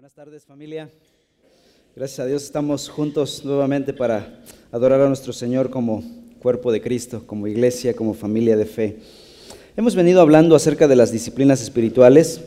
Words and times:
Buenas 0.00 0.14
tardes 0.14 0.46
familia. 0.46 0.88
Gracias 1.94 2.20
a 2.20 2.24
Dios 2.24 2.44
estamos 2.44 2.88
juntos 2.88 3.44
nuevamente 3.44 3.92
para 3.92 4.40
adorar 4.72 5.02
a 5.02 5.08
nuestro 5.08 5.34
Señor 5.34 5.68
como 5.68 6.02
cuerpo 6.40 6.72
de 6.72 6.80
Cristo, 6.80 7.22
como 7.26 7.46
iglesia, 7.46 7.94
como 7.94 8.14
familia 8.14 8.56
de 8.56 8.64
fe. 8.64 8.96
Hemos 9.76 9.94
venido 9.94 10.22
hablando 10.22 10.56
acerca 10.56 10.88
de 10.88 10.96
las 10.96 11.12
disciplinas 11.12 11.60
espirituales 11.60 12.40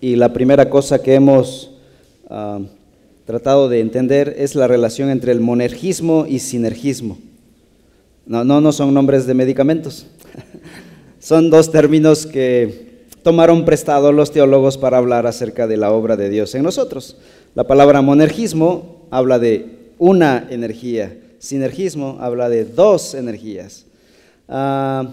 y 0.00 0.16
la 0.16 0.32
primera 0.32 0.68
cosa 0.68 1.00
que 1.00 1.14
hemos 1.14 1.70
ah, 2.28 2.58
tratado 3.24 3.68
de 3.68 3.78
entender 3.78 4.34
es 4.36 4.56
la 4.56 4.66
relación 4.66 5.08
entre 5.08 5.30
el 5.30 5.38
monergismo 5.38 6.26
y 6.28 6.40
sinergismo. 6.40 7.18
No, 8.26 8.42
no, 8.42 8.60
no 8.60 8.72
son 8.72 8.92
nombres 8.92 9.28
de 9.28 9.34
medicamentos. 9.34 10.08
son 11.20 11.50
dos 11.50 11.70
términos 11.70 12.26
que 12.26 12.85
tomaron 13.26 13.64
prestado 13.64 14.12
los 14.12 14.30
teólogos 14.30 14.78
para 14.78 14.98
hablar 14.98 15.26
acerca 15.26 15.66
de 15.66 15.76
la 15.76 15.90
obra 15.90 16.16
de 16.16 16.28
Dios 16.28 16.54
en 16.54 16.62
nosotros. 16.62 17.16
La 17.56 17.64
palabra 17.64 18.00
monergismo 18.00 19.08
habla 19.10 19.40
de 19.40 19.90
una 19.98 20.46
energía, 20.48 21.18
sinergismo 21.40 22.18
habla 22.20 22.48
de 22.48 22.64
dos 22.64 23.14
energías. 23.14 23.84
Ah, 24.48 25.12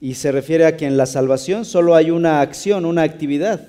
y 0.00 0.14
se 0.14 0.30
refiere 0.30 0.66
a 0.66 0.76
que 0.76 0.86
en 0.86 0.96
la 0.96 1.06
salvación 1.06 1.64
solo 1.64 1.96
hay 1.96 2.12
una 2.12 2.42
acción, 2.42 2.84
una 2.84 3.02
actividad, 3.02 3.66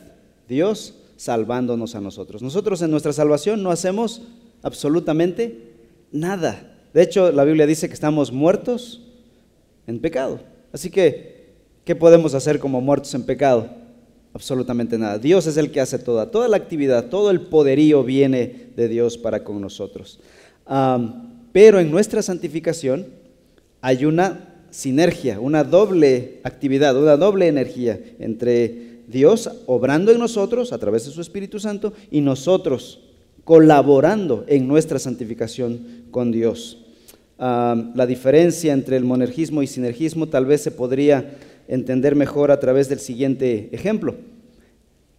Dios 0.48 0.94
salvándonos 1.18 1.96
a 1.96 2.00
nosotros. 2.00 2.44
Nosotros 2.44 2.84
en 2.84 2.92
nuestra 2.92 3.12
salvación 3.12 3.64
no 3.64 3.72
hacemos 3.72 4.22
absolutamente 4.62 5.64
nada. 6.12 6.78
De 6.94 7.02
hecho, 7.02 7.32
la 7.32 7.44
Biblia 7.44 7.66
dice 7.66 7.88
que 7.88 7.96
estamos 7.96 8.32
muertos 8.32 9.02
en 9.88 10.00
pecado. 10.00 10.42
Así 10.72 10.92
que, 10.92 11.56
¿qué 11.86 11.96
podemos 11.96 12.36
hacer 12.36 12.60
como 12.60 12.82
muertos 12.82 13.16
en 13.16 13.24
pecado? 13.24 13.79
Absolutamente 14.34 14.98
nada. 14.98 15.18
Dios 15.18 15.48
es 15.48 15.58
el 15.58 15.72
que 15.72 15.82
hace 15.82 16.00
toda, 16.00 16.32
toda 16.32 16.48
la 16.48 16.58
actividad, 16.58 17.10
todo 17.10 17.32
el 17.32 17.42
poderío 17.42 18.04
viene 18.04 18.68
de 18.76 18.88
Dios 18.88 19.18
para 19.18 19.44
con 19.44 19.62
nosotros. 19.62 20.20
pero 21.52 21.80
en 21.80 21.90
nuestra 21.90 22.22
santificación 22.22 23.08
hay 23.82 24.06
una 24.06 24.50
sinergia, 24.72 25.40
una 25.40 25.64
doble 25.64 26.42
actividad, 26.44 26.96
una 26.96 27.18
doble 27.18 27.48
energía 27.48 28.00
entre 28.20 29.00
Dios 29.08 29.50
obrando 29.66 30.12
en 30.12 30.20
nosotros 30.20 30.72
a 30.72 30.78
través 30.78 31.06
de 31.06 31.12
su 31.12 31.22
Espíritu 31.22 31.60
Santo 31.60 31.94
y 32.12 32.22
nosotros 32.22 33.00
colaborando 33.44 34.46
en 34.48 34.68
nuestra 34.68 35.00
santificación 35.00 36.06
con 36.12 36.32
Dios. 36.32 36.86
la 37.40 38.06
diferencia 38.06 38.74
entre 38.74 38.98
el 38.98 39.06
monergismo 39.06 39.64
y 39.64 39.68
sinergismo 39.68 40.28
tal 40.28 40.46
vez 40.46 40.62
se 40.62 40.72
podría 40.72 41.36
entender 41.70 42.16
mejor 42.16 42.52
a 42.52 42.60
través 42.60 42.90
del 42.90 43.00
siguiente 43.00 43.70
ejemplo. 43.72 44.16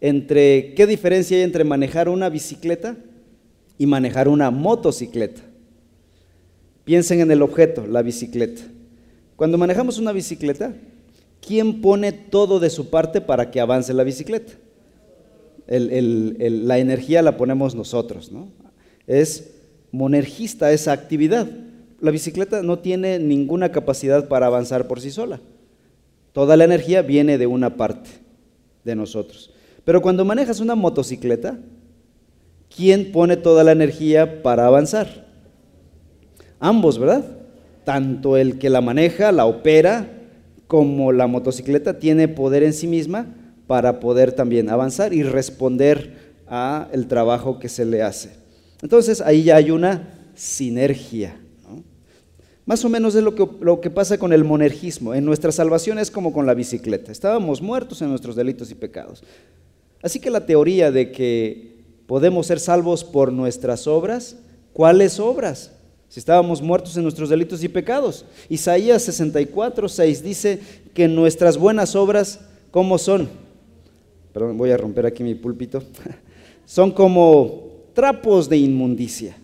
Entre, 0.01 0.75
¿Qué 0.75 0.87
diferencia 0.87 1.37
hay 1.37 1.45
entre 1.45 1.65
manejar 1.65 2.09
una 2.09 2.29
bicicleta 2.29 2.97
y 3.79 3.87
manejar 3.87 4.29
una 4.29 4.51
motocicleta? 4.51 5.41
Piensen 6.85 7.21
en 7.21 7.31
el 7.31 7.43
objeto, 7.43 7.87
la 7.87 8.03
bicicleta. 8.03 8.63
Cuando 9.37 9.59
manejamos 9.59 9.99
una 9.99 10.13
bicicleta, 10.13 10.75
¿quién 11.41 11.81
pone 11.81 12.13
todo 12.13 12.59
de 12.59 12.69
su 12.69 12.91
parte 12.91 13.21
para 13.21 13.51
que 13.51 13.61
avance 13.61 13.95
la 13.95 14.05
bicicleta? 14.05 14.53
la 15.69 16.79
energía 16.79 17.23
la 17.23 17.37
ponemos 17.37 17.77
nosotros, 17.77 18.33
¿no? 18.33 18.49
Es 19.07 19.53
monergista 19.93 20.73
esa 20.73 20.91
actividad. 20.91 21.49
La 22.01 22.11
bicicleta 22.11 22.65
no 22.65 22.81
tiene 22.81 23.21
ninguna 23.21 23.71
capacidad 23.71 24.27
para 24.27 24.47
avanzar 24.47 24.89
por 24.89 25.01
sí 25.01 25.13
sola. 25.13 25.41
Toda 26.33 26.57
la 26.57 26.65
energía 26.65 27.03
viene 27.03 27.39
de 27.39 27.47
una 27.47 27.77
parte 27.77 28.11
de 28.85 28.95
nosotros. 28.95 29.53
Pero 29.85 30.01
cuando 30.01 30.25
manejas 30.25 30.61
una 30.61 30.75
motocicleta, 30.75 31.59
¿quién 32.75 33.13
pone 33.13 33.37
toda 33.37 33.65
la 33.65 33.73
energía 33.73 34.43
para 34.43 34.67
avanzar? 34.67 35.27
Ambos, 36.59 36.99
¿verdad? 36.99 37.25
Tanto 37.85 38.37
el 38.37 38.59
que 38.59 38.71
la 38.71 38.81
maneja, 38.81 39.33
la 39.33 39.47
opera, 39.47 40.07
como 40.67 41.11
la 41.11 41.27
motocicleta 41.27 41.99
tiene 41.99 42.29
poder 42.29 42.63
en 42.63 42.73
sí 42.73 42.87
misma 42.87 43.27
para 43.67 43.99
poder 43.99 44.31
también 44.33 44.71
avanzar 44.71 45.13
y 45.13 45.25
responder 45.25 46.31
a 46.47 46.89
el 46.93 47.09
trabajo 47.09 47.59
que 47.59 47.69
se 47.69 47.85
le 47.85 48.03
hace. 48.03 48.31
Entonces 48.81 49.21
ahí 49.21 49.43
ya 49.43 49.57
hay 49.57 49.73
una 49.73 50.09
sinergia. 50.35 51.37
Más 52.71 52.85
o 52.85 52.89
menos 52.89 53.17
es 53.17 53.25
lo 53.25 53.35
que, 53.35 53.45
lo 53.63 53.81
que 53.81 53.91
pasa 53.91 54.17
con 54.17 54.33
el 54.33 54.45
monergismo. 54.45 55.13
En 55.13 55.25
nuestra 55.25 55.51
salvación 55.51 55.99
es 55.99 56.09
como 56.09 56.33
con 56.33 56.47
la 56.47 56.55
bicicleta. 56.55 57.11
Estábamos 57.11 57.61
muertos 57.61 58.01
en 58.01 58.11
nuestros 58.11 58.37
delitos 58.37 58.71
y 58.71 58.77
pecados. 58.77 59.25
Así 60.01 60.21
que 60.21 60.31
la 60.31 60.47
teoría 60.47 60.93
de 60.93 61.11
que 61.11 61.81
podemos 62.07 62.47
ser 62.47 62.61
salvos 62.61 63.03
por 63.03 63.33
nuestras 63.33 63.89
obras, 63.89 64.37
¿cuáles 64.73 65.19
obras? 65.19 65.73
Si 66.09 66.21
estábamos 66.21 66.63
muertos 66.63 66.97
en 66.97 67.03
nuestros 67.03 67.29
delitos 67.29 67.65
y 67.65 67.69
pecados. 67.69 68.25
Isaías 68.49 69.03
64, 69.03 69.89
6 69.89 70.23
dice 70.23 70.61
que 70.95 71.09
nuestras 71.09 71.59
buenas 71.59 71.97
obras, 71.97 72.39
¿cómo 72.71 72.99
son? 72.99 73.29
Perdón, 74.33 74.57
voy 74.57 74.71
a 74.71 74.77
romper 74.77 75.07
aquí 75.07 75.25
mi 75.25 75.35
púlpito. 75.35 75.83
Son 76.67 76.93
como 76.93 77.65
trapos 77.95 78.49
de 78.49 78.59
inmundicia. 78.59 79.37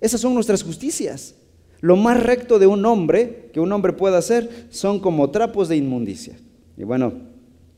Esas 0.00 0.20
son 0.20 0.34
nuestras 0.34 0.62
justicias. 0.62 1.34
Lo 1.80 1.96
más 1.96 2.22
recto 2.22 2.58
de 2.58 2.66
un 2.66 2.84
hombre, 2.84 3.50
que 3.52 3.60
un 3.60 3.72
hombre 3.72 3.92
pueda 3.92 4.18
hacer, 4.18 4.66
son 4.70 5.00
como 5.00 5.30
trapos 5.30 5.68
de 5.68 5.76
inmundicia. 5.76 6.36
Y 6.76 6.84
bueno, 6.84 7.12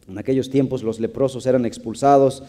en 0.09 0.19
aquellos 0.19 0.51
tiempos 0.51 0.83
los 0.83 0.99
leprosos 0.99 1.47
eran 1.47 1.65
expulsados, 1.65 2.43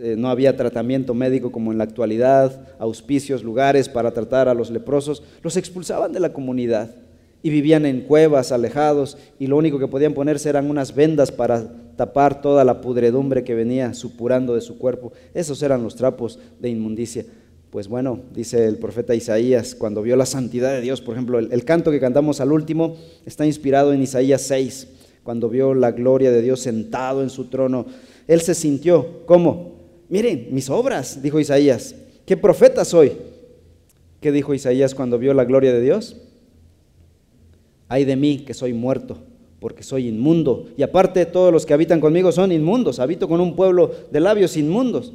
eh, 0.00 0.16
no 0.18 0.28
había 0.28 0.56
tratamiento 0.56 1.14
médico 1.14 1.52
como 1.52 1.72
en 1.72 1.78
la 1.78 1.84
actualidad, 1.84 2.68
auspicios, 2.78 3.42
lugares 3.42 3.88
para 3.88 4.12
tratar 4.12 4.48
a 4.48 4.54
los 4.54 4.70
leprosos, 4.70 5.22
los 5.42 5.56
expulsaban 5.56 6.12
de 6.12 6.20
la 6.20 6.32
comunidad 6.32 6.94
y 7.42 7.50
vivían 7.50 7.86
en 7.86 8.02
cuevas, 8.02 8.52
alejados, 8.52 9.18
y 9.38 9.48
lo 9.48 9.56
único 9.56 9.78
que 9.78 9.88
podían 9.88 10.14
ponerse 10.14 10.48
eran 10.48 10.70
unas 10.70 10.94
vendas 10.94 11.32
para 11.32 11.72
tapar 11.96 12.40
toda 12.40 12.64
la 12.64 12.80
pudredumbre 12.80 13.44
que 13.44 13.54
venía 13.54 13.94
supurando 13.94 14.54
de 14.54 14.60
su 14.60 14.78
cuerpo. 14.78 15.12
Esos 15.34 15.62
eran 15.62 15.82
los 15.82 15.96
trapos 15.96 16.38
de 16.60 16.70
inmundicia. 16.70 17.24
Pues 17.72 17.88
bueno, 17.88 18.20
dice 18.34 18.66
el 18.66 18.76
profeta 18.76 19.14
Isaías, 19.14 19.74
cuando 19.74 20.02
vio 20.02 20.14
la 20.14 20.26
santidad 20.26 20.74
de 20.74 20.82
Dios, 20.82 21.00
por 21.00 21.14
ejemplo, 21.14 21.38
el, 21.38 21.64
canto 21.64 21.90
que 21.90 22.00
cantamos 22.00 22.38
al 22.42 22.52
último 22.52 22.98
está 23.24 23.46
inspirado 23.46 23.94
en 23.94 24.02
Isaías 24.02 24.42
6, 24.42 24.88
cuando 25.22 25.48
vio 25.48 25.72
la 25.72 25.90
gloria 25.92 26.30
de 26.30 26.42
Dios 26.42 26.60
sentado 26.60 27.22
en 27.22 27.30
su 27.30 27.46
trono, 27.46 27.86
él 28.28 28.42
se 28.42 28.54
sintió, 28.54 29.24
¿cómo? 29.24 29.76
Miren, 30.10 30.48
mis 30.50 30.68
obras, 30.68 31.22
dijo 31.22 31.40
Isaías, 31.40 31.94
¿qué 32.26 32.36
profeta 32.36 32.84
soy? 32.84 33.12
¿Qué 34.20 34.32
dijo 34.32 34.52
Isaías 34.52 34.94
cuando 34.94 35.18
vio 35.18 35.32
la 35.32 35.46
gloria 35.46 35.72
de 35.72 35.80
Dios? 35.80 36.18
Ay 37.88 38.04
de 38.04 38.16
mí 38.16 38.40
que 38.40 38.52
soy 38.52 38.74
muerto, 38.74 39.16
porque 39.60 39.82
soy 39.82 40.08
inmundo. 40.08 40.66
Y 40.76 40.82
aparte 40.82 41.24
todos 41.24 41.50
los 41.50 41.64
que 41.64 41.72
habitan 41.72 42.02
conmigo 42.02 42.32
son 42.32 42.52
inmundos, 42.52 42.98
habito 42.98 43.28
con 43.28 43.40
un 43.40 43.56
pueblo 43.56 43.92
de 44.10 44.20
labios 44.20 44.58
inmundos. 44.58 45.14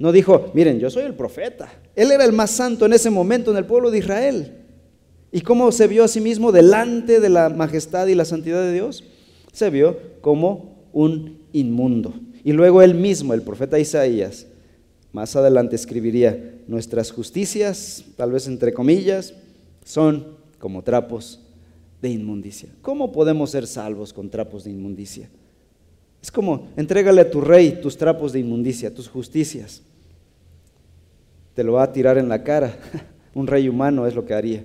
No 0.00 0.12
dijo, 0.12 0.50
miren, 0.54 0.80
yo 0.80 0.88
soy 0.88 1.04
el 1.04 1.14
profeta. 1.14 1.70
Él 1.94 2.10
era 2.10 2.24
el 2.24 2.32
más 2.32 2.50
santo 2.50 2.86
en 2.86 2.94
ese 2.94 3.10
momento 3.10 3.50
en 3.50 3.58
el 3.58 3.66
pueblo 3.66 3.90
de 3.90 3.98
Israel. 3.98 4.54
¿Y 5.30 5.42
cómo 5.42 5.70
se 5.72 5.86
vio 5.86 6.04
a 6.04 6.08
sí 6.08 6.22
mismo 6.22 6.52
delante 6.52 7.20
de 7.20 7.28
la 7.28 7.50
majestad 7.50 8.06
y 8.06 8.14
la 8.14 8.24
santidad 8.24 8.62
de 8.62 8.72
Dios? 8.72 9.04
Se 9.52 9.68
vio 9.68 9.98
como 10.22 10.86
un 10.94 11.42
inmundo. 11.52 12.14
Y 12.42 12.52
luego 12.52 12.80
él 12.80 12.94
mismo, 12.94 13.34
el 13.34 13.42
profeta 13.42 13.78
Isaías, 13.78 14.46
más 15.12 15.36
adelante 15.36 15.76
escribiría, 15.76 16.54
nuestras 16.66 17.12
justicias, 17.12 18.02
tal 18.16 18.32
vez 18.32 18.46
entre 18.46 18.72
comillas, 18.72 19.34
son 19.84 20.28
como 20.58 20.82
trapos 20.82 21.40
de 22.00 22.08
inmundicia. 22.08 22.70
¿Cómo 22.80 23.12
podemos 23.12 23.50
ser 23.50 23.66
salvos 23.66 24.14
con 24.14 24.30
trapos 24.30 24.64
de 24.64 24.70
inmundicia? 24.70 25.28
Es 26.22 26.30
como, 26.30 26.68
entrégale 26.78 27.20
a 27.20 27.30
tu 27.30 27.42
rey 27.42 27.80
tus 27.82 27.98
trapos 27.98 28.32
de 28.32 28.40
inmundicia, 28.40 28.94
tus 28.94 29.06
justicias 29.06 29.82
te 31.54 31.64
lo 31.64 31.74
va 31.74 31.84
a 31.84 31.92
tirar 31.92 32.18
en 32.18 32.28
la 32.28 32.42
cara. 32.42 32.74
Un 33.34 33.46
rey 33.46 33.68
humano 33.68 34.06
es 34.06 34.14
lo 34.14 34.24
que 34.24 34.34
haría. 34.34 34.64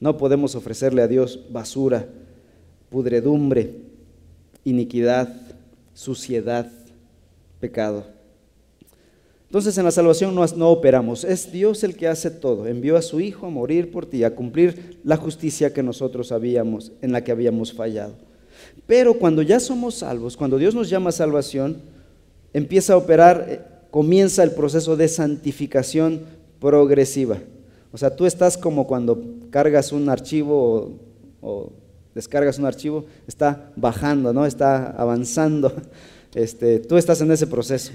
No 0.00 0.16
podemos 0.16 0.54
ofrecerle 0.54 1.02
a 1.02 1.08
Dios 1.08 1.40
basura, 1.50 2.06
pudredumbre, 2.88 3.74
iniquidad, 4.64 5.28
suciedad, 5.92 6.70
pecado. 7.60 8.06
Entonces 9.50 9.76
en 9.78 9.84
la 9.84 9.90
salvación 9.90 10.34
no, 10.34 10.70
operamos, 10.70 11.24
es 11.24 11.50
Dios 11.50 11.82
el 11.82 11.96
que 11.96 12.06
hace 12.06 12.30
todo. 12.30 12.68
Envió 12.68 12.96
a 12.96 13.02
su 13.02 13.20
Hijo 13.20 13.46
a 13.46 13.50
morir 13.50 13.90
por 13.90 14.06
ti, 14.06 14.22
a 14.22 14.34
cumplir 14.34 15.00
la 15.02 15.16
justicia 15.16 15.74
que 15.74 15.82
nosotros 15.82 16.30
habíamos, 16.30 16.92
en 17.02 17.10
la 17.10 17.24
que 17.24 17.32
habíamos 17.32 17.72
fallado. 17.72 18.14
Pero 18.86 19.14
cuando 19.14 19.42
ya 19.42 19.58
somos 19.58 19.96
salvos, 19.96 20.36
cuando 20.36 20.56
Dios 20.56 20.74
nos 20.74 20.88
llama 20.88 21.10
a 21.10 21.12
salvación, 21.12 21.82
empieza 22.52 22.92
a 22.92 22.96
operar 22.96 23.46
eh, 23.48 23.60
comienza 23.90 24.42
el 24.42 24.52
proceso 24.52 24.96
de 24.96 25.08
santificación 25.08 26.22
progresiva. 26.60 27.38
O 27.92 27.98
sea, 27.98 28.14
tú 28.14 28.26
estás 28.26 28.56
como 28.56 28.86
cuando 28.86 29.22
cargas 29.50 29.92
un 29.92 30.08
archivo 30.08 30.92
o, 31.40 31.72
descargas 32.14 32.58
un 32.58 32.66
archivo, 32.66 33.04
está 33.26 33.70
bajando, 33.76 34.32
¿no? 34.32 34.46
Está 34.46 34.90
avanzando. 34.90 35.72
Este, 36.32 36.78
tú 36.78 36.96
estás 36.96 37.20
en 37.22 37.32
ese 37.32 37.48
proceso. 37.48 37.90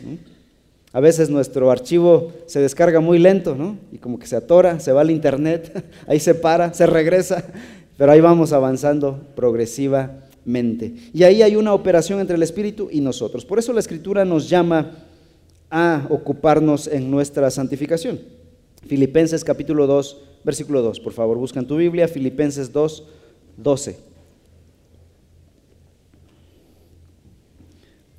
A 0.92 1.00
veces 1.00 1.30
nuestro 1.30 1.72
archivo 1.72 2.34
se 2.48 2.60
descarga 2.60 3.00
muy 3.00 3.18
lento, 3.18 3.56
¿no? 3.56 3.78
Y 3.94 3.98
como 3.98 4.20
que 4.20 4.28
se 4.28 4.36
atora, 4.36 4.82
se 4.82 4.92
va 4.92 5.00
al 5.00 5.10
internet, 5.10 5.86
ahí 6.08 6.20
se 6.20 6.36
para, 6.36 6.74
se 6.74 6.86
regresa, 6.86 7.46
pero 7.98 8.12
ahí 8.12 8.20
vamos 8.20 8.52
avanzando 8.52 9.22
progresivamente. 9.38 10.94
Y 11.14 11.24
ahí 11.24 11.44
hay 11.44 11.56
una 11.56 11.74
operación 11.74 12.20
entre 12.20 12.36
el 12.36 12.44
Espíritu 12.44 12.90
y 12.92 13.00
nosotros. 13.00 13.46
Por 13.46 13.58
eso 13.58 13.72
la 13.72 13.80
Escritura 13.80 14.26
nos 14.26 14.50
llama 14.50 15.05
a 15.78 16.08
ocuparnos 16.10 16.88
en 16.88 17.12
nuestra 17.12 17.52
santificación. 17.52 18.22
Filipenses 18.88 19.44
capítulo 19.44 19.88
2, 19.88 20.22
versículo 20.46 20.82
2. 20.82 21.02
Por 21.02 21.12
favor, 21.12 21.38
buscan 21.38 21.68
tu 21.68 21.76
Biblia, 21.76 22.08
Filipenses 22.08 22.72
2, 22.72 23.04
12. 23.58 23.98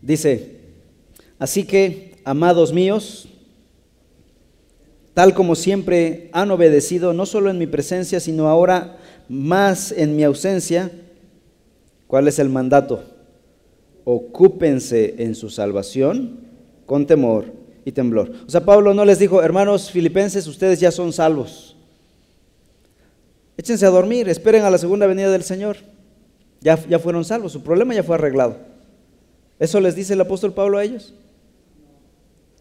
Dice, 0.03 0.61
así 1.39 1.65
que, 1.65 2.17
amados 2.25 2.75
míos, 2.75 3.27
tal 5.15 5.33
como 5.33 5.55
siempre 5.55 6.29
han 6.35 6.51
obedecido, 6.51 7.15
no 7.15 7.25
solo 7.25 7.49
en 7.49 7.57
mi 7.57 7.67
presencia, 7.67 8.21
sino 8.21 8.49
ahora 8.49 8.99
más 9.31 9.93
en 9.93 10.15
mi 10.15 10.25
ausencia, 10.25 10.93
¿cuál 12.07 12.29
es 12.29 12.39
el 12.39 12.51
mandato? 12.51 13.03
Ocúpense 14.05 15.15
en 15.17 15.35
su 15.35 15.49
salvación 15.49 16.46
con 16.87 17.07
temor 17.07 17.53
y 17.85 17.93
temblor. 17.93 18.33
O 18.47 18.51
sea, 18.51 18.65
Pablo 18.65 18.95
no 18.95 19.05
les 19.05 19.19
dijo, 19.19 19.43
hermanos 19.43 19.91
filipenses, 19.91 20.47
ustedes 20.47 20.81
ya 20.81 20.91
son 20.91 21.13
salvos. 21.13 21.77
Échense 23.57 23.87
a 23.87 23.91
dormir, 23.91 24.29
esperen 24.29 24.65
a 24.65 24.71
la 24.71 24.79
segunda 24.79 25.07
venida 25.07 25.31
del 25.31 25.43
Señor. 25.43 25.77
Ya, 26.61 26.79
ya 26.89 26.99
fueron 26.99 27.25
salvos, 27.25 27.53
su 27.53 27.63
problema 27.63 27.95
ya 27.95 28.03
fue 28.03 28.15
arreglado. 28.15 28.57
¿Eso 29.59 29.81
les 29.81 29.95
dice 29.95 30.15
el 30.15 30.21
apóstol 30.21 30.53
Pablo 30.53 30.79
a 30.79 30.85
ellos? 30.85 31.15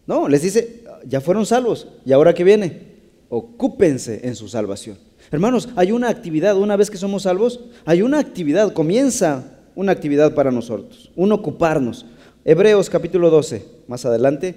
No, 0.06 0.28
les 0.28 0.42
dice, 0.42 0.84
ya 1.06 1.20
fueron 1.20 1.44
salvos. 1.44 1.88
¿Y 2.04 2.12
ahora 2.12 2.34
qué 2.34 2.44
viene? 2.44 2.96
Ocúpense 3.28 4.20
en 4.24 4.36
su 4.36 4.48
salvación. 4.48 4.98
Hermanos, 5.30 5.68
hay 5.76 5.92
una 5.92 6.08
actividad, 6.08 6.56
una 6.56 6.76
vez 6.76 6.90
que 6.90 6.96
somos 6.96 7.24
salvos, 7.24 7.60
hay 7.84 8.02
una 8.02 8.20
actividad, 8.20 8.72
comienza 8.72 9.58
una 9.74 9.92
actividad 9.92 10.34
para 10.34 10.50
nosotros, 10.50 11.10
un 11.16 11.32
ocuparnos. 11.32 12.06
Hebreos 12.48 12.88
capítulo 12.88 13.28
12, 13.28 13.64
más 13.88 14.04
adelante, 14.04 14.54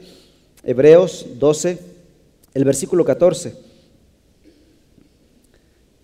Hebreos 0.63 1.25
12, 1.39 1.79
el 2.53 2.63
versículo 2.63 3.03
14. 3.03 3.55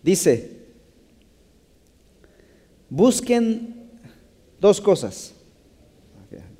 Dice, 0.02 0.50
busquen 2.90 3.92
dos 4.60 4.82
cosas. 4.82 5.34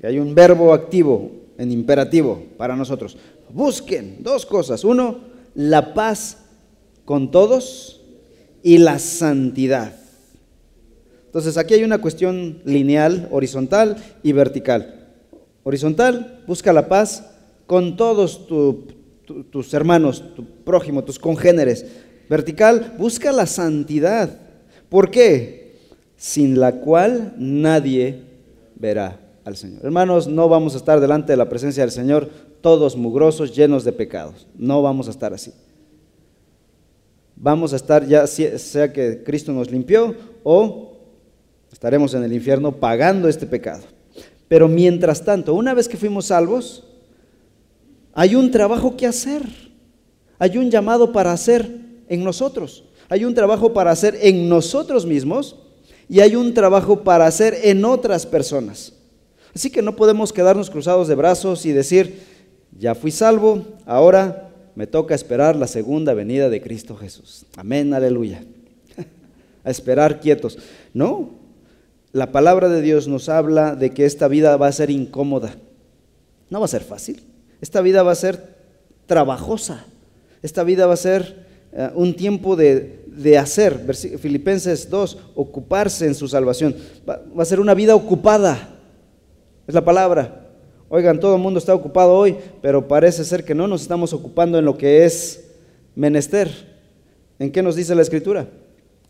Hay 0.04 0.20
un 0.20 0.32
verbo 0.32 0.72
activo 0.72 1.32
en 1.58 1.72
imperativo 1.72 2.44
para 2.56 2.76
nosotros. 2.76 3.18
Busquen 3.50 4.18
dos 4.20 4.46
cosas. 4.46 4.84
Uno, 4.84 5.18
la 5.56 5.92
paz 5.92 6.38
con 7.04 7.32
todos 7.32 8.00
y 8.62 8.78
la 8.78 9.00
santidad. 9.00 9.92
Entonces 11.24 11.56
aquí 11.56 11.74
hay 11.74 11.82
una 11.82 11.98
cuestión 11.98 12.62
lineal, 12.64 13.26
horizontal 13.32 13.96
y 14.22 14.30
vertical. 14.30 14.95
Horizontal, 15.68 16.44
busca 16.46 16.72
la 16.72 16.86
paz 16.86 17.24
con 17.66 17.96
todos 17.96 18.46
tus 18.46 19.74
hermanos, 19.74 20.22
tu 20.36 20.44
prójimo, 20.62 21.02
tus 21.02 21.18
congéneres. 21.18 21.84
Vertical, 22.30 22.94
busca 22.98 23.32
la 23.32 23.46
santidad. 23.46 24.30
¿Por 24.88 25.10
qué? 25.10 25.74
Sin 26.16 26.60
la 26.60 26.76
cual 26.76 27.34
nadie 27.36 28.22
verá 28.76 29.18
al 29.44 29.56
Señor. 29.56 29.84
Hermanos, 29.84 30.28
no 30.28 30.48
vamos 30.48 30.74
a 30.74 30.76
estar 30.76 31.00
delante 31.00 31.32
de 31.32 31.36
la 31.36 31.48
presencia 31.48 31.82
del 31.82 31.90
Señor 31.90 32.30
todos 32.60 32.94
mugrosos, 32.94 33.52
llenos 33.52 33.82
de 33.82 33.90
pecados. 33.90 34.46
No 34.56 34.82
vamos 34.82 35.08
a 35.08 35.10
estar 35.10 35.34
así. 35.34 35.52
Vamos 37.34 37.72
a 37.72 37.76
estar 37.76 38.06
ya, 38.06 38.24
sea 38.28 38.92
que 38.92 39.24
Cristo 39.24 39.50
nos 39.50 39.68
limpió 39.68 40.14
o 40.44 40.92
estaremos 41.72 42.14
en 42.14 42.22
el 42.22 42.32
infierno 42.32 42.70
pagando 42.70 43.28
este 43.28 43.48
pecado. 43.48 43.95
Pero 44.48 44.68
mientras 44.68 45.24
tanto, 45.24 45.54
una 45.54 45.74
vez 45.74 45.88
que 45.88 45.96
fuimos 45.96 46.26
salvos, 46.26 46.84
hay 48.14 48.34
un 48.34 48.50
trabajo 48.50 48.96
que 48.96 49.06
hacer. 49.06 49.42
Hay 50.38 50.56
un 50.58 50.70
llamado 50.70 51.12
para 51.12 51.32
hacer 51.32 51.68
en 52.08 52.24
nosotros. 52.24 52.84
Hay 53.08 53.24
un 53.24 53.34
trabajo 53.34 53.72
para 53.72 53.90
hacer 53.90 54.18
en 54.22 54.48
nosotros 54.48 55.06
mismos 55.06 55.56
y 56.08 56.20
hay 56.20 56.36
un 56.36 56.54
trabajo 56.54 57.02
para 57.02 57.26
hacer 57.26 57.56
en 57.62 57.84
otras 57.84 58.26
personas. 58.26 58.92
Así 59.54 59.70
que 59.70 59.82
no 59.82 59.96
podemos 59.96 60.32
quedarnos 60.32 60.70
cruzados 60.70 61.08
de 61.08 61.14
brazos 61.14 61.64
y 61.66 61.72
decir, 61.72 62.20
ya 62.78 62.94
fui 62.94 63.10
salvo, 63.10 63.64
ahora 63.86 64.50
me 64.74 64.86
toca 64.86 65.14
esperar 65.14 65.56
la 65.56 65.66
segunda 65.66 66.12
venida 66.14 66.50
de 66.50 66.60
Cristo 66.60 66.96
Jesús. 66.96 67.46
Amén, 67.56 67.94
aleluya. 67.94 68.44
a 69.64 69.70
esperar 69.70 70.20
quietos. 70.20 70.58
No, 70.92 71.30
la 72.16 72.32
palabra 72.32 72.70
de 72.70 72.80
Dios 72.80 73.08
nos 73.08 73.28
habla 73.28 73.76
de 73.76 73.90
que 73.90 74.06
esta 74.06 74.26
vida 74.26 74.56
va 74.56 74.68
a 74.68 74.72
ser 74.72 74.88
incómoda. 74.88 75.54
No 76.48 76.60
va 76.60 76.64
a 76.64 76.68
ser 76.68 76.82
fácil. 76.82 77.22
Esta 77.60 77.82
vida 77.82 78.02
va 78.02 78.12
a 78.12 78.14
ser 78.14 78.56
trabajosa. 79.04 79.84
Esta 80.40 80.64
vida 80.64 80.86
va 80.86 80.94
a 80.94 80.96
ser 80.96 81.44
eh, 81.74 81.90
un 81.94 82.16
tiempo 82.16 82.56
de, 82.56 83.36
hacer. 83.38 83.94
Filipenses 84.18 84.88
2, 84.88 85.18
ocuparse 85.34 86.06
en 86.06 86.14
su 86.14 86.26
salvación. 86.26 86.74
Va, 87.06 87.20
va, 87.38 87.42
a 87.42 87.44
ser 87.44 87.60
una 87.60 87.74
vida 87.74 87.94
ocupada. 87.94 88.66
Es 89.66 89.74
la 89.74 89.84
palabra. 89.84 90.46
Oigan, 90.88 91.20
todo 91.20 91.36
el 91.36 91.42
mundo 91.42 91.58
está 91.58 91.74
ocupado 91.74 92.14
hoy, 92.14 92.34
pero 92.62 92.88
parece 92.88 93.24
ser 93.24 93.44
que 93.44 93.54
no 93.54 93.68
nos 93.68 93.82
estamos 93.82 94.14
ocupando 94.14 94.58
en 94.58 94.64
lo 94.64 94.78
que 94.78 95.04
es 95.04 95.50
menester. 95.94 96.48
¿En 97.38 97.52
qué 97.52 97.62
nos 97.62 97.76
dice 97.76 97.94
la 97.94 98.00
Escritura? 98.00 98.48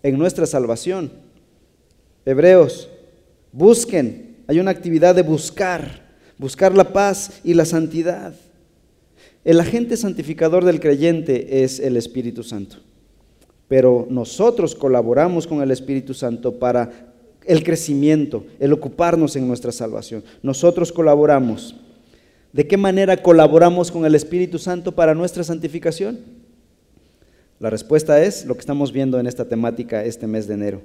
En 0.02 0.18
nuestra 0.18 0.44
salvación. 0.44 1.12
Hebreos, 2.24 2.90
busquen. 3.56 4.36
Hay 4.46 4.60
una 4.60 4.70
actividad 4.70 5.14
de 5.14 5.22
buscar 5.22 6.06
buscar 6.38 6.74
la 6.74 6.92
paz 6.92 7.40
y 7.44 7.54
la 7.54 7.64
santidad. 7.64 8.34
El 9.44 9.60
agente 9.60 9.96
santificador 9.96 10.64
del 10.64 10.80
creyente 10.80 11.62
es 11.62 11.78
el 11.78 11.96
Espíritu 11.96 12.42
Santo, 12.42 12.78
pero 13.68 14.06
nosotros 14.10 14.74
colaboramos 14.74 15.46
con 15.46 15.62
el 15.62 15.70
Espíritu 15.70 16.14
Santo 16.14 16.58
para 16.58 17.12
el 17.44 17.62
crecimiento, 17.62 18.44
el 18.58 18.72
ocuparnos 18.72 19.36
en 19.36 19.46
nuestra 19.46 19.70
salvación. 19.70 20.24
Nosotros 20.42 20.92
colaboramos. 20.92 21.76
¿De 22.52 22.66
qué 22.66 22.76
manera 22.76 23.22
colaboramos 23.22 23.92
con 23.92 24.04
el 24.04 24.14
Espíritu 24.14 24.58
Santo 24.58 24.92
para 24.92 25.14
nuestra 25.14 25.44
santificación? 25.44 26.18
La 27.60 27.70
respuesta 27.70 28.22
es 28.22 28.44
lo 28.46 28.54
que 28.54 28.60
estamos 28.60 28.92
viendo 28.92 29.20
en 29.20 29.26
esta 29.26 29.44
temática 29.44 30.04
este 30.04 30.26
mes 30.26 30.46
de 30.48 30.54
enero. 30.54 30.82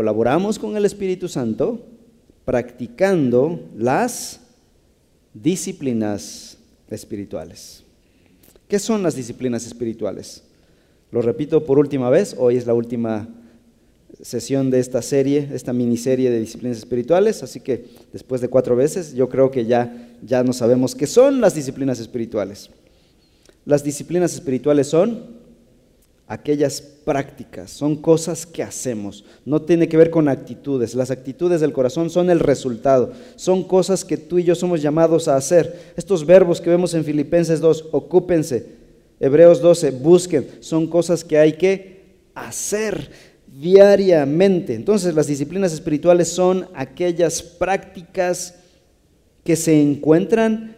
Colaboramos 0.00 0.58
con 0.58 0.78
el 0.78 0.86
Espíritu 0.86 1.28
Santo 1.28 1.78
practicando 2.46 3.68
las 3.76 4.40
disciplinas 5.34 6.56
espirituales. 6.88 7.84
¿Qué 8.66 8.78
son 8.78 9.02
las 9.02 9.14
disciplinas 9.14 9.66
espirituales? 9.66 10.42
Lo 11.10 11.20
repito 11.20 11.66
por 11.66 11.78
última 11.78 12.08
vez, 12.08 12.34
hoy 12.38 12.56
es 12.56 12.66
la 12.66 12.72
última 12.72 13.28
sesión 14.22 14.70
de 14.70 14.78
esta 14.78 15.02
serie, 15.02 15.50
esta 15.52 15.74
miniserie 15.74 16.30
de 16.30 16.40
disciplinas 16.40 16.78
espirituales, 16.78 17.42
así 17.42 17.60
que 17.60 17.84
después 18.10 18.40
de 18.40 18.48
cuatro 18.48 18.76
veces 18.76 19.12
yo 19.12 19.28
creo 19.28 19.50
que 19.50 19.66
ya, 19.66 20.16
ya 20.22 20.42
no 20.42 20.54
sabemos 20.54 20.94
qué 20.94 21.06
son 21.06 21.42
las 21.42 21.54
disciplinas 21.54 22.00
espirituales. 22.00 22.70
Las 23.66 23.84
disciplinas 23.84 24.32
espirituales 24.32 24.86
son 24.86 25.39
aquellas 26.30 26.80
prácticas, 26.80 27.72
son 27.72 27.96
cosas 27.96 28.46
que 28.46 28.62
hacemos, 28.62 29.24
no 29.44 29.62
tiene 29.62 29.88
que 29.88 29.96
ver 29.96 30.10
con 30.10 30.28
actitudes, 30.28 30.94
las 30.94 31.10
actitudes 31.10 31.60
del 31.60 31.72
corazón 31.72 32.08
son 32.08 32.30
el 32.30 32.38
resultado, 32.38 33.10
son 33.34 33.64
cosas 33.64 34.04
que 34.04 34.16
tú 34.16 34.38
y 34.38 34.44
yo 34.44 34.54
somos 34.54 34.80
llamados 34.80 35.26
a 35.26 35.34
hacer. 35.34 35.92
Estos 35.96 36.24
verbos 36.24 36.60
que 36.60 36.70
vemos 36.70 36.94
en 36.94 37.04
Filipenses 37.04 37.58
2, 37.58 37.86
ocúpense, 37.90 38.64
Hebreos 39.18 39.60
12, 39.60 39.90
busquen, 39.90 40.46
son 40.60 40.86
cosas 40.86 41.24
que 41.24 41.36
hay 41.36 41.54
que 41.54 42.20
hacer 42.36 43.10
diariamente. 43.48 44.76
Entonces 44.76 45.16
las 45.16 45.26
disciplinas 45.26 45.72
espirituales 45.72 46.28
son 46.28 46.68
aquellas 46.74 47.42
prácticas 47.42 48.54
que 49.42 49.56
se 49.56 49.82
encuentran 49.82 50.76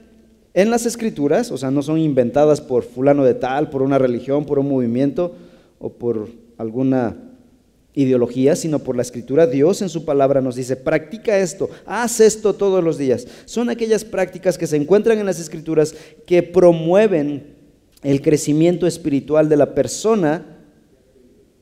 en 0.55 0.71
las 0.71 0.87
escrituras, 0.87 1.51
o 1.51 1.57
sea, 1.57 1.71
no 1.71 1.83
son 1.83 1.99
inventadas 1.99 2.61
por 2.61 2.83
fulano 2.83 3.25
de 3.25 3.35
tal, 3.35 3.71
por 3.71 3.83
una 3.83 3.99
religión, 3.99 4.45
por 4.45 4.59
un 4.59 4.69
movimiento 4.69 5.35
o 5.79 5.91
por 5.91 6.29
alguna 6.59 7.17
ideología, 7.95 8.57
sino 8.57 8.79
por 8.79 8.97
la 8.97 9.03
escritura. 9.03 9.47
Dios 9.47 9.83
en 9.83 9.89
su 9.89 10.05
palabra 10.05 10.41
nos 10.41 10.57
dice, 10.57 10.77
practica 10.77 11.39
esto, 11.39 11.71
haz 11.87 12.21
esto 12.21 12.55
todos 12.55 12.83
los 12.83 12.99
días. 12.99 13.27
Son 13.45 13.71
aquellas 13.71 14.05
prácticas 14.05 14.59
que 14.59 14.67
se 14.67 14.77
encuentran 14.77 15.19
en 15.19 15.27
las 15.27 15.41
escrituras 15.41 15.95
que 16.27 16.43
promueven 16.43 17.55
el 18.03 18.21
crecimiento 18.21 18.87
espiritual 18.87 19.49
de 19.49 19.57
la 19.57 19.75
persona 19.75 20.59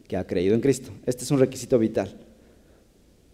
que 0.09 0.17
ha 0.17 0.27
creído 0.27 0.55
en 0.55 0.61
Cristo. 0.61 0.91
Este 1.07 1.25
es 1.25 1.31
un 1.31 1.39
requisito 1.39 1.79
vital. 1.79 2.17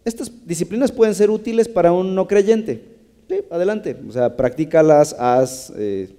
Estas 0.04 0.30
disciplinas 0.46 0.92
pueden 0.92 1.14
ser 1.14 1.30
útiles 1.30 1.68
para 1.68 1.92
un 1.92 2.14
no 2.14 2.28
creyente, 2.28 2.95
Sí, 3.28 3.40
adelante. 3.50 3.96
O 4.08 4.12
sea, 4.12 4.36
practícalas, 4.36 5.16
haz, 5.18 5.72
eh, 5.76 6.10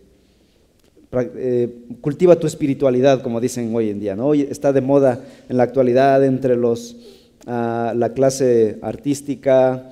eh, 1.14 1.74
cultiva 2.02 2.36
tu 2.36 2.48
espiritualidad, 2.48 3.22
como 3.22 3.40
dicen 3.40 3.74
hoy 3.74 3.90
en 3.90 4.00
día. 4.00 4.16
¿no? 4.16 4.28
Hoy 4.28 4.42
está 4.42 4.74
de 4.74 4.82
moda 4.82 5.24
en 5.48 5.56
la 5.56 5.64
actualidad 5.64 6.24
entre 6.26 6.58
los, 6.58 6.98
ah, 7.46 7.94
la 7.96 8.14
clase 8.14 8.78
artística, 8.82 9.90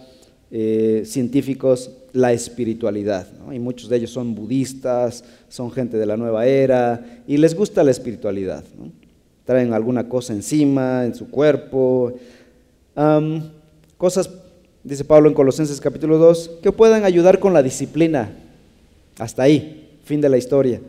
eh, 0.52 1.04
científicos, 1.06 1.90
la 2.12 2.34
espiritualidad. 2.34 3.28
Y 3.50 3.60
muchos 3.60 3.88
de 3.88 3.96
ellos 3.96 4.12
son 4.12 4.36
budistas, 4.36 5.24
son 5.48 5.72
gente 5.72 5.98
de 5.98 6.06
la 6.06 6.18
nueva 6.18 6.46
era 6.46 7.22
y 7.28 7.38
les 7.38 7.56
gusta 7.56 7.84
la 7.84 7.92
espiritualidad. 7.92 8.66
Traen 9.46 9.72
alguna 9.72 10.10
cosa 10.10 10.34
encima, 10.34 11.06
en 11.06 11.16
su 11.16 11.30
cuerpo. 11.30 12.14
cosas, 13.98 14.30
dice 14.86 15.04
Pablo 15.04 15.27
en 15.27 15.36
Colosenses 15.36 15.82
capítulo 15.82 16.20
2, 16.20 16.60
que 16.62 16.72
puedan 16.72 17.04
ayudar 17.04 17.39
con 17.39 17.54
la 17.54 17.63
disciplina. 17.63 18.38
Hasta 19.18 19.44
ahí, 19.44 19.98
fin 20.04 20.22
de 20.22 20.30
la 20.30 20.38
historia. 20.38 20.80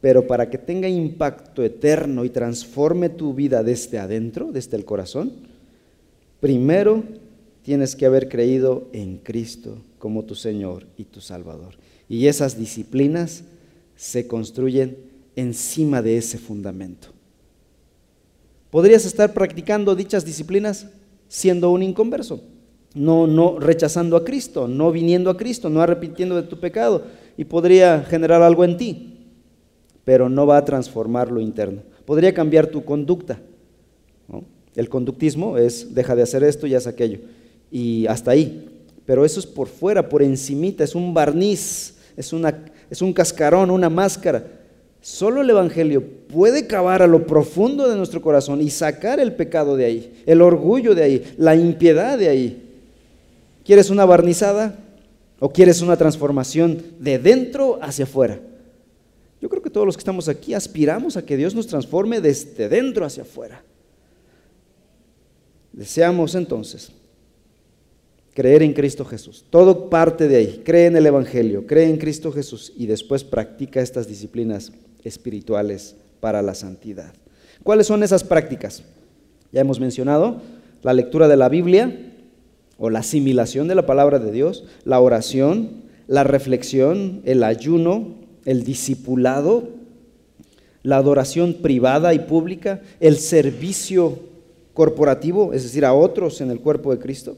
Pero 0.00 0.26
para 0.26 0.48
que 0.48 0.56
tenga 0.56 0.88
impacto 0.88 1.62
eterno 1.62 2.24
y 2.24 2.30
transforme 2.30 3.10
tu 3.10 3.34
vida 3.34 3.62
desde 3.62 3.98
adentro, 3.98 4.52
desde 4.52 4.76
el 4.76 4.86
corazón, 4.86 5.32
primero 6.40 7.02
tienes 7.62 7.94
que 7.94 8.06
haber 8.06 8.28
creído 8.28 8.88
en 8.92 9.18
Cristo 9.18 9.76
como 9.98 10.24
tu 10.24 10.34
Señor 10.34 10.86
y 10.96 11.04
tu 11.04 11.20
Salvador. 11.20 11.74
Y 12.08 12.26
esas 12.26 12.58
disciplinas 12.58 13.44
se 13.96 14.26
construyen 14.26 14.96
encima 15.36 16.00
de 16.00 16.16
ese 16.16 16.38
fundamento. 16.38 17.08
Podrías 18.70 19.04
estar 19.04 19.34
practicando 19.34 19.94
dichas 19.94 20.24
disciplinas 20.24 20.86
siendo 21.28 21.70
un 21.70 21.82
inconverso, 21.82 22.42
no, 22.98 23.26
no 23.26 23.58
rechazando 23.58 24.16
a 24.16 24.24
Cristo, 24.24 24.68
no 24.68 24.92
viniendo 24.92 25.30
a 25.30 25.36
Cristo, 25.36 25.70
no 25.70 25.80
arrepintiendo 25.80 26.36
de 26.36 26.42
tu 26.42 26.58
pecado, 26.58 27.02
y 27.36 27.44
podría 27.44 28.02
generar 28.02 28.42
algo 28.42 28.64
en 28.64 28.76
ti 28.76 29.14
pero 30.08 30.30
no 30.30 30.46
va 30.46 30.56
a 30.56 30.64
transformar 30.64 31.30
lo 31.30 31.38
interno. 31.38 31.82
Podría 32.06 32.32
cambiar 32.32 32.68
tu 32.68 32.82
conducta. 32.82 33.38
El 34.74 34.88
conductismo 34.88 35.58
es 35.58 35.94
deja 35.94 36.16
de 36.16 36.22
hacer 36.22 36.42
esto 36.44 36.66
y 36.66 36.74
haz 36.74 36.86
aquello. 36.86 37.18
Y 37.70 38.06
hasta 38.06 38.30
ahí. 38.30 38.86
Pero 39.04 39.26
eso 39.26 39.38
es 39.38 39.44
por 39.44 39.68
fuera, 39.68 40.08
por 40.08 40.22
encimita, 40.22 40.82
es 40.82 40.94
un 40.94 41.12
barniz, 41.12 41.98
es, 42.16 42.32
una, 42.32 42.58
es 42.88 43.02
un 43.02 43.12
cascarón, 43.12 43.70
una 43.70 43.90
máscara. 43.90 44.46
Solo 45.02 45.42
el 45.42 45.50
Evangelio 45.50 46.02
puede 46.26 46.66
cavar 46.66 47.02
a 47.02 47.06
lo 47.06 47.26
profundo 47.26 47.86
de 47.86 47.96
nuestro 47.96 48.22
corazón 48.22 48.62
y 48.62 48.70
sacar 48.70 49.20
el 49.20 49.34
pecado 49.34 49.76
de 49.76 49.84
ahí, 49.84 50.22
el 50.24 50.40
orgullo 50.40 50.94
de 50.94 51.02
ahí, 51.02 51.34
la 51.36 51.54
impiedad 51.54 52.16
de 52.16 52.30
ahí. 52.30 52.67
¿Quieres 53.68 53.90
una 53.90 54.06
barnizada 54.06 54.78
o 55.40 55.52
quieres 55.52 55.82
una 55.82 55.98
transformación 55.98 56.82
de 57.00 57.18
dentro 57.18 57.78
hacia 57.82 58.06
afuera? 58.06 58.40
Yo 59.42 59.50
creo 59.50 59.60
que 59.60 59.68
todos 59.68 59.84
los 59.84 59.94
que 59.94 60.00
estamos 60.00 60.26
aquí 60.26 60.54
aspiramos 60.54 61.18
a 61.18 61.26
que 61.26 61.36
Dios 61.36 61.54
nos 61.54 61.66
transforme 61.66 62.22
desde 62.22 62.70
dentro 62.70 63.04
hacia 63.04 63.24
afuera. 63.24 63.62
Deseamos 65.70 66.34
entonces 66.34 66.92
creer 68.32 68.62
en 68.62 68.72
Cristo 68.72 69.04
Jesús. 69.04 69.44
Todo 69.50 69.90
parte 69.90 70.28
de 70.28 70.36
ahí. 70.36 70.62
Cree 70.64 70.86
en 70.86 70.96
el 70.96 71.04
Evangelio, 71.04 71.66
cree 71.66 71.90
en 71.90 71.98
Cristo 71.98 72.32
Jesús 72.32 72.72
y 72.74 72.86
después 72.86 73.22
practica 73.22 73.82
estas 73.82 74.08
disciplinas 74.08 74.72
espirituales 75.04 75.94
para 76.20 76.40
la 76.40 76.54
santidad. 76.54 77.12
¿Cuáles 77.62 77.86
son 77.86 78.02
esas 78.02 78.24
prácticas? 78.24 78.82
Ya 79.52 79.60
hemos 79.60 79.78
mencionado 79.78 80.40
la 80.82 80.94
lectura 80.94 81.28
de 81.28 81.36
la 81.36 81.50
Biblia 81.50 82.07
o 82.78 82.90
la 82.90 83.00
asimilación 83.00 83.68
de 83.68 83.74
la 83.74 83.86
palabra 83.86 84.18
de 84.18 84.32
Dios, 84.32 84.64
la 84.84 85.00
oración, 85.00 85.82
la 86.06 86.24
reflexión, 86.24 87.20
el 87.24 87.42
ayuno, 87.42 88.14
el 88.44 88.64
discipulado, 88.64 89.68
la 90.82 90.96
adoración 90.96 91.54
privada 91.54 92.14
y 92.14 92.20
pública, 92.20 92.80
el 93.00 93.18
servicio 93.18 94.20
corporativo, 94.72 95.52
es 95.52 95.64
decir, 95.64 95.84
a 95.84 95.92
otros 95.92 96.40
en 96.40 96.50
el 96.50 96.60
cuerpo 96.60 96.92
de 96.92 97.00
Cristo. 97.00 97.36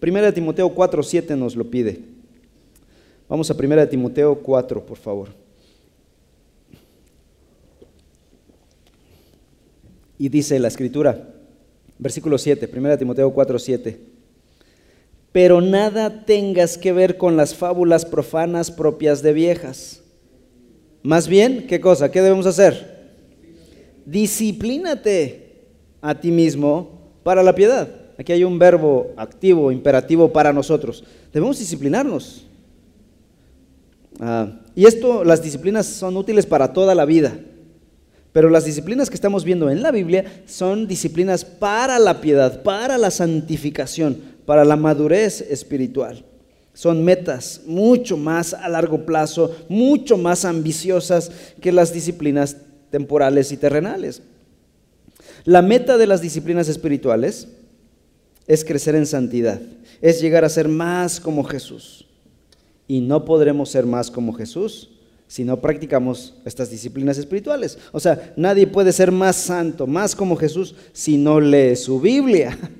Primera 0.00 0.26
de 0.26 0.32
Timoteo 0.32 0.68
4, 0.68 1.02
7 1.02 1.36
nos 1.36 1.54
lo 1.54 1.70
pide. 1.70 2.00
Vamos 3.28 3.50
a 3.50 3.56
Primera 3.56 3.82
de 3.82 3.86
Timoteo 3.86 4.34
4, 4.34 4.84
por 4.84 4.96
favor. 4.96 5.28
Y 10.18 10.28
dice 10.28 10.58
la 10.58 10.68
escritura, 10.68 11.32
versículo 11.98 12.36
7, 12.36 12.66
Primera 12.66 12.96
de 12.96 12.98
Timoteo 12.98 13.32
4, 13.32 13.58
7. 13.58 14.19
Pero 15.32 15.60
nada 15.60 16.24
tengas 16.24 16.76
que 16.76 16.92
ver 16.92 17.16
con 17.16 17.36
las 17.36 17.54
fábulas 17.54 18.04
profanas 18.04 18.70
propias 18.70 19.22
de 19.22 19.32
viejas 19.32 20.00
más 21.02 21.28
bien, 21.28 21.66
¿qué 21.66 21.80
cosa? 21.80 22.10
¿Qué 22.10 22.20
debemos 22.20 22.46
hacer? 22.46 22.98
Disciplínate 24.04 25.64
a 26.02 26.14
ti 26.14 26.30
mismo 26.30 27.12
para 27.22 27.42
la 27.42 27.54
piedad. 27.54 27.88
Aquí 28.18 28.32
hay 28.32 28.44
un 28.44 28.58
verbo 28.58 29.12
activo, 29.16 29.72
imperativo 29.72 30.30
para 30.30 30.52
nosotros. 30.52 31.04
Debemos 31.32 31.58
disciplinarnos. 31.58 32.46
Ah, 34.18 34.60
y 34.74 34.84
esto, 34.84 35.24
las 35.24 35.42
disciplinas 35.42 35.86
son 35.86 36.18
útiles 36.18 36.44
para 36.44 36.74
toda 36.74 36.94
la 36.94 37.06
vida. 37.06 37.38
Pero 38.32 38.50
las 38.50 38.66
disciplinas 38.66 39.08
que 39.08 39.14
estamos 39.14 39.42
viendo 39.42 39.70
en 39.70 39.82
la 39.82 39.90
Biblia 39.90 40.42
son 40.46 40.86
disciplinas 40.86 41.46
para 41.46 41.98
la 41.98 42.20
piedad, 42.20 42.62
para 42.62 42.98
la 42.98 43.10
santificación, 43.10 44.18
para 44.50 44.64
la 44.64 44.74
madurez 44.74 45.42
espiritual. 45.42 46.24
Son 46.74 47.04
metas 47.04 47.60
mucho 47.66 48.16
más 48.16 48.52
a 48.52 48.68
largo 48.68 49.06
plazo, 49.06 49.54
mucho 49.68 50.16
más 50.16 50.44
ambiciosas 50.44 51.30
que 51.60 51.70
las 51.70 51.92
disciplinas 51.92 52.56
temporales 52.90 53.52
y 53.52 53.56
terrenales. 53.56 54.22
La 55.44 55.62
meta 55.62 55.96
de 55.96 56.08
las 56.08 56.20
disciplinas 56.20 56.68
espirituales 56.68 57.46
es 58.48 58.64
crecer 58.64 58.96
en 58.96 59.06
santidad, 59.06 59.60
es 60.00 60.20
llegar 60.20 60.44
a 60.44 60.48
ser 60.48 60.66
más 60.66 61.20
como 61.20 61.44
Jesús. 61.44 62.08
Y 62.88 63.02
no 63.02 63.24
podremos 63.24 63.70
ser 63.70 63.86
más 63.86 64.10
como 64.10 64.32
Jesús 64.32 64.90
si 65.28 65.44
no 65.44 65.60
practicamos 65.60 66.34
estas 66.44 66.70
disciplinas 66.70 67.18
espirituales. 67.18 67.78
O 67.92 68.00
sea, 68.00 68.32
nadie 68.36 68.66
puede 68.66 68.92
ser 68.92 69.12
más 69.12 69.36
santo, 69.36 69.86
más 69.86 70.16
como 70.16 70.34
Jesús, 70.34 70.74
si 70.92 71.16
no 71.16 71.40
lee 71.40 71.76
su 71.76 72.00
Biblia. 72.00 72.58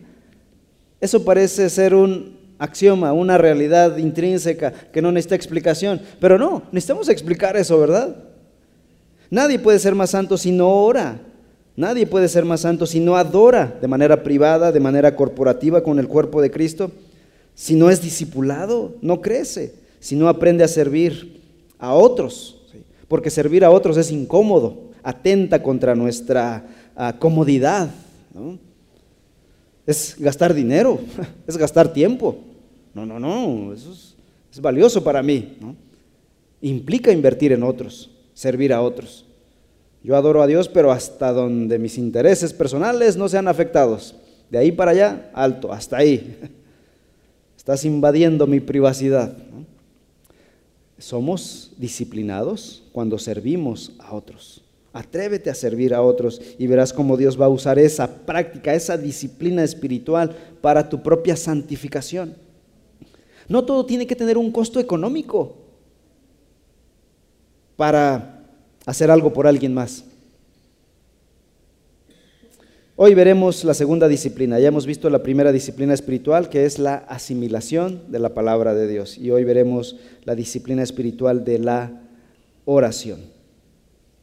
Eso 1.01 1.25
parece 1.25 1.69
ser 1.71 1.95
un 1.95 2.39
axioma, 2.59 3.13
una 3.13 3.39
realidad 3.39 3.97
intrínseca 3.97 4.73
que 4.93 5.01
no 5.01 5.11
necesita 5.11 5.35
explicación. 5.35 6.01
Pero 6.21 6.39
no, 6.39 6.63
necesitamos 6.73 7.09
explicar 7.09 7.57
eso, 7.57 7.79
¿verdad? 7.79 8.17
Nadie 9.31 9.59
puede 9.59 9.79
ser 9.79 9.95
más 9.95 10.11
santo 10.11 10.37
si 10.37 10.53
no 10.53 10.69
ora. 10.69 11.21
Nadie 11.77 12.07
puede 12.07 12.29
ser 12.29 12.45
más 12.45 12.61
santo 12.61 12.85
si 12.85 13.01
no 13.01 13.17
adora 13.17 13.79
de 13.81 13.89
manera 13.89 14.23
privada, 14.23 14.73
de 14.73 14.81
manera 14.81 15.17
corporativa 15.17 15.83
con 15.83 15.99
el 15.99 16.09
cuerpo 16.09 16.43
de 16.43 16.51
Cristo. 16.51 16.91
Si 17.55 17.75
no 17.75 17.89
es 17.89 18.03
discipulado, 18.03 18.97
no 19.01 19.23
crece. 19.23 19.75
Si 19.99 20.17
no 20.17 20.29
aprende 20.29 20.65
a 20.65 20.69
servir 20.69 21.41
a 21.79 21.95
otros. 21.95 22.61
Porque 23.09 23.31
servir 23.31 23.65
a 23.65 23.71
otros 23.71 23.97
es 23.97 24.11
incómodo, 24.13 24.91
atenta 25.03 25.63
contra 25.63 25.95
nuestra 25.95 26.65
ah, 26.95 27.17
comodidad. 27.19 27.91
Es 29.91 30.15
gastar 30.17 30.55
dinero, 30.55 31.01
es 31.49 31.57
gastar 31.57 31.93
tiempo. 31.93 32.39
No, 32.95 33.05
no, 33.05 33.19
no, 33.19 33.73
eso 33.73 33.93
es, 33.93 34.61
valioso 34.61 35.03
para 35.03 35.21
mí. 35.21 35.57
Implica 36.61 37.11
invertir 37.11 37.51
en 37.51 37.65
otros, 37.65 38.09
servir 38.33 38.73
a 38.73 38.83
otros. 38.83 39.27
Yo 40.05 40.15
adoro 40.15 40.43
a 40.43 40.47
Dios, 40.47 40.69
pero 40.69 40.93
hasta 40.93 41.33
donde 41.33 41.77
mis 41.81 41.99
intereses 41.99 42.53
personales 42.53 43.17
no 43.17 43.29
sean 43.29 43.49
afectados. 43.49 44.15
De 44.49 44.59
ahí 44.59 44.71
para 44.71 44.93
allá, 44.93 45.29
alto, 45.35 45.73
hasta 45.73 45.97
ahí. 45.97 46.39
Estás 47.57 47.85
invadiendo 47.85 48.47
mi 48.47 48.61
privacidad. 48.61 49.37
Somos 50.99 51.73
disciplinados 51.77 52.85
cuando 52.93 53.19
servimos 53.19 53.93
a 53.99 54.15
otros. 54.15 54.63
Atrévete 54.93 55.51
a 55.51 55.55
servir 55.55 55.95
a 55.95 56.03
otros 56.03 56.41
y 56.59 56.67
verás 56.67 56.93
cómo 56.93 57.17
Dios 57.17 57.41
va 57.41 57.47
a 57.47 57.51
usar 57.51 57.79
esa 57.79 58.09
práctica, 58.27 58.75
esa 58.75 58.97
disciplina 58.97 59.63
espiritual 59.63 60.37
para 60.61 60.89
tu 60.89 61.03
propia 61.03 61.37
santificación. 61.37 62.35
No 63.49 63.65
todo 63.65 63.87
tiene 63.87 64.07
que 64.07 64.17
tener 64.17 64.37
un 64.37 64.51
costo 64.51 64.81
económico 64.81 65.57
para 67.77 68.47
hacer 68.85 69.11
algo 69.11 69.33
por 69.33 69.47
alguien 69.47 69.75
más. 69.75 70.05
Hoy 72.97 73.15
veremos 73.15 73.65
la 73.65 73.73
segunda 73.73 74.09
disciplina. 74.09 74.61
Ya 74.61 74.69
hemos 74.69 74.85
visto 74.85 75.09
la 75.09 75.23
primera 75.23 75.53
disciplina 75.53 75.95
espiritual, 75.95 76.51
que 76.51 76.67
es 76.67 76.79
la 76.79 76.97
asimilación 76.97 78.03
de 78.13 78.19
la 78.19 78.35
palabra 78.35 78.75
de 78.75 78.87
Dios. 78.87 79.17
Y 79.17 79.31
hoy 79.31 79.45
veremos 79.45 79.97
la 80.25 80.35
disciplina 80.35 80.83
espiritual 80.83 81.45
de 81.45 81.61
la 81.61 82.03
oración. 82.67 83.40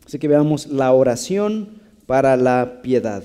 Así 0.07 0.19
que 0.19 0.29
veamos 0.29 0.67
la 0.67 0.93
oración 0.93 1.81
para 2.05 2.37
la 2.37 2.81
piedad. 2.81 3.23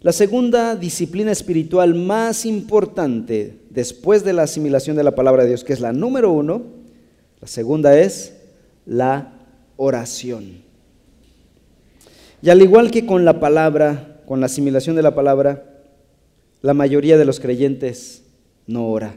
La 0.00 0.12
segunda 0.12 0.76
disciplina 0.76 1.32
espiritual 1.32 1.96
más 1.96 2.46
importante 2.46 3.58
después 3.68 4.22
de 4.22 4.34
la 4.34 4.44
asimilación 4.44 4.96
de 4.96 5.02
la 5.02 5.16
palabra 5.16 5.42
de 5.42 5.48
Dios, 5.48 5.64
que 5.64 5.72
es 5.72 5.80
la 5.80 5.92
número 5.92 6.30
uno, 6.30 6.62
la 7.40 7.48
segunda 7.48 7.98
es 7.98 8.36
la 8.86 9.32
oración. 9.76 10.62
Y 12.40 12.48
al 12.48 12.62
igual 12.62 12.92
que 12.92 13.04
con 13.04 13.24
la 13.24 13.40
palabra, 13.40 14.22
con 14.26 14.38
la 14.38 14.46
asimilación 14.46 14.94
de 14.94 15.02
la 15.02 15.16
palabra, 15.16 15.64
la 16.60 16.72
mayoría 16.72 17.18
de 17.18 17.24
los 17.24 17.40
creyentes 17.40 18.22
no 18.68 18.86
ora. 18.86 19.16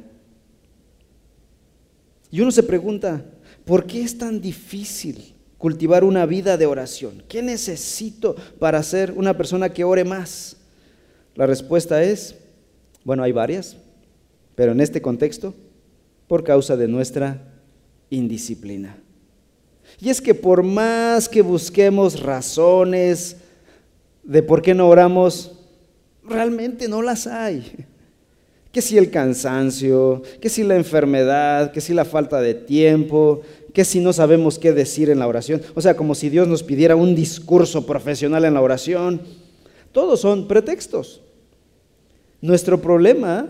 Y 2.31 2.41
uno 2.41 2.49
se 2.49 2.63
pregunta, 2.63 3.23
¿por 3.63 3.85
qué 3.85 4.01
es 4.01 4.17
tan 4.17 4.41
difícil 4.41 5.34
cultivar 5.57 6.03
una 6.03 6.25
vida 6.25 6.57
de 6.57 6.65
oración? 6.65 7.23
¿Qué 7.27 7.41
necesito 7.41 8.35
para 8.59 8.81
ser 8.83 9.13
una 9.15 9.35
persona 9.35 9.73
que 9.73 9.83
ore 9.83 10.03
más? 10.03 10.57
La 11.35 11.45
respuesta 11.45 12.03
es, 12.03 12.35
bueno, 13.03 13.23
hay 13.23 13.31
varias, 13.31 13.77
pero 14.55 14.71
en 14.71 14.81
este 14.81 15.01
contexto, 15.01 15.53
por 16.27 16.43
causa 16.43 16.75
de 16.77 16.87
nuestra 16.87 17.41
indisciplina. 18.09 18.97
Y 19.99 20.09
es 20.09 20.21
que 20.21 20.33
por 20.33 20.63
más 20.63 21.29
que 21.29 21.41
busquemos 21.41 22.19
razones 22.19 23.37
de 24.23 24.41
por 24.41 24.61
qué 24.61 24.73
no 24.73 24.87
oramos, 24.87 25.51
realmente 26.23 26.87
no 26.87 27.01
las 27.01 27.27
hay. 27.27 27.85
Que 28.71 28.81
si 28.81 28.97
el 28.97 29.09
cansancio, 29.09 30.21
que 30.41 30.49
si 30.49 30.63
la 30.63 30.75
enfermedad, 30.75 31.71
que 31.71 31.81
si 31.81 31.93
la 31.93 32.03
falta 32.03 32.41
de 32.41 32.55
tiempo, 32.55 33.41
que 33.75 33.83
si 33.83 33.99
no 33.99 34.13
sabemos 34.13 34.57
qué 34.57 34.71
decir 34.71 35.09
en 35.09 35.19
la 35.19 35.27
oración. 35.27 35.61
O 35.75 35.81
sea, 35.81 35.97
como 35.97 36.15
si 36.15 36.29
Dios 36.29 36.47
nos 36.47 36.63
pidiera 36.63 36.95
un 36.95 37.13
discurso 37.13 37.85
profesional 37.85 38.45
en 38.45 38.53
la 38.53 38.61
oración. 38.61 39.19
Todos 39.91 40.21
son 40.21 40.47
pretextos. 40.47 41.21
Nuestro 42.39 42.81
problema 42.81 43.49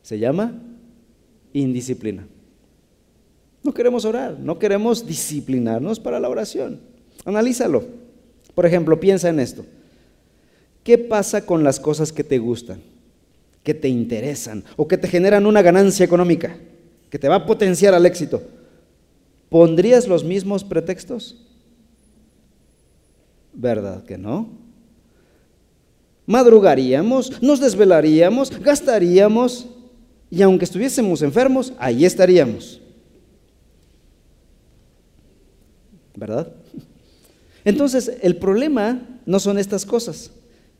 se 0.00 0.18
llama 0.18 0.58
indisciplina. 1.52 2.26
No 3.62 3.74
queremos 3.74 4.06
orar, 4.06 4.38
no 4.40 4.58
queremos 4.58 5.06
disciplinarnos 5.06 6.00
para 6.00 6.18
la 6.18 6.30
oración. 6.30 6.80
Analízalo. 7.26 7.84
Por 8.54 8.64
ejemplo, 8.64 8.98
piensa 8.98 9.28
en 9.28 9.38
esto. 9.38 9.66
¿Qué 10.82 10.96
pasa 10.96 11.44
con 11.44 11.62
las 11.62 11.78
cosas 11.78 12.10
que 12.10 12.24
te 12.24 12.38
gustan, 12.38 12.80
que 13.62 13.74
te 13.74 13.90
interesan 13.90 14.64
o 14.76 14.88
que 14.88 14.96
te 14.96 15.08
generan 15.08 15.44
una 15.44 15.60
ganancia 15.60 16.06
económica, 16.06 16.56
que 17.10 17.18
te 17.18 17.28
va 17.28 17.34
a 17.34 17.46
potenciar 17.46 17.92
al 17.92 18.06
éxito? 18.06 18.42
¿Pondrías 19.52 20.08
los 20.08 20.24
mismos 20.24 20.64
pretextos? 20.64 21.36
¿Verdad 23.52 24.02
que 24.02 24.16
no? 24.16 24.48
Madrugaríamos, 26.24 27.42
nos 27.42 27.60
desvelaríamos, 27.60 28.50
gastaríamos 28.60 29.66
y 30.30 30.40
aunque 30.40 30.64
estuviésemos 30.64 31.20
enfermos, 31.20 31.74
ahí 31.78 32.06
estaríamos. 32.06 32.80
¿verdad? 36.16 36.52
Entonces, 37.64 38.12
el 38.22 38.36
problema 38.36 39.06
no 39.26 39.38
son 39.38 39.58
estas 39.58 39.84
cosas. 39.84 40.30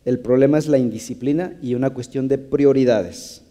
El 0.07 0.19
problema 0.19 0.57
es 0.57 0.67
la 0.67 0.79
indisciplina 0.79 1.59
y 1.61 1.75
una 1.75 1.91
cuestión 1.91 2.27
de 2.27 2.39
prioridades. 2.39 3.43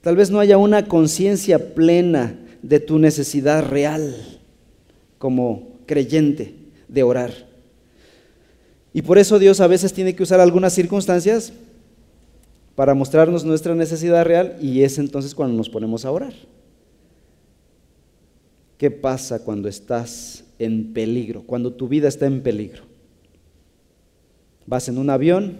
Tal 0.00 0.14
vez 0.14 0.30
no 0.30 0.38
haya 0.38 0.58
una 0.58 0.86
conciencia 0.86 1.74
plena 1.74 2.38
de 2.68 2.80
tu 2.80 2.98
necesidad 2.98 3.64
real 3.64 4.14
como 5.18 5.78
creyente 5.86 6.54
de 6.88 7.02
orar. 7.02 7.32
Y 8.92 9.02
por 9.02 9.18
eso 9.18 9.38
Dios 9.38 9.60
a 9.60 9.66
veces 9.66 9.92
tiene 9.92 10.14
que 10.14 10.22
usar 10.22 10.40
algunas 10.40 10.72
circunstancias 10.72 11.52
para 12.74 12.94
mostrarnos 12.94 13.44
nuestra 13.44 13.74
necesidad 13.74 14.24
real 14.24 14.56
y 14.60 14.82
es 14.82 14.98
entonces 14.98 15.34
cuando 15.34 15.56
nos 15.56 15.68
ponemos 15.68 16.04
a 16.04 16.10
orar. 16.10 16.34
¿Qué 18.78 18.90
pasa 18.90 19.42
cuando 19.42 19.68
estás 19.68 20.44
en 20.58 20.92
peligro, 20.92 21.42
cuando 21.42 21.72
tu 21.72 21.88
vida 21.88 22.08
está 22.08 22.26
en 22.26 22.42
peligro. 22.42 22.82
Vas 24.66 24.88
en 24.88 24.98
un 24.98 25.10
avión 25.10 25.56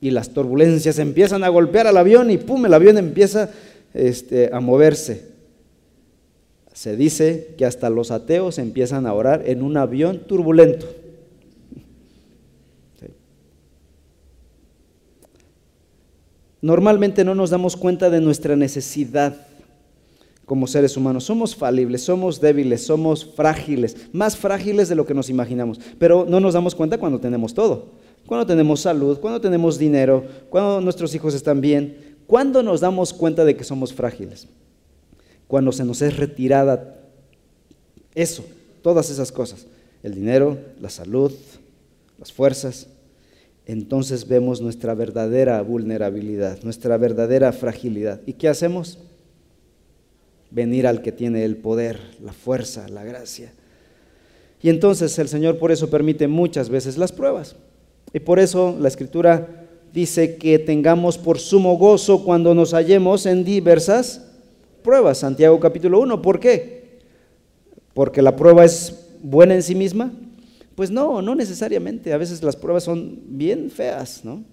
y 0.00 0.10
las 0.10 0.30
turbulencias 0.30 0.98
empiezan 0.98 1.44
a 1.44 1.48
golpear 1.48 1.86
al 1.86 1.96
avión 1.96 2.30
y 2.30 2.38
pum, 2.38 2.64
el 2.66 2.74
avión 2.74 2.98
empieza 2.98 3.50
este, 3.94 4.50
a 4.52 4.60
moverse. 4.60 5.29
Se 6.80 6.96
dice 6.96 7.56
que 7.58 7.66
hasta 7.66 7.90
los 7.90 8.10
ateos 8.10 8.56
empiezan 8.56 9.06
a 9.06 9.12
orar 9.12 9.42
en 9.44 9.60
un 9.60 9.76
avión 9.76 10.20
turbulento. 10.20 10.86
Normalmente 16.62 17.22
no 17.22 17.34
nos 17.34 17.50
damos 17.50 17.76
cuenta 17.76 18.08
de 18.08 18.22
nuestra 18.22 18.56
necesidad 18.56 19.46
como 20.46 20.66
seres 20.66 20.96
humanos. 20.96 21.24
Somos 21.24 21.54
falibles, 21.54 22.00
somos 22.00 22.40
débiles, 22.40 22.86
somos 22.86 23.26
frágiles, 23.26 23.94
más 24.14 24.38
frágiles 24.38 24.88
de 24.88 24.94
lo 24.94 25.04
que 25.04 25.12
nos 25.12 25.28
imaginamos, 25.28 25.78
pero 25.98 26.24
no 26.26 26.40
nos 26.40 26.54
damos 26.54 26.74
cuenta 26.74 26.96
cuando 26.96 27.20
tenemos 27.20 27.52
todo, 27.52 27.90
cuando 28.24 28.46
tenemos 28.46 28.80
salud, 28.80 29.18
cuando 29.20 29.38
tenemos 29.38 29.78
dinero, 29.78 30.24
cuando 30.48 30.80
nuestros 30.80 31.14
hijos 31.14 31.34
están 31.34 31.60
bien. 31.60 32.16
¿Cuándo 32.26 32.62
nos 32.62 32.80
damos 32.80 33.12
cuenta 33.12 33.44
de 33.44 33.54
que 33.54 33.64
somos 33.64 33.92
frágiles? 33.92 34.48
Cuando 35.50 35.70
se 35.72 35.84
nos 35.84 36.00
es 36.00 36.16
retirada 36.16 36.96
eso, 38.14 38.46
todas 38.80 39.10
esas 39.10 39.30
cosas, 39.30 39.66
el 40.02 40.14
dinero, 40.14 40.56
la 40.80 40.88
salud, 40.88 41.32
las 42.18 42.32
fuerzas, 42.32 42.86
entonces 43.66 44.26
vemos 44.26 44.62
nuestra 44.62 44.94
verdadera 44.94 45.60
vulnerabilidad, 45.60 46.62
nuestra 46.62 46.96
verdadera 46.96 47.52
fragilidad. 47.52 48.22
¿Y 48.24 48.32
qué 48.32 48.48
hacemos? 48.48 48.98
venir 50.50 50.86
al 50.86 51.02
que 51.02 51.12
tiene 51.12 51.44
el 51.44 51.56
poder, 51.56 52.00
la 52.22 52.32
fuerza, 52.32 52.88
la 52.88 53.04
gracia. 53.04 53.52
Y 54.62 54.68
entonces 54.68 55.18
el 55.18 55.28
Señor 55.28 55.58
por 55.58 55.72
eso 55.72 55.88
permite 55.88 56.28
muchas 56.28 56.68
veces 56.68 56.98
las 56.98 57.12
pruebas. 57.12 57.56
Y 58.12 58.20
por 58.20 58.38
eso 58.38 58.76
la 58.78 58.88
Escritura 58.88 59.66
dice 59.92 60.36
que 60.36 60.58
tengamos 60.58 61.16
por 61.16 61.38
sumo 61.38 61.78
gozo 61.78 62.24
cuando 62.24 62.54
nos 62.54 62.72
hallemos 62.72 63.26
en 63.26 63.44
diversas 63.44 64.26
pruebas. 64.82 65.18
Santiago 65.18 65.58
capítulo 65.60 66.00
1. 66.00 66.20
¿Por 66.22 66.40
qué? 66.40 67.00
Porque 67.94 68.22
la 68.22 68.36
prueba 68.36 68.64
es 68.64 69.06
buena 69.22 69.54
en 69.54 69.62
sí 69.62 69.74
misma. 69.74 70.12
Pues 70.74 70.90
no, 70.90 71.22
no 71.22 71.34
necesariamente. 71.34 72.12
A 72.12 72.18
veces 72.18 72.42
las 72.42 72.56
pruebas 72.56 72.84
son 72.84 73.20
bien 73.28 73.70
feas, 73.70 74.24
¿no? 74.24 74.44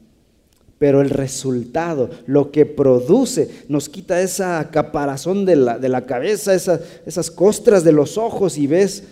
pero 0.79 1.01
el 1.01 1.09
resultado, 1.09 2.09
lo 2.27 2.51
que 2.51 2.65
produce, 2.65 3.49
nos 3.67 3.89
quita 3.89 4.21
esa 4.21 4.69
caparazón 4.71 5.45
de 5.45 5.55
la, 5.55 5.79
de 5.79 5.89
la 5.89 6.05
cabeza, 6.05 6.53
esas 6.53 7.31
costras 7.31 7.83
de 7.83 7.91
los 7.91 8.17
ojos 8.17 8.57
y 8.57 8.67
ves 8.67 9.03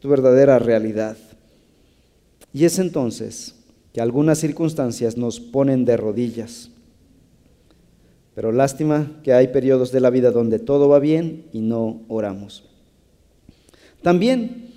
tu 0.00 0.08
verdadera 0.08 0.58
realidad. 0.58 1.16
Y 2.52 2.64
es 2.64 2.78
entonces 2.78 3.54
que 3.92 4.00
algunas 4.00 4.38
circunstancias 4.38 5.16
nos 5.16 5.38
ponen 5.38 5.84
de 5.84 5.96
rodillas. 5.96 6.70
Pero 8.34 8.52
lástima 8.52 9.20
que 9.22 9.32
hay 9.32 9.48
periodos 9.48 9.92
de 9.92 10.00
la 10.00 10.10
vida 10.10 10.30
donde 10.30 10.58
todo 10.58 10.88
va 10.88 10.98
bien 10.98 11.44
y 11.52 11.60
no 11.60 12.02
oramos. 12.08 12.64
También 14.02 14.70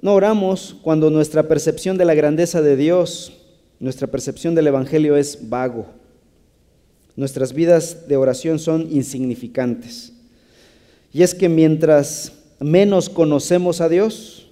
no 0.00 0.14
oramos 0.14 0.76
cuando 0.82 1.10
nuestra 1.10 1.44
percepción 1.44 1.98
de 1.98 2.04
la 2.04 2.14
grandeza 2.14 2.62
de 2.62 2.76
Dios 2.76 3.32
nuestra 3.80 4.08
percepción 4.08 4.54
del 4.54 4.66
Evangelio 4.66 5.16
es 5.16 5.48
vago. 5.48 5.86
Nuestras 7.16 7.54
vidas 7.54 8.06
de 8.08 8.18
oración 8.18 8.58
son 8.58 8.86
insignificantes. 8.92 10.12
Y 11.14 11.22
es 11.22 11.34
que 11.34 11.48
mientras 11.48 12.32
menos 12.60 13.08
conocemos 13.08 13.80
a 13.80 13.88
Dios, 13.88 14.49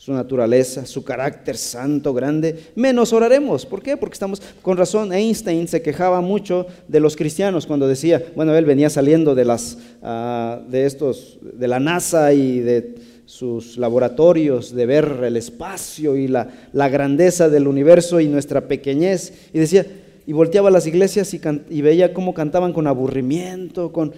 su 0.00 0.14
naturaleza, 0.14 0.86
su 0.86 1.04
carácter 1.04 1.58
santo, 1.58 2.14
grande, 2.14 2.58
menos 2.74 3.12
oraremos. 3.12 3.66
¿Por 3.66 3.82
qué? 3.82 3.98
Porque 3.98 4.14
estamos, 4.14 4.40
con 4.62 4.78
razón, 4.78 5.12
Einstein 5.12 5.68
se 5.68 5.82
quejaba 5.82 6.22
mucho 6.22 6.66
de 6.88 7.00
los 7.00 7.16
cristianos 7.16 7.66
cuando 7.66 7.86
decía, 7.86 8.24
bueno, 8.34 8.56
él 8.56 8.64
venía 8.64 8.88
saliendo 8.88 9.34
de 9.34 9.44
las, 9.44 9.76
ah, 10.02 10.62
de 10.70 10.86
estos, 10.86 11.38
de 11.42 11.68
la 11.68 11.80
NASA 11.80 12.32
y 12.32 12.60
de 12.60 12.94
sus 13.26 13.76
laboratorios, 13.76 14.74
de 14.74 14.86
ver 14.86 15.20
el 15.22 15.36
espacio 15.36 16.16
y 16.16 16.28
la, 16.28 16.48
grandeza 16.72 17.50
del 17.50 17.68
universo 17.68 18.20
y 18.20 18.26
nuestra 18.26 18.68
pequeñez. 18.68 19.34
Y 19.52 19.58
decía, 19.58 19.86
y 20.26 20.32
volteaba 20.32 20.70
a 20.70 20.72
las 20.72 20.86
iglesias 20.86 21.34
y, 21.34 21.42
y, 21.68 21.82
veía 21.82 22.14
cómo 22.14 22.32
cantaban 22.32 22.72
con 22.72 22.86
aburrimiento, 22.86 23.92
con... 23.92 24.14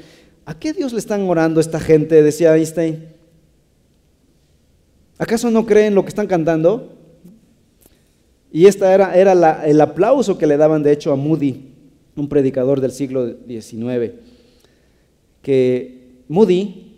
¿A 0.46 0.56
qué 0.56 0.72
Dios 0.72 0.92
le 0.92 1.00
están 1.00 1.22
orando 1.22 1.60
esta 1.60 1.80
gente? 1.80 2.22
Decía 2.22 2.56
Einstein. 2.56 3.21
¿Acaso 5.18 5.50
no 5.50 5.66
creen 5.66 5.94
lo 5.94 6.02
que 6.02 6.08
están 6.08 6.26
cantando? 6.26 6.92
Y 8.50 8.66
esta 8.66 8.92
era, 8.92 9.16
era 9.16 9.64
el 9.64 9.80
aplauso 9.80 10.36
que 10.36 10.46
le 10.46 10.56
daban 10.56 10.82
de 10.82 10.92
hecho 10.92 11.12
a 11.12 11.16
Moody, 11.16 11.72
un 12.16 12.28
predicador 12.28 12.80
del 12.80 12.92
siglo 12.92 13.34
XIX, 13.46 14.12
que 15.40 16.22
Moody 16.28 16.92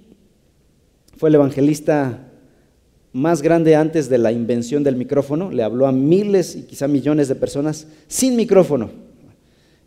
fue 1.17 1.29
el 1.29 1.37
evangelista 1.37 2.31
más 3.13 3.43
grande 3.43 3.77
antes 3.77 4.09
de 4.09 4.19
la 4.19 4.33
invención 4.33 4.83
del 4.83 4.97
micrófono, 4.97 5.53
le 5.53 5.63
habló 5.63 5.87
a 5.87 5.93
miles 5.93 6.57
y 6.57 6.63
quizá 6.63 6.89
millones 6.89 7.29
de 7.29 7.37
personas 7.37 7.87
sin 8.09 8.35
micrófono. 8.35 8.91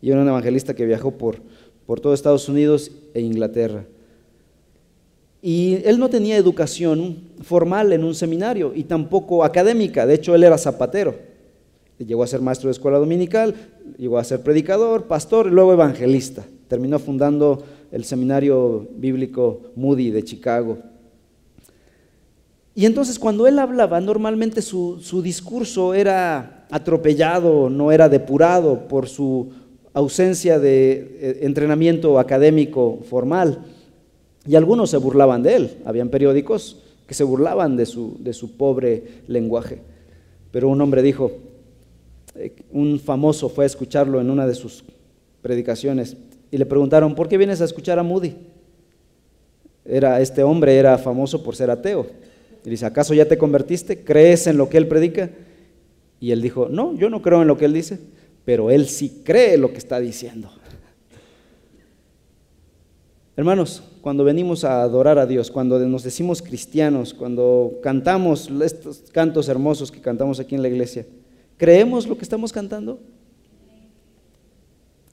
Y 0.01 0.11
era 0.11 0.21
un 0.21 0.27
evangelista 0.29 0.73
que 0.73 0.85
viajó 0.85 1.11
por, 1.11 1.41
por 1.85 1.99
todo 1.99 2.13
Estados 2.13 2.47
Unidos 2.47 2.89
e 3.13 3.19
Inglaterra. 3.19 3.83
Y 5.41 5.79
él 5.85 5.99
no 5.99 6.09
tenía 6.09 6.37
educación 6.37 7.19
formal 7.41 7.93
en 7.93 8.03
un 8.03 8.15
seminario 8.15 8.73
y 8.75 8.83
tampoco 8.83 9.43
académica, 9.43 10.05
de 10.05 10.15
hecho 10.15 10.33
él 10.33 10.43
era 10.43 10.57
zapatero. 10.57 11.15
Llegó 11.99 12.23
a 12.23 12.27
ser 12.27 12.41
maestro 12.41 12.67
de 12.67 12.73
escuela 12.73 12.99
dominical, 12.99 13.55
llegó 13.97 14.19
a 14.19 14.23
ser 14.23 14.41
predicador, 14.41 15.05
pastor 15.05 15.47
y 15.47 15.51
luego 15.51 15.73
evangelista. 15.73 16.45
Terminó 16.67 16.99
fundando 16.99 17.63
el 17.91 18.03
seminario 18.03 18.87
bíblico 18.95 19.61
Moody 19.75 20.11
de 20.11 20.23
Chicago. 20.23 20.77
Y 22.75 22.85
entonces 22.85 23.17
cuando 23.17 23.47
él 23.47 23.57
hablaba, 23.57 23.99
normalmente 23.99 24.61
su, 24.61 24.99
discurso 25.23 25.95
era 25.95 26.67
atropellado, 26.69 27.71
no 27.71 27.91
era 27.91 28.07
depurado 28.09 28.87
por 28.87 29.07
su 29.07 29.49
ausencia 29.93 30.59
de 30.59 31.17
eh, 31.19 31.39
entrenamiento 31.41 32.19
académico 32.19 32.99
formal. 33.09 33.65
Y 34.47 34.55
algunos 34.55 34.89
se 34.89 34.97
burlaban 34.97 35.43
de 35.43 35.55
él. 35.55 35.77
Habían 35.85 36.09
periódicos 36.09 36.83
que 37.05 37.13
se 37.13 37.23
burlaban 37.23 37.75
de 37.77 37.85
su, 37.85 38.17
de 38.19 38.33
su 38.33 38.57
pobre 38.57 39.03
lenguaje. 39.27 39.79
Pero 40.51 40.69
un 40.69 40.81
hombre 40.81 41.01
dijo, 41.01 41.31
eh, 42.35 42.53
un 42.71 42.99
famoso 42.99 43.49
fue 43.49 43.65
a 43.65 43.67
escucharlo 43.67 44.21
en 44.21 44.29
una 44.29 44.47
de 44.47 44.55
sus 44.55 44.83
predicaciones 45.41 46.17
y 46.51 46.57
le 46.57 46.65
preguntaron, 46.65 47.15
¿por 47.15 47.27
qué 47.27 47.37
vienes 47.37 47.61
a 47.61 47.65
escuchar 47.65 47.99
a 47.99 48.03
Moody? 48.03 48.35
Era, 49.85 50.21
este 50.21 50.43
hombre 50.43 50.77
era 50.77 50.97
famoso 50.97 51.43
por 51.43 51.55
ser 51.55 51.69
ateo. 51.69 52.07
Y 52.65 52.69
dice, 52.69 52.85
¿acaso 52.85 53.13
ya 53.13 53.25
te 53.25 53.37
convertiste? 53.37 54.03
¿Crees 54.03 54.47
en 54.47 54.57
lo 54.57 54.69
que 54.69 54.77
él 54.77 54.87
predica? 54.87 55.29
Y 56.19 56.31
él 56.31 56.41
dijo, 56.41 56.67
no, 56.69 56.95
yo 56.95 57.09
no 57.09 57.21
creo 57.21 57.41
en 57.41 57.47
lo 57.47 57.57
que 57.57 57.65
él 57.65 57.73
dice, 57.73 57.99
pero 58.43 58.71
él 58.71 58.87
sí 58.87 59.21
cree 59.23 59.57
lo 59.57 59.71
que 59.71 59.77
está 59.77 59.99
diciendo. 59.99 60.51
Hermanos, 63.37 63.83
cuando 64.01 64.23
venimos 64.23 64.63
a 64.63 64.81
adorar 64.81 65.19
a 65.19 65.27
Dios, 65.27 65.51
cuando 65.51 65.77
nos 65.77 66.01
decimos 66.01 66.41
cristianos, 66.41 67.13
cuando 67.13 67.79
cantamos 67.83 68.49
estos 68.63 69.03
cantos 69.11 69.47
hermosos 69.47 69.91
que 69.91 70.01
cantamos 70.01 70.39
aquí 70.39 70.55
en 70.55 70.63
la 70.63 70.69
iglesia, 70.69 71.05
¿creemos 71.55 72.07
lo 72.07 72.17
que 72.17 72.23
estamos 72.23 72.51
cantando? 72.51 72.99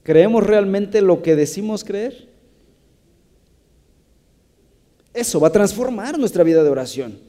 ¿Creemos 0.01 0.43
realmente 0.43 1.03
lo 1.03 1.21
que 1.21 1.35
decimos 1.35 1.83
creer? 1.83 2.27
Eso 5.13 5.39
va 5.39 5.49
a 5.49 5.53
transformar 5.53 6.17
nuestra 6.17 6.43
vida 6.43 6.63
de 6.63 6.69
oración. 6.71 7.19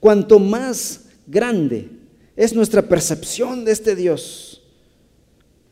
Cuanto 0.00 0.38
más 0.38 1.10
grande 1.26 1.90
es 2.34 2.54
nuestra 2.54 2.80
percepción 2.80 3.66
de 3.66 3.72
este 3.72 3.94
Dios, 3.94 4.62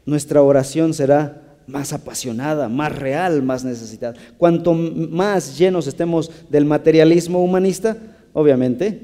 nuestra 0.04 0.42
oración 0.42 0.92
será 0.92 1.43
más 1.66 1.92
apasionada, 1.92 2.68
más 2.68 2.96
real, 2.96 3.42
más 3.42 3.64
necesitada. 3.64 4.14
Cuanto 4.36 4.74
más 4.74 5.58
llenos 5.58 5.86
estemos 5.86 6.30
del 6.50 6.64
materialismo 6.64 7.42
humanista, 7.42 7.96
obviamente, 8.32 9.00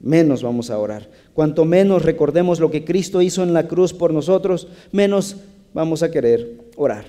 menos 0.00 0.42
vamos 0.42 0.70
a 0.70 0.78
orar. 0.78 1.08
Cuanto 1.32 1.64
menos 1.64 2.02
recordemos 2.02 2.60
lo 2.60 2.70
que 2.70 2.84
Cristo 2.84 3.22
hizo 3.22 3.42
en 3.42 3.52
la 3.52 3.66
cruz 3.66 3.92
por 3.92 4.12
nosotros, 4.12 4.68
menos 4.92 5.36
vamos 5.72 6.02
a 6.02 6.10
querer 6.10 6.58
orar. 6.76 7.06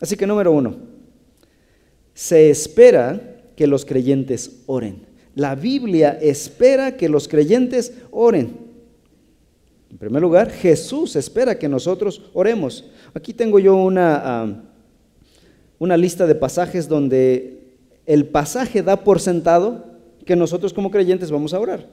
Así 0.00 0.16
que 0.16 0.26
número 0.26 0.52
uno, 0.52 0.76
se 2.14 2.50
espera 2.50 3.20
que 3.56 3.66
los 3.66 3.84
creyentes 3.84 4.62
oren. 4.66 5.06
La 5.34 5.54
Biblia 5.54 6.16
espera 6.20 6.96
que 6.96 7.08
los 7.08 7.26
creyentes 7.28 7.92
oren. 8.10 8.63
En 9.94 9.98
primer 9.98 10.20
lugar, 10.20 10.50
Jesús 10.50 11.14
espera 11.14 11.56
que 11.56 11.68
nosotros 11.68 12.20
oremos. 12.32 12.84
Aquí 13.14 13.32
tengo 13.32 13.60
yo 13.60 13.76
una, 13.76 14.64
una 15.78 15.96
lista 15.96 16.26
de 16.26 16.34
pasajes 16.34 16.88
donde 16.88 17.76
el 18.04 18.26
pasaje 18.26 18.82
da 18.82 19.04
por 19.04 19.20
sentado 19.20 19.84
que 20.26 20.34
nosotros 20.34 20.72
como 20.74 20.90
creyentes 20.90 21.30
vamos 21.30 21.54
a 21.54 21.60
orar. 21.60 21.86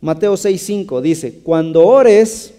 Mateo 0.00 0.34
6:5 0.34 1.00
dice, 1.00 1.40
cuando 1.42 1.84
ores, 1.84 2.54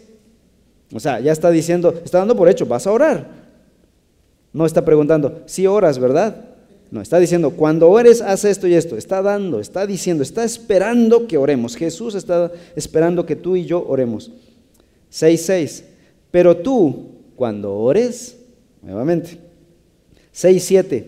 o 0.94 1.00
sea, 1.00 1.22
ya 1.22 1.32
está 1.32 1.50
diciendo, 1.50 1.94
está 2.04 2.18
dando 2.18 2.36
por 2.36 2.50
hecho, 2.50 2.66
vas 2.66 2.86
a 2.86 2.92
orar. 2.92 3.26
No 4.52 4.66
está 4.66 4.84
preguntando, 4.84 5.44
si 5.46 5.66
oras, 5.66 5.98
¿verdad? 5.98 6.44
No, 6.92 7.00
está 7.00 7.20
diciendo, 7.20 7.52
cuando 7.52 7.90
ores, 7.90 8.22
haz 8.22 8.44
esto 8.44 8.68
y 8.68 8.74
esto. 8.74 8.98
Está 8.98 9.22
dando, 9.22 9.62
está 9.62 9.88
diciendo, 9.88 10.24
está 10.24 10.44
esperando 10.44 11.26
que 11.26 11.38
oremos. 11.38 11.78
Jesús 11.78 12.16
está 12.16 12.52
esperando 12.76 13.26
que 13.26 13.38
tú 13.38 13.56
y 13.56 13.64
yo 13.64 13.88
oremos. 13.88 14.30
6.6. 15.12 15.84
Pero 16.32 16.58
tú, 16.58 17.12
cuando 17.36 17.76
ores, 17.76 18.38
nuevamente. 18.82 19.39
6.7. 20.34 21.06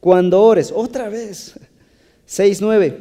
Cuando 0.00 0.42
ores, 0.42 0.72
otra 0.74 1.08
vez. 1.08 1.54
6.9. 2.28 2.96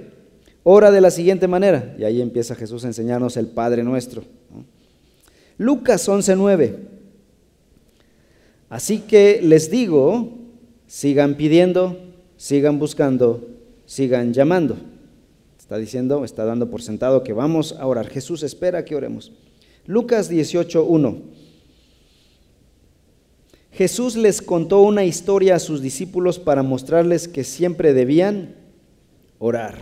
Ora 0.64 0.92
de 0.92 1.02
la 1.02 1.12
siguiente 1.12 1.48
manera. 1.48 1.96
Y 1.98 2.04
ahí 2.04 2.22
empieza 2.22 2.56
Jesús 2.56 2.84
a 2.84 2.88
enseñarnos 2.88 3.38
el 3.38 3.48
Padre 3.48 3.84
nuestro. 3.84 4.24
Lucas 5.58 6.08
11.9. 6.08 6.76
Así 8.70 9.00
que 9.00 9.42
les 9.42 9.72
digo 9.72 10.40
Sigan 10.90 11.36
pidiendo, 11.36 11.98
sigan 12.36 12.80
buscando, 12.80 13.48
sigan 13.86 14.34
llamando. 14.34 14.76
Está 15.60 15.78
diciendo, 15.78 16.26
está 16.26 16.46
dando 16.46 16.72
por 16.72 16.82
sentado 16.82 17.24
que 17.24 17.32
vamos 17.32 17.74
a 17.74 17.86
orar. 17.86 18.08
Jesús 18.08 18.42
espera 18.42 18.84
que 18.84 18.96
oremos. 18.96 19.32
Lucas 19.90 20.30
18:1. 20.30 21.24
Jesús 23.72 24.16
les 24.16 24.40
contó 24.40 24.82
una 24.82 25.04
historia 25.04 25.56
a 25.56 25.60
sus 25.60 25.82
discípulos 25.82 26.38
para 26.38 26.62
mostrarles 26.62 27.28
que 27.28 27.44
siempre 27.44 27.92
debían 27.92 28.56
orar. 29.40 29.80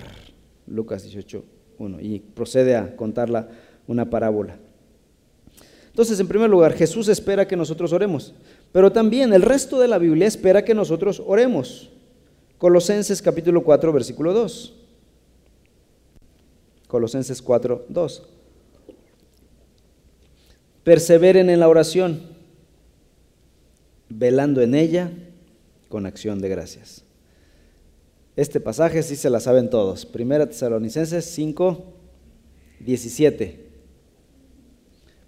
Lucas 0.66 1.04
18:1 1.04 2.00
y 2.00 2.20
procede 2.20 2.78
a 2.78 2.96
contarla 2.96 3.50
una 3.86 4.10
parábola. 4.10 4.58
Entonces, 5.90 6.18
en 6.22 6.30
primer 6.30 6.50
lugar, 6.50 6.72
Jesús 6.72 7.10
espera 7.10 7.46
que 7.46 7.58
nosotros 7.58 7.92
oremos. 7.92 8.34
Pero 8.72 8.94
también 8.94 9.34
el 9.34 9.42
resto 9.42 9.78
de 9.78 9.90
la 9.90 9.98
Biblia 9.98 10.26
espera 10.26 10.64
que 10.64 10.74
nosotros 10.74 11.22
oremos. 11.26 11.90
Colosenses 12.58 13.22
capítulo 13.22 13.62
4, 13.62 13.92
versículo 13.92 14.32
2. 14.34 14.74
Colosenses 16.88 17.42
4, 17.42 17.88
2. 17.90 18.37
Perseveren 20.88 21.50
en 21.50 21.60
la 21.60 21.68
oración, 21.68 22.22
velando 24.08 24.62
en 24.62 24.74
ella 24.74 25.12
con 25.90 26.06
acción 26.06 26.40
de 26.40 26.48
gracias. 26.48 27.04
Este 28.38 28.62
pasaje 28.62 29.04
sí 29.04 29.18
se 29.18 29.30
la 29.30 29.42
saben 29.42 29.70
todos. 29.70 30.06
Primera 30.06 30.48
Tesalonicenses 30.48 31.26
5, 31.26 31.94
17. 32.80 33.66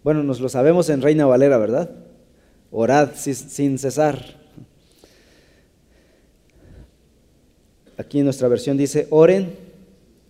Bueno, 0.01 0.23
nos 0.23 0.39
lo 0.39 0.47
sabemos 0.47 0.87
en 0.87 1.01
Reina 1.01 1.25
Valera, 1.25 1.57
¿verdad? 1.57 1.91
orad 2.71 3.09
sin 3.15 3.77
cesar. 3.77 4.37
Aquí 7.97 8.19
en 8.19 8.23
nuestra 8.23 8.47
versión 8.47 8.77
dice, 8.77 9.07
oren 9.09 9.57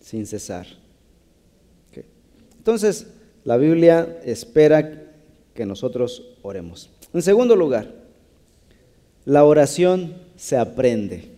sin 0.02 0.26
cesar. 0.26 0.66
Entonces, 2.58 3.06
la 3.44 3.58
Biblia 3.58 4.20
espera 4.26 5.06
que 5.60 5.66
nosotros 5.66 6.38
oremos. 6.42 6.90
En 7.14 7.22
segundo 7.22 7.54
lugar, 7.54 7.94
la 9.26 9.44
oración 9.44 10.14
se 10.38 10.56
aprende. 10.56 11.32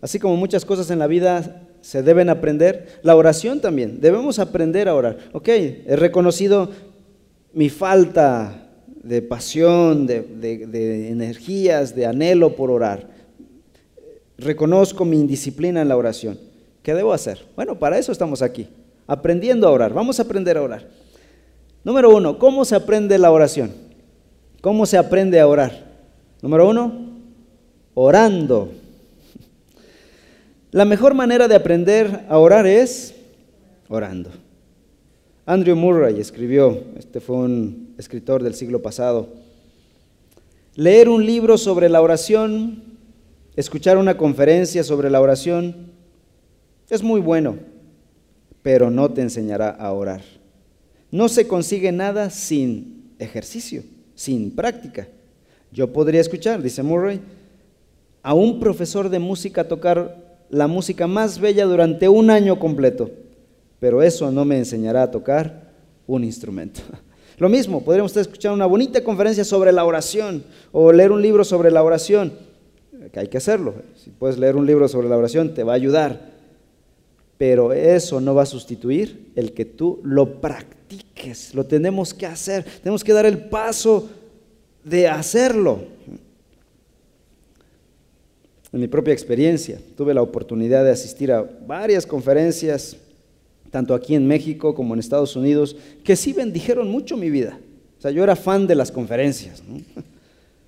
Así 0.00 0.18
como 0.18 0.34
muchas 0.36 0.64
cosas 0.64 0.90
en 0.90 1.00
la 1.00 1.06
vida 1.06 1.68
se 1.82 2.02
deben 2.02 2.30
aprender, 2.30 2.98
la 3.02 3.14
oración 3.14 3.60
también. 3.60 4.00
Debemos 4.00 4.38
aprender 4.38 4.88
a 4.88 4.94
orar. 4.94 5.18
Ok, 5.34 5.48
he 5.48 5.96
reconocido 5.96 6.70
mi 7.52 7.68
falta 7.68 8.70
de 9.02 9.20
pasión, 9.20 10.06
de, 10.06 11.10
energías, 11.10 11.94
de 11.94 12.06
anhelo 12.06 12.56
por 12.56 12.70
orar. 12.70 13.10
Reconozco 14.38 15.04
mi 15.04 15.20
indisciplina 15.20 15.82
en 15.82 15.88
la 15.88 15.98
oración. 15.98 16.38
¿Qué 16.82 16.94
debo 16.94 17.12
hacer? 17.12 17.44
Bueno, 17.54 17.78
para 17.78 17.98
eso 17.98 18.12
estamos 18.12 18.40
aquí, 18.40 18.66
aprendiendo 19.06 19.68
a 19.68 19.72
orar. 19.72 19.92
Vamos 19.92 20.18
a 20.18 20.22
aprender 20.22 20.56
a 20.56 20.62
orar. 20.62 21.03
Número 21.84 22.16
uno, 22.16 22.38
¿cómo 22.38 22.64
se 22.64 22.74
aprende 22.74 23.18
la 23.18 23.30
oración? 23.30 23.70
¿Cómo 24.62 24.86
se 24.86 24.96
aprende 24.96 25.38
a 25.38 25.46
orar? 25.46 25.84
Número 26.40 26.68
uno, 26.68 26.92
orando. 27.92 28.72
La 30.70 30.86
mejor 30.86 31.12
manera 31.12 31.46
de 31.46 31.54
aprender 31.54 32.24
a 32.28 32.38
orar 32.38 32.66
es 32.66 33.14
orando. 33.88 34.30
Andrew 35.44 35.76
Murray 35.76 36.18
escribió, 36.18 36.82
este 36.96 37.20
fue 37.20 37.36
un 37.36 37.94
escritor 37.98 38.42
del 38.42 38.54
siglo 38.54 38.80
pasado, 38.80 39.28
leer 40.74 41.10
un 41.10 41.26
libro 41.26 41.58
sobre 41.58 41.90
la 41.90 42.00
oración, 42.00 42.82
escuchar 43.56 43.98
una 43.98 44.16
conferencia 44.16 44.82
sobre 44.82 45.10
la 45.10 45.20
oración, 45.20 45.92
Es 46.88 47.02
muy 47.02 47.20
bueno, 47.20 47.56
pero 48.62 48.90
no 48.90 49.10
te 49.10 49.22
enseñará 49.22 49.70
a 49.70 49.92
orar. 49.92 50.22
No 51.14 51.28
se 51.28 51.46
consigue 51.46 51.92
nada 51.92 52.28
sin 52.28 53.14
ejercicio, 53.20 53.84
sin 54.16 54.50
práctica. 54.50 55.06
Yo 55.70 55.92
podría 55.92 56.20
escuchar, 56.20 56.60
dice 56.60 56.82
Murray, 56.82 57.20
a 58.20 58.34
un 58.34 58.58
profesor 58.58 59.08
de 59.08 59.20
música 59.20 59.68
tocar 59.68 60.40
la 60.50 60.66
música 60.66 61.06
más 61.06 61.38
bella 61.38 61.66
durante 61.66 62.08
un 62.08 62.30
año 62.30 62.58
completo, 62.58 63.12
pero 63.78 64.02
eso 64.02 64.32
no 64.32 64.44
me 64.44 64.58
enseñará 64.58 65.04
a 65.04 65.10
tocar 65.12 65.70
un 66.08 66.24
instrumento. 66.24 66.80
Lo 67.38 67.48
mismo, 67.48 67.84
podríamos 67.84 68.10
usted 68.10 68.22
escuchar 68.22 68.50
una 68.50 68.66
bonita 68.66 69.04
conferencia 69.04 69.44
sobre 69.44 69.70
la 69.70 69.84
oración 69.84 70.42
o 70.72 70.90
leer 70.90 71.12
un 71.12 71.22
libro 71.22 71.44
sobre 71.44 71.70
la 71.70 71.84
oración, 71.84 72.32
que 73.12 73.20
hay 73.20 73.28
que 73.28 73.38
hacerlo. 73.38 73.76
Si 73.94 74.10
puedes 74.10 74.36
leer 74.36 74.56
un 74.56 74.66
libro 74.66 74.88
sobre 74.88 75.08
la 75.08 75.16
oración, 75.16 75.54
te 75.54 75.62
va 75.62 75.74
a 75.74 75.76
ayudar. 75.76 76.33
Pero 77.36 77.72
eso 77.72 78.20
no 78.20 78.34
va 78.34 78.42
a 78.42 78.46
sustituir 78.46 79.32
el 79.34 79.52
que 79.52 79.64
tú 79.64 80.00
lo 80.04 80.40
practiques. 80.40 81.54
Lo 81.54 81.64
tenemos 81.64 82.14
que 82.14 82.26
hacer. 82.26 82.64
Tenemos 82.82 83.02
que 83.02 83.12
dar 83.12 83.26
el 83.26 83.38
paso 83.38 84.08
de 84.84 85.08
hacerlo. 85.08 85.80
En 88.72 88.80
mi 88.80 88.88
propia 88.88 89.12
experiencia, 89.12 89.80
tuve 89.96 90.14
la 90.14 90.22
oportunidad 90.22 90.84
de 90.84 90.90
asistir 90.90 91.30
a 91.30 91.42
varias 91.42 92.06
conferencias 92.06 92.96
tanto 93.74 93.92
aquí 93.92 94.14
en 94.14 94.24
México 94.24 94.72
como 94.72 94.94
en 94.94 95.00
Estados 95.00 95.34
Unidos, 95.34 95.74
que 96.04 96.14
sí 96.14 96.32
bendijeron 96.32 96.88
mucho 96.88 97.16
mi 97.16 97.28
vida. 97.28 97.58
O 97.98 98.00
sea, 98.00 98.12
yo 98.12 98.22
era 98.22 98.36
fan 98.36 98.68
de 98.68 98.76
las 98.76 98.92
conferencias. 98.92 99.64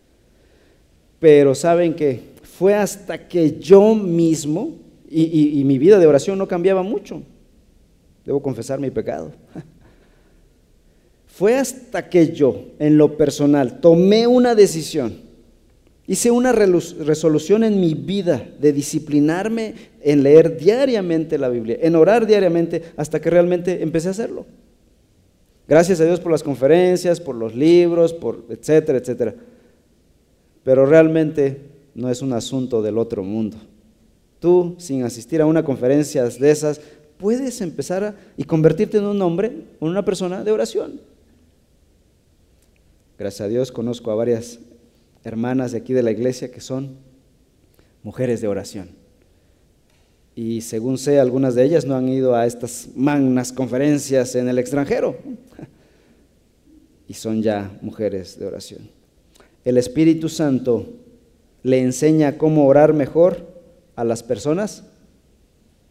Pero 1.21 1.55
saben 1.55 1.95
que 1.95 2.21
fue 2.43 2.75
hasta 2.75 3.29
que 3.29 3.61
yo 3.61 3.95
mismo, 3.95 4.73
y, 5.09 5.63
mi 5.65 5.79
vida 5.79 5.99
de 5.99 6.07
oración 6.07 6.39
no 6.39 6.49
cambiaba 6.49 6.83
mucho, 6.83 7.23
debo 8.25 8.43
confesar 8.43 8.81
mi 8.81 8.91
pecado. 8.91 9.33
Fue 11.27 11.55
hasta 11.55 12.09
que 12.09 12.33
yo, 12.33 12.65
en 12.79 12.97
lo 12.97 13.17
personal, 13.17 13.81
tomé 13.81 14.27
una 14.27 14.55
decisión 14.55 15.27
Hice 16.09 16.31
una 16.31 16.53
resolución 16.53 17.65
en 17.65 17.81
mi 17.81 17.95
vida 17.95 18.49
de 18.61 18.73
disciplinarme 18.73 19.75
en 20.01 20.23
leer 20.23 20.57
diariamente 20.57 21.37
la 21.37 21.49
Biblia, 21.49 21.79
en 21.81 21.97
orar 21.97 22.27
diariamente, 22.27 22.83
hasta 22.97 23.21
que 23.21 23.29
realmente 23.29 23.83
empecé 23.83 24.09
a 24.09 24.13
hacerlo. 24.13 24.47
Gracias 25.67 26.01
a 26.01 26.05
Dios 26.05 26.21
por 26.21 26.31
las 26.31 26.45
conferencias, 26.45 27.21
por 27.21 27.35
los 27.35 27.57
libros, 27.57 28.13
por 28.13 28.45
etcétera, 28.49 28.99
etcétera. 28.99 29.35
Pero 30.63 30.87
realmente 30.87 31.61
no 31.97 32.09
es 32.09 32.23
un 32.23 32.33
asunto 32.35 32.83
del 32.83 32.99
otro 32.99 33.25
mundo. 33.25 33.57
Tú, 34.41 34.75
sin 34.79 35.03
asistir 35.03 35.41
a 35.41 35.47
una 35.47 35.65
conferencia 35.65 36.25
de 36.25 36.51
esas, 36.51 36.81
puedes 37.19 37.61
empezar 37.61 38.17
y 38.37 38.45
convertirte 38.45 38.99
en 38.99 39.05
un 39.05 39.21
hombre, 39.23 39.47
en 39.47 39.89
una 39.89 40.05
persona 40.05 40.45
de 40.45 40.53
oración. 40.53 41.01
Gracias 43.19 43.41
a 43.41 43.49
Dios 43.49 43.73
conozco 43.73 44.11
a 44.11 44.15
varias 44.15 44.59
hermanas 45.25 45.73
de 45.73 45.79
aquí 45.79 45.93
de 45.95 46.03
la 46.03 46.11
iglesia 46.11 46.51
que 46.51 46.61
son 46.61 46.99
mujeres 48.03 48.41
de 48.41 48.49
oración. 48.49 48.91
Y 50.35 50.61
según 50.61 50.99
sé, 50.99 51.19
algunas 51.19 51.55
de 51.55 51.65
ellas 51.65 51.87
no 51.87 51.97
han 51.97 52.11
ido 52.11 52.35
a 52.37 52.45
estas 52.45 52.89
magnas 52.95 53.53
conferencias 53.53 54.35
en 54.35 54.49
el 54.49 54.59
extranjero. 54.59 55.17
Y 57.09 57.15
son 57.15 57.43
ya 57.43 57.79
mujeres 57.81 58.39
de 58.39 58.47
oración. 58.47 58.91
El 59.65 59.79
Espíritu 59.79 60.29
Santo 60.29 60.87
le 61.63 61.81
enseña 61.81 62.37
cómo 62.37 62.67
orar 62.67 62.93
mejor 62.93 63.56
a 63.97 64.05
las 64.05 64.23
personas 64.23 64.85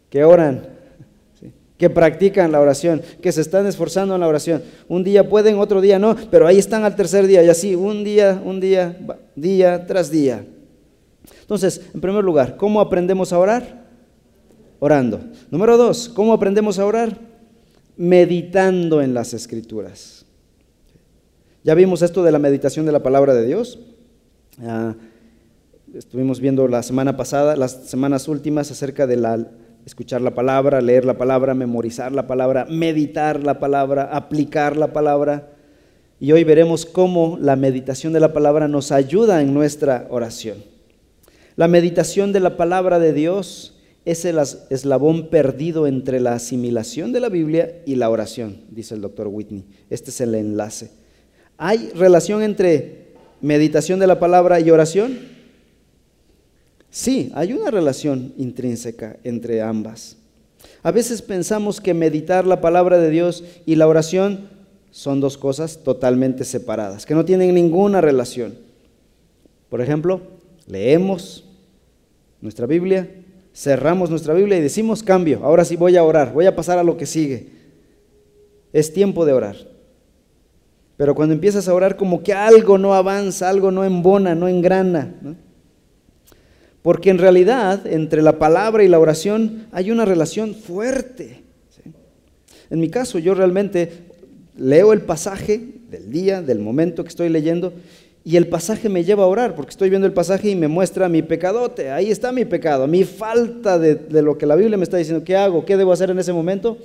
que 0.08 0.24
oran 0.24 0.68
que 1.76 1.90
practican 1.90 2.52
la 2.52 2.60
oración, 2.60 3.02
que 3.20 3.32
se 3.32 3.42
están 3.42 3.66
esforzando 3.66 4.14
en 4.14 4.20
la 4.20 4.28
oración. 4.28 4.62
Un 4.88 5.04
día 5.04 5.28
pueden, 5.28 5.58
otro 5.58 5.80
día 5.80 5.98
no, 5.98 6.16
pero 6.30 6.46
ahí 6.46 6.58
están 6.58 6.84
al 6.84 6.96
tercer 6.96 7.26
día 7.26 7.42
y 7.44 7.48
así, 7.48 7.74
un 7.74 8.02
día, 8.04 8.40
un 8.42 8.60
día, 8.60 8.96
día 9.34 9.86
tras 9.86 10.10
día. 10.10 10.46
Entonces, 11.40 11.82
en 11.92 12.00
primer 12.00 12.24
lugar, 12.24 12.56
¿cómo 12.56 12.80
aprendemos 12.80 13.32
a 13.32 13.38
orar? 13.38 13.86
Orando. 14.78 15.20
Número 15.50 15.76
dos, 15.76 16.08
¿cómo 16.08 16.32
aprendemos 16.32 16.78
a 16.78 16.86
orar? 16.86 17.18
Meditando 17.96 19.02
en 19.02 19.14
las 19.14 19.34
escrituras. 19.34 20.24
Ya 21.62 21.74
vimos 21.74 22.02
esto 22.02 22.22
de 22.22 22.30
la 22.30 22.38
meditación 22.38 22.86
de 22.86 22.92
la 22.92 23.02
palabra 23.02 23.34
de 23.34 23.44
Dios. 23.44 23.78
Ah, 24.62 24.94
estuvimos 25.94 26.40
viendo 26.40 26.66
la 26.68 26.82
semana 26.82 27.16
pasada, 27.16 27.56
las 27.56 27.72
semanas 27.88 28.28
últimas, 28.28 28.70
acerca 28.70 29.06
de 29.06 29.16
la 29.16 29.46
escuchar 29.86 30.20
la 30.20 30.34
palabra, 30.34 30.80
leer 30.80 31.04
la 31.04 31.16
palabra, 31.16 31.54
memorizar 31.54 32.10
la 32.10 32.26
palabra, 32.26 32.66
meditar 32.68 33.42
la 33.42 33.60
palabra, 33.60 34.10
aplicar 34.12 34.76
la 34.76 34.92
palabra. 34.92 35.52
Y 36.18 36.32
hoy 36.32 36.42
veremos 36.42 36.84
cómo 36.84 37.38
la 37.40 37.54
meditación 37.54 38.12
de 38.12 38.18
la 38.18 38.32
palabra 38.32 38.66
nos 38.66 38.90
ayuda 38.90 39.40
en 39.42 39.54
nuestra 39.54 40.08
oración. 40.10 40.58
La 41.54 41.68
meditación 41.68 42.32
de 42.32 42.40
la 42.40 42.56
palabra 42.56 42.98
de 42.98 43.12
Dios 43.12 43.78
es 44.04 44.24
el 44.24 44.38
eslabón 44.70 45.28
perdido 45.28 45.86
entre 45.86 46.18
la 46.18 46.34
asimilación 46.34 47.12
de 47.12 47.20
la 47.20 47.28
Biblia 47.28 47.82
y 47.86 47.94
la 47.94 48.10
oración, 48.10 48.62
dice 48.70 48.94
el 48.94 49.00
doctor 49.00 49.28
Whitney. 49.28 49.64
Este 49.88 50.10
es 50.10 50.20
el 50.20 50.34
enlace. 50.34 50.90
¿Hay 51.58 51.90
relación 51.94 52.42
entre 52.42 53.14
meditación 53.40 54.00
de 54.00 54.08
la 54.08 54.18
palabra 54.18 54.58
y 54.58 54.70
oración? 54.70 55.35
Sí, 56.96 57.30
hay 57.34 57.52
una 57.52 57.70
relación 57.70 58.32
intrínseca 58.38 59.18
entre 59.22 59.60
ambas. 59.60 60.16
A 60.82 60.90
veces 60.90 61.20
pensamos 61.20 61.78
que 61.78 61.92
meditar 61.92 62.46
la 62.46 62.62
palabra 62.62 62.96
de 62.96 63.10
Dios 63.10 63.44
y 63.66 63.74
la 63.74 63.86
oración 63.86 64.48
son 64.92 65.20
dos 65.20 65.36
cosas 65.36 65.82
totalmente 65.84 66.42
separadas, 66.42 67.04
que 67.04 67.14
no 67.14 67.26
tienen 67.26 67.54
ninguna 67.54 68.00
relación. 68.00 68.54
Por 69.68 69.82
ejemplo, 69.82 70.22
leemos 70.66 71.44
nuestra 72.40 72.64
Biblia, 72.64 73.06
cerramos 73.52 74.08
nuestra 74.08 74.32
Biblia 74.32 74.56
y 74.56 74.62
decimos 74.62 75.02
cambio, 75.02 75.40
ahora 75.44 75.66
sí 75.66 75.76
voy 75.76 75.98
a 75.98 76.02
orar, 76.02 76.32
voy 76.32 76.46
a 76.46 76.56
pasar 76.56 76.78
a 76.78 76.82
lo 76.82 76.96
que 76.96 77.04
sigue. 77.04 77.48
Es 78.72 78.94
tiempo 78.94 79.26
de 79.26 79.34
orar. 79.34 79.56
Pero 80.96 81.14
cuando 81.14 81.34
empiezas 81.34 81.68
a 81.68 81.74
orar 81.74 81.98
como 81.98 82.22
que 82.22 82.32
algo 82.32 82.78
no 82.78 82.94
avanza, 82.94 83.50
algo 83.50 83.70
no 83.70 83.84
embona, 83.84 84.34
no 84.34 84.48
engrana. 84.48 85.14
Porque 86.86 87.10
en 87.10 87.18
realidad 87.18 87.84
entre 87.84 88.22
la 88.22 88.38
palabra 88.38 88.84
y 88.84 88.86
la 88.86 89.00
oración 89.00 89.66
hay 89.72 89.90
una 89.90 90.04
relación 90.04 90.54
fuerte. 90.54 91.42
En 92.70 92.78
mi 92.78 92.90
caso, 92.90 93.18
yo 93.18 93.34
realmente 93.34 94.04
leo 94.56 94.92
el 94.92 95.00
pasaje 95.00 95.80
del 95.90 96.12
día, 96.12 96.42
del 96.42 96.60
momento 96.60 97.02
que 97.02 97.08
estoy 97.08 97.28
leyendo, 97.28 97.72
y 98.22 98.36
el 98.36 98.46
pasaje 98.46 98.88
me 98.88 99.02
lleva 99.02 99.24
a 99.24 99.26
orar, 99.26 99.56
porque 99.56 99.70
estoy 99.70 99.90
viendo 99.90 100.06
el 100.06 100.12
pasaje 100.12 100.50
y 100.50 100.54
me 100.54 100.68
muestra 100.68 101.08
mi 101.08 101.22
pecadote. 101.22 101.90
Ahí 101.90 102.12
está 102.12 102.30
mi 102.30 102.44
pecado, 102.44 102.86
mi 102.86 103.02
falta 103.02 103.80
de, 103.80 104.22
lo 104.22 104.38
que 104.38 104.46
la 104.46 104.54
Biblia 104.54 104.78
me 104.78 104.84
está 104.84 104.96
diciendo. 104.96 105.24
¿Qué 105.24 105.34
hago? 105.34 105.64
¿Qué 105.64 105.76
debo 105.76 105.92
hacer 105.92 106.10
en 106.10 106.20
ese 106.20 106.32
momento? 106.32 106.78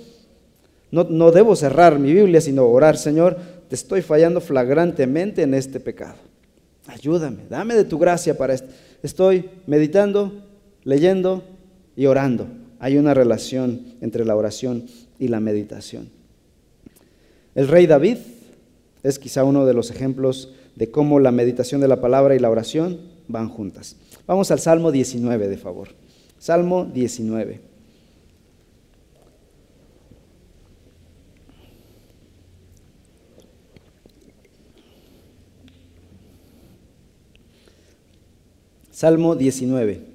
No, 0.90 1.04
no 1.04 1.30
debo 1.30 1.56
cerrar 1.56 2.00
mi 2.00 2.12
Biblia, 2.12 2.42
sino 2.42 2.66
orar, 2.66 2.98
Señor, 2.98 3.38
te 3.70 3.76
estoy 3.76 4.02
fallando 4.02 4.42
flagrantemente 4.42 5.44
en 5.44 5.54
este 5.54 5.80
pecado. 5.80 6.16
Ayúdame, 6.88 7.44
dame 7.52 7.76
de 7.76 7.84
tu 7.84 8.00
gracia 8.00 8.36
para 8.36 8.56
esto 8.56 8.68
estoy 9.04 9.50
meditando, 9.68 10.44
leyendo 10.84 11.44
y 11.96 12.06
orando. 12.06 12.48
Hay 12.80 12.98
una 12.98 13.14
relación 13.14 13.96
entre 14.02 14.26
la 14.26 14.36
oración 14.36 14.86
y 15.20 15.28
la 15.28 15.40
meditación. 15.40 16.10
El 17.54 17.68
rey 17.68 17.86
David 17.86 18.18
es 19.04 19.20
quizá 19.20 19.44
uno 19.44 19.66
de 19.66 19.74
los 19.74 19.92
ejemplos 19.92 20.54
de 20.76 20.90
cómo 20.90 21.20
la 21.20 21.32
meditación 21.32 21.82
de 21.82 21.88
la 21.88 22.02
palabra 22.02 22.36
y 22.36 22.40
la 22.40 22.50
oración 22.50 23.00
van 23.28 23.50
juntas. 23.50 23.98
Vamos 24.26 24.52
al 24.52 24.60
Salmo 24.60 24.92
19, 24.92 25.48
de 25.48 25.58
favor. 25.58 25.90
Salmo 26.38 26.86
19. 26.86 27.71
Salmo 38.92 39.36
19. 39.36 40.12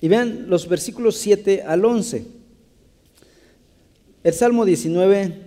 Y 0.00 0.08
vean 0.08 0.48
los 0.48 0.68
versículos 0.68 1.16
7 1.16 1.62
al 1.62 1.84
11. 1.84 2.26
El 4.22 4.32
Salmo 4.32 4.64
19, 4.64 5.40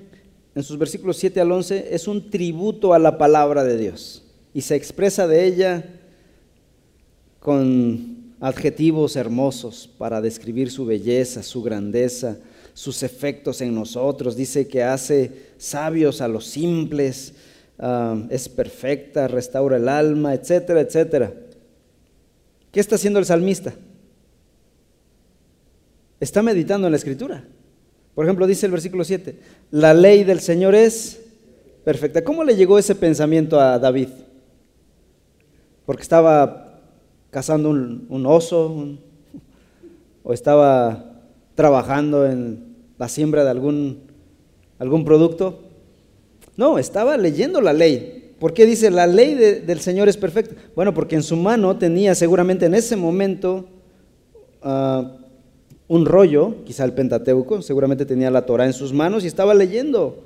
en 0.56 0.63
sus 0.63 0.78
versículos 0.78 1.17
7 1.17 1.41
al 1.41 1.52
11, 1.52 1.93
es 1.93 2.08
un 2.08 2.30
tributo 2.30 2.93
a 2.93 3.00
la 3.00 3.17
palabra 3.17 3.63
de 3.63 3.78
Dios 3.78 4.24
y 4.54 4.62
se 4.62 4.76
expresa 4.76 5.28
de 5.28 5.45
ella 5.45 5.86
con 7.39 8.34
adjetivos 8.39 9.15
hermosos 9.15 9.89
para 9.98 10.22
describir 10.22 10.72
su 10.72 10.86
belleza, 10.86 11.43
su 11.43 11.62
grandeza, 11.62 12.38
sus 12.74 13.04
efectos 13.04 13.62
en 13.62 13.76
nosotros. 13.76 14.36
Dice 14.36 14.67
que 14.67 14.84
hace 14.84 15.49
sabios 15.60 16.22
a 16.22 16.28
los 16.28 16.45
simples, 16.45 17.36
ah, 17.78 18.17
es 18.32 18.50
perfecta, 18.50 19.28
restaura 19.28 19.78
el 19.78 19.88
alma, 19.88 20.34
etcétera, 20.34 20.82
etcétera. 20.82 21.32
¿Qué 22.72 22.80
está 22.80 22.95
haciendo 22.95 23.19
el 23.19 23.26
salmista? 23.26 23.76
Está 26.19 26.41
meditando 26.41 26.88
en 26.88 26.91
la 26.91 26.98
escritura. 26.98 27.43
Por 28.15 28.26
ejemplo, 28.26 28.48
dice 28.48 28.65
el 28.65 28.72
versículo 28.72 29.04
7, 29.04 29.39
la 29.72 29.93
ley 29.93 30.24
del 30.24 30.39
Señor 30.39 30.76
es 30.76 31.22
perfecta. 31.84 32.24
¿Cómo 32.24 32.43
le 32.43 32.56
llegó 32.56 32.78
ese 32.78 32.95
pensamiento 32.95 33.60
a 33.60 33.80
David? 33.80 34.10
Porque 35.86 36.02
estaba 36.02 36.82
cazando 37.30 37.69
un, 37.69 38.26
oso 38.26 38.98
o 40.24 40.34
estaba 40.34 41.22
trabajando 41.56 42.26
en 42.26 42.76
la 42.98 43.08
siembra 43.08 43.43
de 43.43 43.52
algún, 43.52 44.09
algún 44.80 45.06
producto. 45.06 45.60
No, 46.58 46.80
estaba 46.80 47.18
leyendo 47.18 47.62
la 47.62 47.74
ley. 47.74 48.34
¿Por 48.39 48.54
qué 48.54 48.65
dice 48.65 48.89
la 48.89 49.06
ley 49.06 49.36
del 49.36 49.82
Señor 49.82 50.08
es 50.10 50.18
perfecta? 50.18 50.56
Bueno, 50.76 50.94
porque 50.94 51.15
en 51.15 51.24
su 51.24 51.36
mano 51.36 51.78
tenía 51.78 52.15
seguramente 52.15 52.65
en 52.65 52.74
ese 52.74 52.96
momento 52.96 53.65
ah, 54.62 55.18
un 55.89 56.06
rollo, 56.06 56.63
quizá 56.65 56.86
el 56.86 56.94
Pentateuco, 56.94 57.62
seguramente 57.62 58.06
tenía 58.06 58.32
la 58.32 58.46
Torah 58.46 58.65
en 58.65 58.74
sus 58.74 58.94
manos 58.94 59.24
y 59.24 59.28
estaba 59.28 59.54
leyendo 59.54 60.24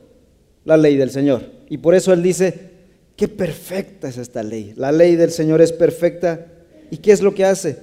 la 0.63 0.77
ley 0.77 0.95
del 0.95 1.09
Señor. 1.09 1.41
Y 1.69 1.79
por 1.79 1.95
eso 1.95 2.13
él 2.13 2.21
dice, 2.21 2.71
qué 3.15 3.27
perfecta 3.27 4.09
es 4.09 4.17
esta 4.17 4.43
ley. 4.43 4.73
La 4.75 4.91
ley 4.91 5.15
del 5.15 5.31
Señor 5.31 5.61
es 5.61 5.71
perfecta. 5.71 6.45
¿Y 6.91 6.97
qué 6.97 7.11
es 7.11 7.21
lo 7.21 7.33
que 7.33 7.45
hace? 7.45 7.77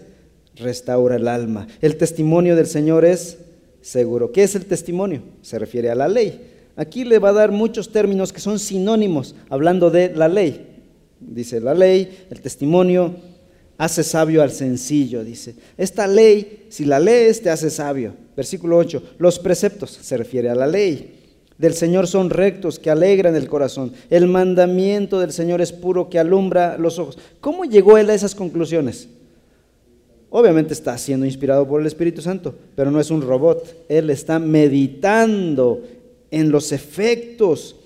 Restaura 0.57 1.17
el 1.17 1.27
alma. 1.27 1.67
El 1.81 1.97
testimonio 1.97 2.55
del 2.55 2.67
Señor 2.67 3.05
es 3.05 3.39
seguro. 3.81 4.31
¿Qué 4.31 4.43
es 4.45 4.55
el 4.55 4.67
testimonio? 4.67 5.23
Se 5.43 5.59
refiere 5.59 5.91
a 5.91 5.95
la 5.95 6.07
ley. 6.07 6.50
Aquí 6.81 7.05
le 7.05 7.19
va 7.19 7.29
a 7.29 7.35
dar 7.35 7.53
muchos 7.53 7.93
términos 7.93 8.33
que 8.33 8.41
son 8.41 8.59
sinónimos 8.59 9.35
hablando 9.51 9.91
de 9.91 10.15
la 10.17 10.29
ley. 10.29 10.67
Dice 11.21 11.61
la 11.61 11.75
ley, 11.75 12.25
el 12.31 12.41
testimonio, 12.41 13.17
hace 13.77 14.03
sabio 14.03 14.43
al 14.43 14.51
sencillo, 14.51 15.23
dice. 15.23 15.57
Esta 15.77 16.07
ley, 16.07 16.65
si 16.71 16.87
la 16.87 16.99
lees, 16.99 17.43
te 17.43 17.51
hace 17.51 17.69
sabio. 17.69 18.15
Versículo 18.35 18.79
8, 18.79 19.17
los 19.19 19.39
preceptos, 19.39 19.91
se 19.91 20.17
refiere 20.17 20.49
a 20.49 20.55
la 20.55 20.67
ley. 20.67 21.19
Del 21.59 21.75
Señor 21.75 22.07
son 22.07 22.31
rectos, 22.31 22.79
que 22.79 22.89
alegran 22.89 23.37
el 23.37 23.47
corazón. 23.47 23.93
El 24.09 24.27
mandamiento 24.27 25.21
del 25.21 25.33
Señor 25.33 25.61
es 25.61 25.73
puro, 25.73 26.09
que 26.09 26.19
alumbra 26.19 26.79
los 26.79 26.99
ojos. 26.99 27.19
¿Cómo 27.43 27.67
llegó 27.67 27.99
él 27.99 28.09
a 28.09 28.15
esas 28.15 28.35
conclusiones? 28.35 29.07
Obviamente 30.31 30.73
está 30.73 30.97
siendo 30.97 31.27
inspirado 31.27 31.69
por 31.69 31.83
el 31.83 31.87
Espíritu 31.87 32.23
Santo, 32.23 32.55
pero 32.75 32.91
no 32.91 33.01
es 33.01 33.11
un 33.11 33.21
robot. 33.21 33.85
Él 33.91 34.09
está 34.09 34.39
meditando 34.39 35.83
en 36.31 36.51
los 36.51 36.73
efectos 36.73 37.77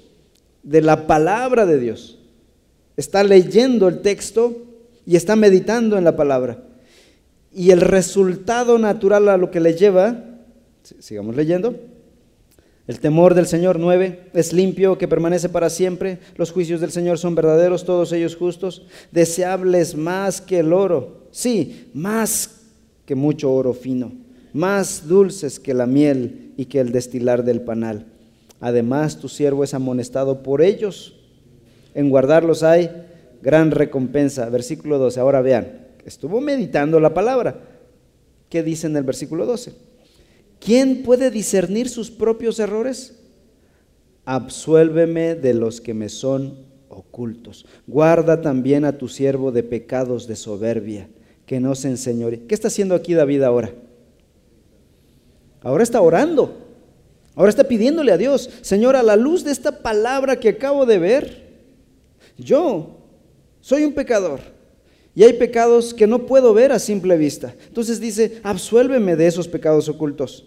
de 0.63 0.83
la 0.83 1.07
palabra 1.07 1.67
de 1.67 1.79
Dios. 1.79 2.19
Está 2.97 3.23
leyendo 3.23 3.89
el 3.89 4.01
texto 4.01 4.57
y 5.07 5.17
está 5.17 5.37
meditando 5.37 5.99
en 5.99 6.05
la 6.05 6.17
palabra. 6.17 6.63
Y 7.53 7.71
el 7.71 7.81
resultado 7.81 8.79
natural 8.79 9.29
a 9.29 9.37
lo 9.37 9.51
que 9.51 9.61
le 9.61 9.75
lleva, 9.75 10.25
sigamos 10.99 11.37
leyendo, 11.37 11.79
el 12.87 13.01
temor 13.01 13.35
del 13.35 13.47
Señor 13.47 13.79
9 13.79 14.31
es 14.35 14.53
limpio, 14.53 14.99
que 14.99 15.09
permanece 15.09 15.49
para 15.49 15.71
siempre. 15.71 16.19
Los 16.37 16.53
juicios 16.53 16.81
del 16.81 16.91
Señor 16.91 17.19
son 17.19 17.35
verdaderos, 17.35 17.85
todos 17.85 18.13
ellos 18.13 18.37
justos, 18.37 18.87
deseables 19.11 19.97
más 19.97 20.43
que 20.43 20.59
el 20.59 20.73
oro. 20.73 21.29
Sí, 21.31 21.89
más 21.95 22.61
que 23.07 23.15
mucho 23.15 23.53
oro 23.53 23.73
fino, 23.73 24.13
más 24.53 25.09
dulces 25.09 25.59
que 25.59 25.73
la 25.73 25.87
miel 25.87 26.53
y 26.57 26.67
que 26.67 26.81
el 26.81 26.93
destilar 26.93 27.45
del 27.45 27.63
panal. 27.63 28.07
Además, 28.61 29.19
tu 29.19 29.29
siervo 29.29 29.65
es 29.65 29.75
amonestado 29.75 30.43
por 30.43 30.63
ellos. 30.63 31.15
En 31.95 32.11
guardarlos 32.11 32.63
hay 32.63 32.91
gran 33.43 33.71
recompensa. 33.71 34.49
Versículo 34.49 34.99
12. 34.99 35.21
Ahora 35.21 35.41
vean, 35.41 35.87
estuvo 36.05 36.41
meditando 36.41 36.99
la 37.01 37.15
palabra. 37.15 37.61
¿Qué 38.49 38.63
dice 38.63 38.87
en 38.87 38.97
el 38.97 39.05
versículo 39.05 39.47
12? 39.47 39.73
¿Quién 40.61 41.03
puede 41.03 41.31
discernir 41.31 41.89
sus 41.89 42.11
propios 42.11 42.59
errores? 42.59 43.21
Absuélveme 44.25 45.35
de 45.35 45.53
los 45.53 45.81
que 45.81 45.93
me 45.93 46.09
son 46.09 46.57
ocultos. 46.89 47.67
Guarda 47.87 48.41
también 48.41 48.85
a 48.85 48.97
tu 48.97 49.09
siervo 49.09 49.53
de 49.53 49.63
pecados 49.63 50.27
de 50.27 50.37
soberbia, 50.37 51.09
que 51.45 51.61
no 51.61 51.75
se 51.75 51.89
enseñore. 51.89 52.47
¿Qué 52.47 52.55
está 52.55 52.69
haciendo 52.69 52.95
aquí 52.95 53.13
David 53.13 53.43
ahora? 53.43 53.73
Ahora 55.63 55.83
está 55.83 56.01
orando. 56.01 56.64
Ahora 57.35 57.51
está 57.51 57.65
pidiéndole 57.65 58.13
a 58.13 58.19
Dios, 58.19 58.49
Señor, 58.61 58.97
a 58.97 59.03
la 59.03 59.17
luz 59.17 59.45
de 59.45 59.51
esta 59.51 59.83
palabra 59.83 60.39
que 60.39 60.51
acabo 60.51 60.87
de 60.87 60.99
ver, 60.99 61.45
yo 62.39 62.99
soy 63.61 63.85
un 63.85 63.93
pecador. 63.93 64.41
Y 65.17 65.23
hay 65.23 65.35
pecados 65.35 65.95
que 65.95 66.07
no 66.07 66.27
puedo 66.27 66.55
ver 66.55 66.73
a 66.73 66.79
simple 66.79 67.17
vista. 67.17 67.55
Entonces 67.69 68.01
dice, 68.01 68.41
absuélveme 68.43 69.15
de 69.17 69.27
esos 69.27 69.47
pecados 69.49 69.89
ocultos. 69.89 70.47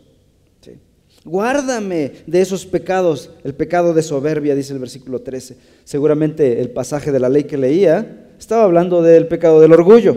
Guárdame 1.27 2.13
de 2.25 2.39
esos 2.39 2.65
pecados, 2.65 3.31
el 3.43 3.53
pecado 3.53 3.93
de 3.93 4.01
soberbia, 4.01 4.55
dice 4.55 4.71
el 4.71 4.79
versículo 4.79 5.21
13. 5.21 5.57
Seguramente 5.83 6.61
el 6.61 6.69
pasaje 6.69 7.11
de 7.11 7.19
la 7.19 7.27
ley 7.27 7.43
que 7.43 7.57
leía 7.57 8.29
estaba 8.39 8.63
hablando 8.63 9.01
del 9.01 9.27
pecado 9.27 9.59
del 9.59 9.73
orgullo. 9.73 10.15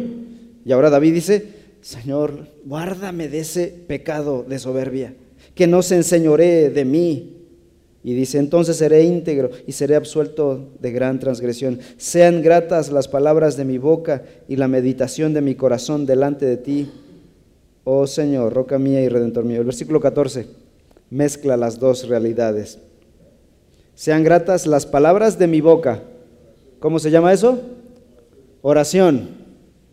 Y 0.64 0.70
ahora 0.70 0.88
David 0.88 1.14
dice, 1.14 1.48
Señor, 1.80 2.46
guárdame 2.64 3.28
de 3.28 3.40
ese 3.40 3.66
pecado 3.88 4.44
de 4.48 4.60
soberbia, 4.60 5.14
que 5.54 5.66
no 5.66 5.82
se 5.82 5.96
enseñoree 5.96 6.70
de 6.70 6.84
mí, 6.84 7.40
y 8.02 8.14
dice, 8.14 8.38
entonces 8.38 8.76
seré 8.76 9.04
íntegro 9.04 9.50
y 9.66 9.72
seré 9.72 9.94
absuelto 9.94 10.70
de 10.80 10.90
gran 10.90 11.18
transgresión. 11.18 11.80
Sean 11.98 12.40
gratas 12.40 12.90
las 12.90 13.08
palabras 13.08 13.58
de 13.58 13.66
mi 13.66 13.76
boca 13.76 14.22
y 14.48 14.56
la 14.56 14.68
meditación 14.68 15.34
de 15.34 15.42
mi 15.42 15.54
corazón 15.54 16.06
delante 16.06 16.46
de 16.46 16.56
ti, 16.56 16.90
oh 17.84 18.06
Señor, 18.06 18.54
roca 18.54 18.78
mía 18.78 19.02
y 19.02 19.08
redentor 19.08 19.44
mío. 19.44 19.58
El 19.58 19.66
versículo 19.66 20.00
14 20.00 20.46
mezcla 21.10 21.58
las 21.58 21.78
dos 21.78 22.08
realidades. 22.08 22.78
Sean 23.94 24.24
gratas 24.24 24.66
las 24.66 24.86
palabras 24.86 25.38
de 25.38 25.46
mi 25.46 25.60
boca. 25.60 26.02
¿Cómo 26.78 26.98
se 26.98 27.10
llama 27.10 27.34
eso? 27.34 27.60
Oración. 28.62 29.28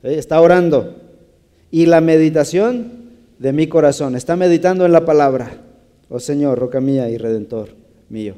Está 0.01 0.39
orando. 0.39 0.95
Y 1.71 1.87
la 1.87 1.99
meditación 1.99 3.06
de 3.39 3.53
mi 3.53 3.67
corazón. 3.67 4.15
Está 4.15 4.35
meditando 4.35 4.85
en 4.85 4.91
la 4.91 5.05
palabra. 5.05 5.61
Oh 6.09 6.19
Señor, 6.19 6.57
roca 6.59 6.81
mía 6.81 7.09
y 7.09 7.17
redentor 7.17 7.69
mío. 8.09 8.35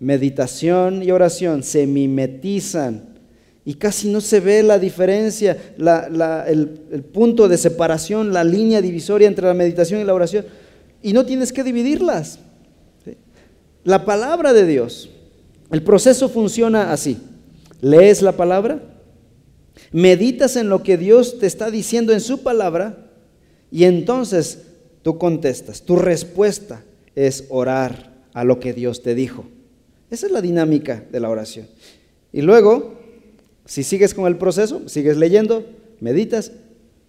Meditación 0.00 1.02
y 1.02 1.10
oración 1.10 1.62
se 1.62 1.86
mimetizan 1.86 3.12
y 3.64 3.74
casi 3.74 4.10
no 4.10 4.20
se 4.20 4.40
ve 4.40 4.62
la 4.62 4.78
diferencia, 4.78 5.56
el, 5.78 7.04
punto 7.12 7.46
de 7.48 7.56
separación, 7.56 8.32
la 8.32 8.42
línea 8.42 8.80
divisoria 8.82 9.28
entre 9.28 9.46
la 9.46 9.54
meditación 9.54 10.00
y 10.00 10.04
la 10.04 10.14
oración. 10.14 10.44
Y 11.00 11.12
no 11.12 11.24
tienes 11.24 11.52
que 11.52 11.62
dividirlas. 11.62 12.40
La 13.84 14.04
palabra 14.04 14.52
de 14.52 14.66
Dios, 14.66 15.10
el 15.70 15.82
proceso 15.82 16.28
funciona 16.28 16.92
así. 16.92 17.18
Lees 17.80 18.22
la 18.22 18.32
palabra, 18.32 18.80
meditas 19.92 20.56
en 20.56 20.68
lo 20.68 20.82
que 20.82 20.96
Dios 20.96 21.38
te 21.38 21.46
está 21.46 21.70
diciendo 21.70 22.12
en 22.12 22.20
su 22.20 22.42
palabra 22.42 23.11
y 23.72 23.84
entonces 23.84 24.58
tú 25.02 25.16
contestas. 25.18 25.82
Tu 25.82 25.96
respuesta 25.96 26.84
es 27.16 27.46
orar 27.48 28.12
a 28.34 28.44
lo 28.44 28.60
que 28.60 28.74
Dios 28.74 29.02
te 29.02 29.14
dijo. 29.14 29.46
Esa 30.10 30.26
es 30.26 30.32
la 30.32 30.42
dinámica 30.42 31.02
de 31.10 31.20
la 31.20 31.30
oración. 31.30 31.66
Y 32.34 32.42
luego, 32.42 32.94
si 33.64 33.82
sigues 33.82 34.12
con 34.12 34.26
el 34.26 34.36
proceso, 34.36 34.88
sigues 34.88 35.16
leyendo, 35.16 35.64
meditas, 36.00 36.52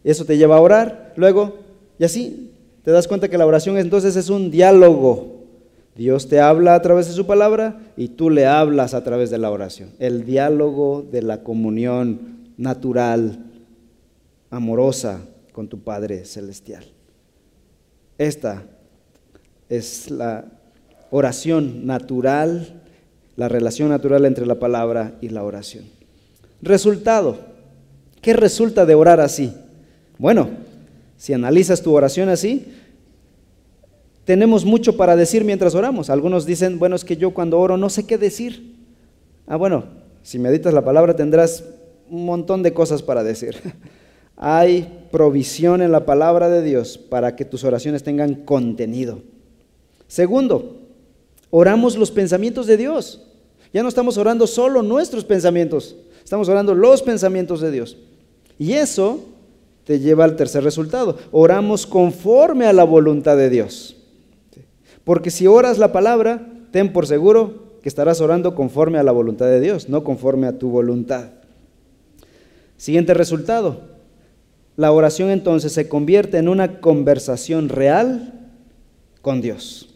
eso 0.06 0.23
te 0.23 0.38
lleva 0.38 0.56
a 0.56 0.62
orar, 0.62 1.13
luego, 1.17 1.60
y 1.99 2.06
así, 2.06 2.52
te 2.84 2.91
das 2.91 3.10
cuenta 3.10 3.28
que 3.28 3.38
la 3.38 3.45
oración 3.45 3.78
entonces 3.78 4.15
es 4.15 4.30
un 4.30 4.49
diálogo. 4.49 5.43
Dios 5.95 6.30
te 6.30 6.39
habla 6.39 6.76
a 6.76 6.82
través 6.82 7.08
de 7.08 7.13
su 7.13 7.28
palabra 7.28 7.91
y 7.97 8.08
tú 8.08 8.30
le 8.30 8.45
hablas 8.45 8.93
a 8.93 9.04
través 9.04 9.30
de 9.30 9.38
la 9.38 9.52
oración. 9.52 9.91
El 9.99 10.26
diálogo 10.26 11.06
de 11.12 11.21
la 11.21 11.43
comunión 11.43 12.54
natural, 12.58 13.52
amorosa 14.49 15.21
con 15.54 15.70
tu 15.70 15.80
Padre 15.80 16.26
Celestial. 16.26 16.84
Esta 18.18 18.63
es 19.70 20.12
la 20.12 20.46
oración 21.10 21.86
natural, 21.86 22.82
la 23.38 23.48
relación 23.48 23.90
natural 23.90 24.25
entre 24.25 24.46
la 24.46 24.56
palabra 24.56 25.15
y 25.21 25.30
la 25.30 25.44
oración. 25.44 25.86
Resultado, 26.62 27.38
¿qué 28.21 28.34
resulta 28.34 28.86
de 28.86 28.96
orar 28.96 29.21
así? 29.21 29.54
Bueno, 30.17 30.50
si 31.17 31.34
analizas 31.34 31.82
tu 31.82 31.94
oración 31.94 32.30
así, 32.30 32.65
tenemos 34.25 34.65
mucho 34.65 34.98
para 34.98 35.15
decir 35.15 35.44
mientras 35.44 35.75
oramos. 35.75 36.10
Algunos 36.10 36.46
dicen, 36.46 36.80
bueno, 36.80 36.96
es 36.96 37.04
que 37.06 37.17
yo 37.17 37.32
cuando 37.32 37.60
oro 37.60 37.77
no 37.77 37.90
sé 37.90 38.06
qué 38.06 38.17
decir. 38.17 38.75
Ah, 39.48 39.58
bueno, 39.58 39.86
si 40.21 40.40
meditas 40.40 40.73
la 40.73 40.84
palabra 40.84 41.15
tendrás 41.15 41.63
un 42.10 42.25
montón 42.25 42.63
de 42.63 42.73
cosas 42.73 43.02
para 43.02 43.23
decir. 43.23 43.56
Hay 44.36 45.08
provisión 45.12 45.81
en 45.81 45.92
la 45.92 46.06
palabra 46.06 46.50
de 46.50 46.63
Dios 46.63 46.98
para 46.98 47.36
que 47.36 47.46
tus 47.46 47.63
oraciones 47.63 48.04
tengan 48.04 48.36
contenido. 48.36 49.21
Segundo, 50.08 50.81
oramos 51.50 51.98
los 51.98 52.12
pensamientos 52.12 52.67
de 52.67 52.77
Dios. 52.77 53.27
Ya 53.73 53.84
no 53.84 53.90
estamos 53.90 54.17
orando 54.17 54.48
solo 54.48 54.81
nuestros 54.84 55.25
pensamientos, 55.25 55.96
estamos 56.23 56.50
orando 56.50 56.75
los 56.75 57.02
pensamientos 57.02 57.62
de 57.62 57.71
Dios. 57.71 57.98
Y 58.60 58.73
eso 58.73 59.19
te 59.84 60.00
lleva 60.00 60.23
al 60.23 60.36
tercer 60.36 60.63
resultado. 60.63 61.17
Oramos 61.31 61.86
conforme 61.86 62.65
a 62.65 62.73
la 62.73 62.84
voluntad 62.84 63.38
de 63.38 63.50
Dios. 63.50 63.98
Porque 65.04 65.31
si 65.31 65.48
oras 65.48 65.77
la 65.77 65.92
palabra, 65.92 66.48
ten 66.71 66.94
por 66.94 67.08
seguro 67.08 67.73
que 67.81 67.90
estarás 67.90 68.21
orando 68.21 68.56
conforme 68.56 68.98
a 68.98 69.04
la 69.04 69.12
voluntad 69.12 69.48
de 69.48 69.60
Dios, 69.60 69.90
no 69.90 70.04
conforme 70.04 70.48
a 70.48 70.58
tu 70.58 70.69
voluntad. 70.69 71.31
Siguiente 72.77 73.13
resultado. 73.13 73.92
La 74.76 74.92
oración 74.92 75.30
entonces 75.30 75.71
se 75.71 75.88
convierte 75.88 76.40
en 76.40 76.48
una 76.48 76.80
conversación 76.80 77.69
real 77.69 78.50
con 79.21 79.40
Dios, 79.40 79.90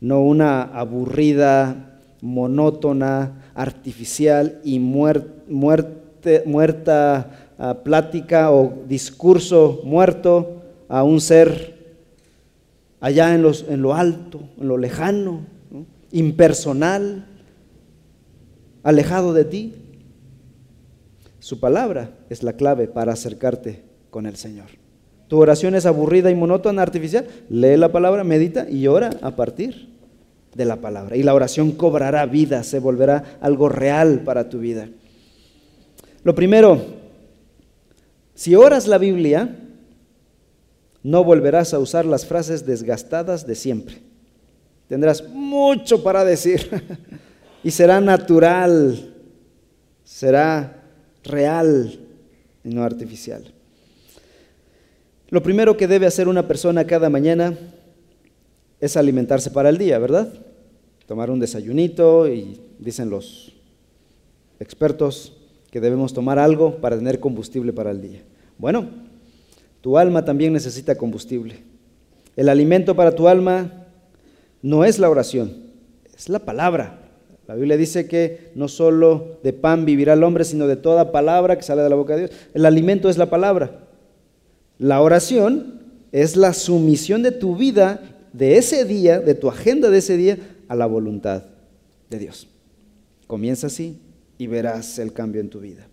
no 0.00 0.20
una 0.22 0.62
aburrida, 0.62 2.00
monótona, 2.20 3.52
artificial 3.54 4.60
y 4.64 4.80
muerte, 4.80 6.42
muerta 6.44 7.52
ah, 7.56 7.78
plática 7.84 8.50
o 8.50 8.82
discurso 8.88 9.80
muerto 9.84 10.60
a 10.88 11.04
un 11.04 11.20
ser 11.20 11.78
allá 12.98 13.32
en, 13.32 13.42
los, 13.42 13.64
en 13.68 13.80
lo 13.80 13.94
alto, 13.94 14.40
en 14.60 14.66
lo 14.66 14.76
lejano, 14.76 15.46
impersonal, 16.10 17.26
alejado 18.82 19.32
de 19.32 19.44
ti. 19.44 19.74
Su 21.38 21.60
palabra 21.60 22.10
es 22.28 22.42
la 22.42 22.54
clave 22.54 22.88
para 22.88 23.12
acercarte 23.12 23.89
con 24.10 24.26
el 24.26 24.36
Señor. 24.36 24.66
Tu 25.28 25.38
oración 25.38 25.74
es 25.76 25.86
aburrida 25.86 26.30
y 26.30 26.34
monótona, 26.34 26.82
artificial. 26.82 27.26
Lee 27.48 27.76
la 27.76 27.92
palabra, 27.92 28.24
medita 28.24 28.68
y 28.68 28.88
ora 28.88 29.10
a 29.22 29.36
partir 29.36 29.88
de 30.54 30.64
la 30.64 30.76
palabra. 30.76 31.16
Y 31.16 31.22
la 31.22 31.34
oración 31.34 31.72
cobrará 31.72 32.26
vida, 32.26 32.64
se 32.64 32.80
volverá 32.80 33.38
algo 33.40 33.68
real 33.68 34.22
para 34.24 34.48
tu 34.48 34.58
vida. 34.58 34.88
Lo 36.24 36.34
primero, 36.34 36.82
si 38.34 38.56
oras 38.56 38.88
la 38.88 38.98
Biblia, 38.98 39.56
no 41.02 41.24
volverás 41.24 41.72
a 41.72 41.78
usar 41.78 42.04
las 42.04 42.26
frases 42.26 42.66
desgastadas 42.66 43.46
de 43.46 43.54
siempre. 43.54 43.98
Tendrás 44.88 45.28
mucho 45.28 46.02
para 46.02 46.24
decir 46.24 46.68
y 47.62 47.70
será 47.70 48.00
natural, 48.00 49.14
será 50.02 50.82
real 51.22 52.00
y 52.64 52.70
no 52.70 52.82
artificial. 52.82 53.54
Lo 55.30 55.44
primero 55.44 55.76
que 55.76 55.86
debe 55.86 56.06
hacer 56.06 56.26
una 56.26 56.48
persona 56.48 56.86
cada 56.88 57.08
mañana 57.08 57.56
es 58.80 58.96
alimentarse 58.96 59.52
para 59.52 59.68
el 59.68 59.78
día, 59.78 59.96
¿verdad? 60.00 60.32
Tomar 61.06 61.30
un 61.30 61.38
desayunito 61.38 62.26
y 62.28 62.60
dicen 62.80 63.10
los 63.10 63.52
expertos 64.58 65.36
que 65.70 65.80
debemos 65.80 66.12
tomar 66.12 66.40
algo 66.40 66.80
para 66.80 66.96
tener 66.96 67.20
combustible 67.20 67.72
para 67.72 67.92
el 67.92 68.00
día. 68.00 68.22
Bueno, 68.58 68.88
tu 69.80 69.96
alma 69.98 70.24
también 70.24 70.52
necesita 70.52 70.96
combustible. 70.96 71.62
El 72.34 72.48
alimento 72.48 72.96
para 72.96 73.14
tu 73.14 73.28
alma 73.28 73.86
no 74.62 74.84
es 74.84 74.98
la 74.98 75.08
oración, 75.08 75.52
es 76.16 76.28
la 76.28 76.40
palabra. 76.40 76.98
La 77.46 77.54
Biblia 77.54 77.76
dice 77.76 78.08
que 78.08 78.50
no 78.56 78.66
solo 78.66 79.38
de 79.44 79.52
pan 79.52 79.84
vivirá 79.84 80.14
el 80.14 80.24
hombre, 80.24 80.42
sino 80.44 80.66
de 80.66 80.76
toda 80.76 81.12
palabra 81.12 81.56
que 81.56 81.62
sale 81.62 81.82
de 81.82 81.88
la 81.88 81.96
boca 81.96 82.16
de 82.16 82.26
Dios. 82.26 82.32
El 82.52 82.66
alimento 82.66 83.08
es 83.08 83.16
la 83.16 83.30
palabra. 83.30 83.89
La 84.80 85.02
oración 85.02 85.78
es 86.10 86.36
la 86.36 86.54
sumisión 86.54 87.22
de 87.22 87.32
tu 87.32 87.54
vida, 87.54 88.00
de 88.32 88.56
ese 88.56 88.86
día, 88.86 89.20
de 89.20 89.34
tu 89.34 89.50
agenda 89.50 89.90
de 89.90 89.98
ese 89.98 90.16
día, 90.16 90.38
a 90.68 90.74
la 90.74 90.86
voluntad 90.86 91.44
de 92.08 92.18
Dios. 92.18 92.48
Comienza 93.26 93.66
así 93.66 93.98
y 94.38 94.46
verás 94.46 94.98
el 94.98 95.12
cambio 95.12 95.42
en 95.42 95.50
tu 95.50 95.60
vida. 95.60 95.86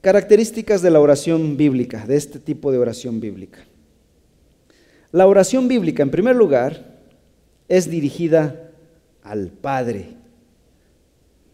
Características 0.00 0.80
de 0.80 0.92
la 0.92 1.00
oración 1.00 1.56
bíblica, 1.56 2.06
de 2.06 2.14
este 2.14 2.38
tipo 2.38 2.70
de 2.70 2.78
oración 2.78 3.18
bíblica. 3.18 3.66
La 5.10 5.26
oración 5.26 5.66
bíblica, 5.66 6.04
en 6.04 6.12
primer 6.12 6.36
lugar, 6.36 7.00
es 7.68 7.90
dirigida 7.90 8.70
al 9.24 9.48
Padre. 9.48 10.10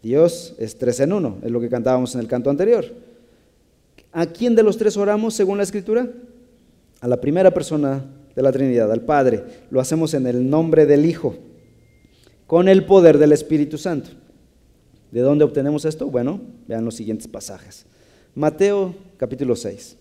Dios 0.03 0.53
es 0.59 0.77
tres 0.77 0.99
en 0.99 1.11
uno, 1.11 1.39
es 1.41 1.49
lo 1.49 1.59
que 1.59 1.69
cantábamos 1.69 2.13
en 2.13 2.21
el 2.21 2.27
canto 2.27 2.51
anterior. 2.51 3.06
¿A 4.11 4.25
quién 4.25 4.55
de 4.55 4.63
los 4.63 4.77
tres 4.77 4.97
oramos 4.97 5.33
según 5.33 5.57
la 5.57 5.63
Escritura? 5.63 6.09
A 7.01 7.07
la 7.07 7.21
primera 7.21 7.51
persona 7.51 8.05
de 8.35 8.41
la 8.41 8.51
Trinidad, 8.51 8.91
al 8.91 9.01
Padre. 9.01 9.43
Lo 9.69 9.79
hacemos 9.79 10.13
en 10.13 10.27
el 10.27 10.49
nombre 10.49 10.85
del 10.85 11.05
Hijo, 11.05 11.35
con 12.45 12.69
el 12.69 12.85
poder 12.85 13.17
del 13.17 13.31
Espíritu 13.31 13.77
Santo. 13.77 14.11
¿De 15.11 15.21
dónde 15.21 15.43
obtenemos 15.43 15.85
esto? 15.85 16.07
Bueno, 16.07 16.39
vean 16.67 16.85
los 16.85 16.95
siguientes 16.95 17.27
pasajes. 17.27 17.85
Mateo 18.35 18.93
capítulo 19.17 19.55
6. 19.55 19.97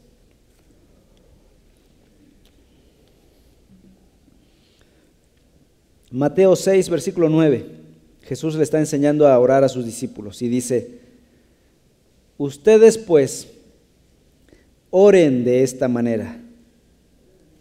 Mateo 6.11 6.55
6, 6.55 6.89
versículo 6.89 7.29
9. 7.29 7.67
Jesús 8.23 8.55
le 8.57 8.63
está 8.63 8.79
enseñando 8.79 9.29
a 9.29 9.39
orar 9.39 9.65
a 9.65 9.69
sus 9.69 9.85
discípulos 9.85 10.43
y 10.43 10.49
dice, 10.49 11.01
ustedes 12.39 12.99
pues 12.99 13.49
oren 14.99 15.45
de 15.45 15.63
esta 15.63 15.89
manera. 15.89 16.41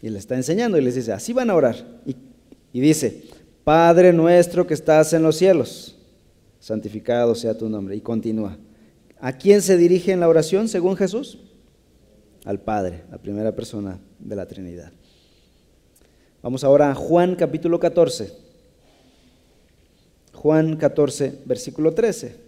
Y 0.02 0.10
le 0.10 0.20
está 0.20 0.36
enseñando 0.36 0.78
y 0.78 0.82
les 0.82 0.96
dice, 0.96 1.12
así 1.12 1.34
van 1.34 1.50
a 1.50 1.56
orar. 1.56 1.76
Y, 2.72 2.80
dice, 2.80 3.24
Padre 3.66 4.14
nuestro 4.14 4.66
que 4.66 4.74
estás 4.74 5.12
en 5.12 5.22
los 5.22 5.36
cielos, 5.36 5.98
santificado 6.62 7.36
sea 7.36 7.58
tu 7.58 7.68
nombre. 7.68 7.96
Y 7.98 8.00
continúa. 8.00 8.58
¿A 9.20 9.34
quién 9.34 9.62
se 9.62 9.76
dirige 9.76 10.14
en 10.14 10.22
la 10.22 10.30
oración 10.30 10.70
según 10.70 10.96
Jesús? 10.96 11.40
Al 12.46 12.62
Padre, 12.62 13.04
la 13.12 13.18
primera 13.18 13.54
persona 13.54 14.00
de 14.18 14.36
la 14.36 14.48
Trinidad. 14.48 14.94
Vamos 16.42 16.64
ahora 16.64 16.92
a 16.92 16.96
Juan 16.96 17.36
capítulo 17.36 17.82
14. 17.82 18.32
Juan 20.32 20.78
14, 20.78 21.40
versículo 21.46 21.94
13. 21.94 22.45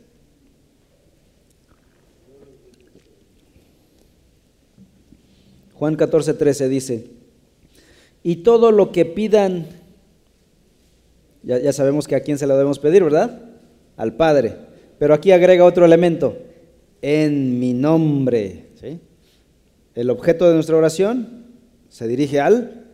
Juan 5.77 5.95
14, 5.95 6.33
13 6.33 6.69
dice, 6.69 7.07
y 8.23 8.37
todo 8.37 8.71
lo 8.71 8.91
que 8.91 9.05
pidan, 9.05 9.67
ya, 11.43 11.59
ya 11.59 11.71
sabemos 11.71 12.07
que 12.07 12.15
a 12.15 12.21
quién 12.21 12.39
se 12.39 12.47
lo 12.47 12.55
debemos 12.55 12.79
pedir, 12.79 13.03
¿verdad? 13.03 13.41
Al 13.95 14.13
Padre. 14.15 14.55
Pero 14.97 15.13
aquí 15.13 15.31
agrega 15.31 15.63
otro 15.63 15.85
elemento, 15.85 16.35
en 17.01 17.59
mi 17.59 17.73
nombre. 17.73 18.65
El 19.93 20.09
objeto 20.09 20.47
de 20.47 20.53
nuestra 20.53 20.77
oración 20.77 21.45
se 21.89 22.07
dirige 22.07 22.39
al 22.39 22.85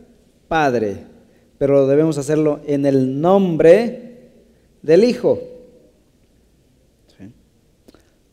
Padre, 0.48 1.04
pero 1.58 1.86
debemos 1.86 2.16
hacerlo 2.18 2.60
en 2.66 2.86
el 2.86 3.20
nombre 3.20 4.30
del 4.82 5.04
Hijo. 5.04 5.40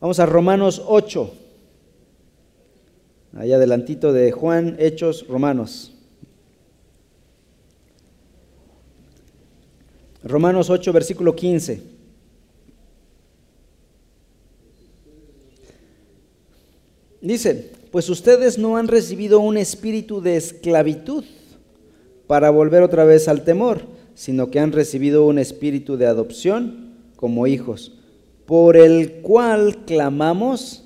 Vamos 0.00 0.18
a 0.20 0.26
Romanos 0.26 0.82
8. 0.86 1.41
Allá 3.34 3.56
adelantito 3.56 4.12
de 4.12 4.30
Juan, 4.30 4.76
Hechos, 4.78 5.26
Romanos. 5.26 5.92
Romanos 10.22 10.70
8, 10.70 10.92
versículo 10.92 11.34
15. 11.34 11.82
Dice, 17.22 17.70
pues 17.90 18.08
ustedes 18.10 18.58
no 18.58 18.76
han 18.76 18.88
recibido 18.88 19.40
un 19.40 19.56
espíritu 19.56 20.20
de 20.20 20.36
esclavitud 20.36 21.24
para 22.26 22.50
volver 22.50 22.82
otra 22.82 23.04
vez 23.04 23.28
al 23.28 23.44
temor, 23.44 23.82
sino 24.14 24.50
que 24.50 24.58
han 24.58 24.72
recibido 24.72 25.24
un 25.24 25.38
espíritu 25.38 25.96
de 25.96 26.06
adopción 26.06 26.94
como 27.16 27.46
hijos, 27.46 27.92
por 28.46 28.76
el 28.76 29.20
cual 29.22 29.84
clamamos, 29.84 30.84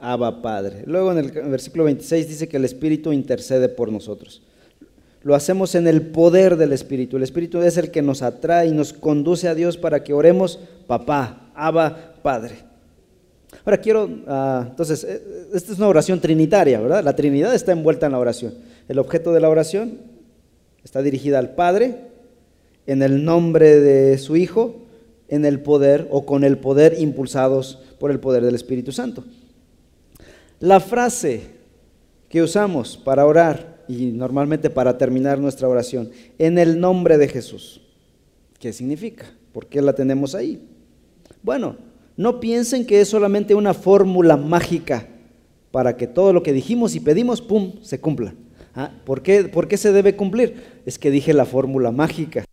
Abba 0.00 0.42
Padre. 0.42 0.82
Luego 0.86 1.12
en 1.12 1.18
el 1.18 1.30
versículo 1.30 1.84
26 1.84 2.28
dice 2.28 2.48
que 2.48 2.56
el 2.56 2.64
Espíritu 2.64 3.12
intercede 3.12 3.68
por 3.68 3.92
nosotros. 3.92 4.42
Lo 5.22 5.34
hacemos 5.34 5.74
en 5.74 5.86
el 5.86 6.02
poder 6.02 6.56
del 6.56 6.72
Espíritu. 6.72 7.16
El 7.18 7.22
Espíritu 7.22 7.60
es 7.60 7.76
el 7.76 7.90
que 7.90 8.00
nos 8.00 8.22
atrae 8.22 8.68
y 8.68 8.72
nos 8.72 8.92
conduce 8.92 9.48
a 9.48 9.54
Dios 9.54 9.76
para 9.76 10.02
que 10.02 10.14
oremos, 10.14 10.58
papá, 10.86 11.50
Abba 11.54 12.14
Padre. 12.22 12.70
Ahora 13.64 13.78
quiero, 13.78 14.08
ah, 14.26 14.66
entonces, 14.70 15.04
eh, 15.04 15.48
esta 15.52 15.72
es 15.72 15.78
una 15.78 15.88
oración 15.88 16.20
trinitaria, 16.20 16.80
¿verdad? 16.80 17.04
La 17.04 17.14
Trinidad 17.14 17.54
está 17.54 17.72
envuelta 17.72 18.06
en 18.06 18.12
la 18.12 18.18
oración. 18.18 18.54
El 18.88 18.98
objeto 18.98 19.32
de 19.32 19.40
la 19.40 19.50
oración 19.50 19.98
está 20.82 21.02
dirigida 21.02 21.38
al 21.38 21.54
Padre, 21.54 21.96
en 22.86 23.02
el 23.02 23.24
nombre 23.24 23.78
de 23.80 24.16
su 24.16 24.36
Hijo, 24.36 24.86
en 25.28 25.44
el 25.44 25.60
poder 25.60 26.08
o 26.10 26.24
con 26.24 26.44
el 26.44 26.58
poder 26.58 26.96
impulsados 26.98 27.78
por 27.98 28.10
el 28.10 28.20
poder 28.20 28.44
del 28.44 28.54
Espíritu 28.54 28.92
Santo. 28.92 29.24
La 30.60 30.78
frase 30.78 31.40
que 32.28 32.42
usamos 32.42 32.98
para 32.98 33.24
orar 33.24 33.82
y 33.88 34.12
normalmente 34.12 34.68
para 34.68 34.98
terminar 34.98 35.38
nuestra 35.38 35.66
oración, 35.66 36.10
en 36.38 36.58
el 36.58 36.78
nombre 36.78 37.16
de 37.16 37.28
Jesús, 37.28 37.80
¿qué 38.58 38.72
significa? 38.72 39.24
¿Por 39.52 39.66
qué 39.66 39.80
la 39.80 39.94
tenemos 39.94 40.34
ahí? 40.34 40.62
Bueno, 41.42 41.76
no 42.16 42.38
piensen 42.40 42.84
que 42.84 43.00
es 43.00 43.08
solamente 43.08 43.54
una 43.54 43.72
fórmula 43.72 44.36
mágica 44.36 45.08
para 45.70 45.96
que 45.96 46.06
todo 46.06 46.34
lo 46.34 46.42
que 46.42 46.52
dijimos 46.52 46.94
y 46.94 47.00
pedimos, 47.00 47.40
¡pum!, 47.40 47.82
se 47.82 47.98
cumpla. 47.98 48.34
Ah, 48.74 48.92
¿por, 49.06 49.22
qué, 49.22 49.44
¿Por 49.44 49.66
qué 49.66 49.78
se 49.78 49.92
debe 49.92 50.14
cumplir? 50.14 50.82
Es 50.84 50.98
que 50.98 51.10
dije 51.10 51.32
la 51.32 51.46
fórmula 51.46 51.90
mágica. 51.90 52.44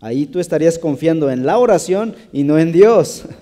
Ahí 0.00 0.26
tú 0.26 0.40
estarías 0.40 0.80
confiando 0.80 1.30
en 1.30 1.46
la 1.46 1.58
oración 1.58 2.16
y 2.32 2.42
no 2.42 2.58
en 2.58 2.72
Dios. 2.72 3.24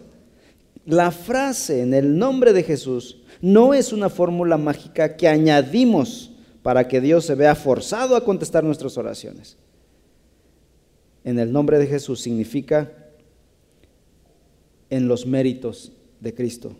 La 0.84 1.12
frase 1.12 1.80
en 1.82 1.94
el 1.94 2.18
nombre 2.18 2.52
de 2.52 2.64
Jesús 2.64 3.21
no 3.43 3.74
es 3.74 3.93
una 3.93 4.09
fórmula 4.09 4.57
mágica 4.57 5.16
que 5.16 5.28
añadimos 5.28 6.30
para 6.62 6.86
que 6.86 7.01
Dios 7.01 7.26
se 7.26 7.34
vea 7.34 7.57
forzado 7.57 8.14
a 8.14 8.24
contestar 8.24 8.62
nuestras 8.62 8.97
oraciones. 8.97 9.59
En 11.24 11.38
el 11.40 11.53
nombre 11.53 11.78
de 11.78 11.88
Jesús 11.88 12.20
significa 12.20 12.93
en 14.88 15.09
los 15.09 15.26
méritos 15.26 15.93
de 16.20 16.32
Cristo, 16.34 16.76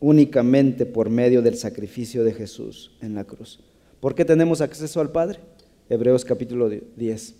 únicamente 0.00 0.86
por 0.86 1.10
medio 1.10 1.42
del 1.42 1.56
sacrificio 1.56 2.24
de 2.24 2.32
Jesús 2.32 2.96
en 3.02 3.14
la 3.14 3.24
cruz. 3.24 3.60
¿Por 4.00 4.14
qué 4.14 4.24
tenemos 4.24 4.62
acceso 4.62 5.00
al 5.00 5.12
Padre? 5.12 5.40
Hebreos 5.90 6.24
capítulo 6.24 6.70
10 6.70 7.34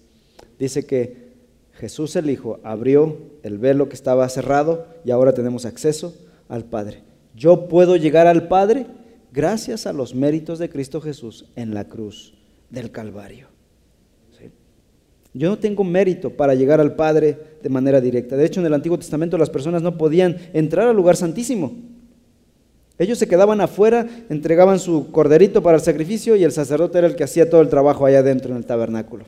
dice 0.59 0.85
que 0.85 1.31
Jesús 1.73 2.15
el 2.17 2.29
Hijo 2.29 2.61
abrió 2.63 3.17
el 3.43 3.57
velo 3.57 3.89
que 3.89 3.95
estaba 3.95 4.29
cerrado 4.29 4.87
y 5.03 5.13
ahora 5.13 5.33
tenemos 5.33 5.65
acceso 5.65 6.15
al 6.49 6.65
Padre. 6.65 7.10
Yo 7.35 7.69
puedo 7.69 7.97
llegar 7.97 8.27
al 8.27 8.49
Padre 8.49 8.87
gracias 9.33 9.87
a 9.87 9.93
los 9.93 10.15
méritos 10.15 10.59
de 10.59 10.69
Cristo 10.69 11.01
Jesús 11.01 11.47
en 11.57 11.75
la 11.75 11.85
cruz 11.85 12.35
del 12.71 12.91
Calvario. 12.91 13.49
Yo 15.33 15.49
no 15.49 15.59
tengo 15.59 15.85
mérito 15.85 16.31
para 16.31 16.55
llegar 16.55 16.81
al 16.81 16.97
Padre 16.97 17.39
de 17.63 17.69
manera 17.69 18.01
directa. 18.01 18.37
De 18.37 18.45
hecho, 18.45 18.61
en 18.61 18.67
el 18.67 18.75
Antiguo 18.75 18.99
Testamento 18.99 19.39
las 19.39 19.51
personas 19.51 19.81
no 19.81 19.97
podían 19.97 20.37
entrar 20.53 20.89
al 20.89 20.97
lugar 20.97 21.17
santísimo. 21.17 21.73
Ellos 22.99 23.17
se 23.17 23.29
quedaban 23.29 23.61
afuera, 23.61 24.07
entregaban 24.29 24.79
su 24.79 25.11
corderito 25.13 25.63
para 25.63 25.79
el 25.79 25.85
sacrificio 25.85 26.37
y 26.37 26.45
el 26.45 26.53
sacerdote 26.53 26.99
era 26.99 27.07
el 27.07 27.17
que 27.17 27.25
hacía 27.25 27.49
todo 27.49 27.61
el 27.61 27.69
trabajo 27.69 28.05
allá 28.05 28.19
adentro 28.19 28.51
en 28.51 28.57
el 28.59 28.67
tabernáculo. 28.67 29.25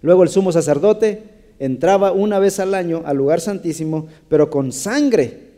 Luego 0.00 0.22
el 0.22 0.30
sumo 0.30 0.50
sacerdote 0.50 1.22
entraba 1.58 2.10
una 2.10 2.38
vez 2.38 2.58
al 2.58 2.74
año 2.74 3.02
al 3.04 3.18
lugar 3.18 3.40
santísimo, 3.40 4.08
pero 4.28 4.50
con 4.50 4.72
sangre, 4.72 5.51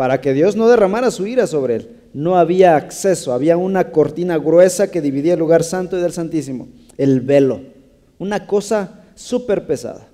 para 0.00 0.22
que 0.22 0.32
Dios 0.32 0.56
no 0.56 0.66
derramara 0.66 1.10
su 1.10 1.26
ira 1.26 1.46
sobre 1.46 1.74
él. 1.74 1.90
No 2.14 2.38
había 2.38 2.74
acceso, 2.74 3.34
había 3.34 3.58
una 3.58 3.90
cortina 3.92 4.38
gruesa 4.38 4.90
que 4.90 5.02
dividía 5.02 5.34
el 5.34 5.40
lugar 5.40 5.62
santo 5.62 5.98
y 5.98 6.00
del 6.00 6.14
santísimo, 6.14 6.68
el 6.96 7.20
velo, 7.20 7.60
una 8.18 8.46
cosa 8.46 9.04
súper 9.14 9.66
pesada. 9.66 10.08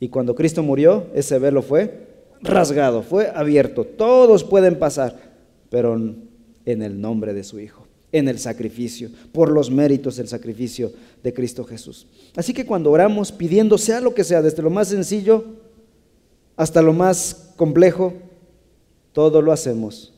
Y 0.00 0.08
cuando 0.08 0.34
Cristo 0.34 0.64
murió, 0.64 1.06
ese 1.14 1.38
velo 1.38 1.62
fue 1.62 2.08
rasgado, 2.40 3.04
fue 3.04 3.30
abierto. 3.32 3.84
Todos 3.84 4.42
pueden 4.42 4.76
pasar, 4.80 5.16
pero 5.70 5.94
en 5.94 6.82
el 6.82 7.00
nombre 7.00 7.34
de 7.34 7.44
su 7.44 7.60
Hijo 7.60 7.86
en 8.10 8.26
el 8.26 8.40
sacrificio, 8.40 9.10
por 9.30 9.52
los 9.52 9.70
méritos 9.70 10.16
del 10.16 10.26
sacrificio 10.26 10.92
de 11.22 11.32
Cristo 11.32 11.62
Jesús. 11.62 12.08
Así 12.34 12.52
que 12.52 12.66
cuando 12.66 12.90
oramos 12.90 13.30
pidiendo 13.30 13.78
sea 13.78 14.00
lo 14.00 14.12
que 14.12 14.24
sea, 14.24 14.42
desde 14.42 14.60
lo 14.60 14.70
más 14.70 14.88
sencillo 14.88 15.44
hasta 16.56 16.82
lo 16.82 16.92
más 16.92 17.52
complejo, 17.56 18.12
todo 19.12 19.42
lo 19.42 19.52
hacemos 19.52 20.12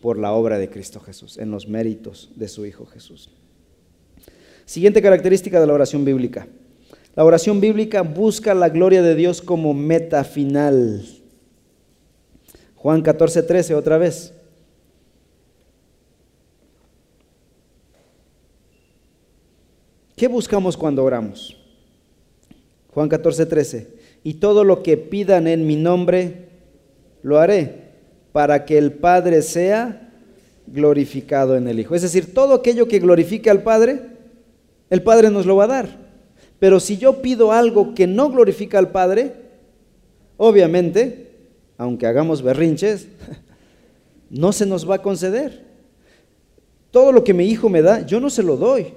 por 0.00 0.18
la 0.18 0.32
obra 0.32 0.58
de 0.58 0.68
Cristo 0.68 1.00
Jesús, 1.00 1.38
en 1.38 1.50
los 1.50 1.68
méritos 1.68 2.30
de 2.36 2.48
su 2.48 2.66
Hijo 2.66 2.86
Jesús. 2.86 3.30
Siguiente 4.64 5.02
característica 5.02 5.60
de 5.60 5.66
la 5.66 5.74
oración 5.74 6.04
bíblica. 6.04 6.46
La 7.14 7.24
oración 7.24 7.60
bíblica 7.60 8.02
busca 8.02 8.54
la 8.54 8.68
gloria 8.68 9.02
de 9.02 9.14
Dios 9.14 9.42
como 9.42 9.74
meta 9.74 10.24
final. 10.24 11.04
Juan 12.74 13.02
14, 13.02 13.42
13 13.42 13.74
otra 13.74 13.98
vez. 13.98 14.32
¿Qué 20.16 20.26
buscamos 20.28 20.76
cuando 20.76 21.04
oramos? 21.04 21.56
Juan 22.94 23.08
14, 23.08 23.46
13. 23.46 23.88
Y 24.24 24.34
todo 24.34 24.64
lo 24.64 24.82
que 24.82 24.96
pidan 24.96 25.46
en 25.48 25.66
mi 25.66 25.76
nombre, 25.76 26.48
lo 27.22 27.38
haré, 27.38 27.81
para 28.32 28.64
que 28.64 28.78
el 28.78 28.92
Padre 28.92 29.42
sea 29.42 30.10
glorificado 30.66 31.56
en 31.56 31.68
el 31.68 31.78
Hijo. 31.78 31.94
Es 31.94 32.02
decir, 32.02 32.32
todo 32.32 32.54
aquello 32.54 32.88
que 32.88 32.98
glorifique 32.98 33.50
al 33.50 33.62
Padre, 33.62 34.00
el 34.90 35.02
Padre 35.02 35.30
nos 35.30 35.46
lo 35.46 35.56
va 35.56 35.64
a 35.64 35.68
dar. 35.68 35.88
Pero 36.58 36.80
si 36.80 36.96
yo 36.96 37.20
pido 37.20 37.52
algo 37.52 37.94
que 37.94 38.06
no 38.06 38.30
glorifica 38.30 38.78
al 38.78 38.90
Padre, 38.90 39.34
obviamente, 40.36 41.30
aunque 41.76 42.06
hagamos 42.06 42.42
berrinches, 42.42 43.08
no 44.30 44.52
se 44.52 44.66
nos 44.66 44.88
va 44.88 44.96
a 44.96 45.02
conceder. 45.02 45.64
Todo 46.90 47.12
lo 47.12 47.24
que 47.24 47.34
mi 47.34 47.46
hijo 47.46 47.68
me 47.68 47.82
da, 47.82 48.06
yo 48.06 48.20
no 48.20 48.30
se 48.30 48.42
lo 48.42 48.56
doy. 48.56 48.94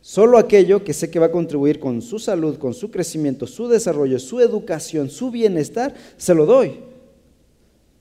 Solo 0.00 0.36
aquello 0.36 0.82
que 0.82 0.92
sé 0.92 1.10
que 1.10 1.20
va 1.20 1.26
a 1.26 1.32
contribuir 1.32 1.78
con 1.78 2.02
su 2.02 2.18
salud, 2.18 2.58
con 2.58 2.74
su 2.74 2.90
crecimiento, 2.90 3.46
su 3.46 3.68
desarrollo, 3.68 4.18
su 4.18 4.40
educación, 4.40 5.10
su 5.10 5.30
bienestar, 5.30 5.94
se 6.16 6.34
lo 6.34 6.44
doy. 6.44 6.91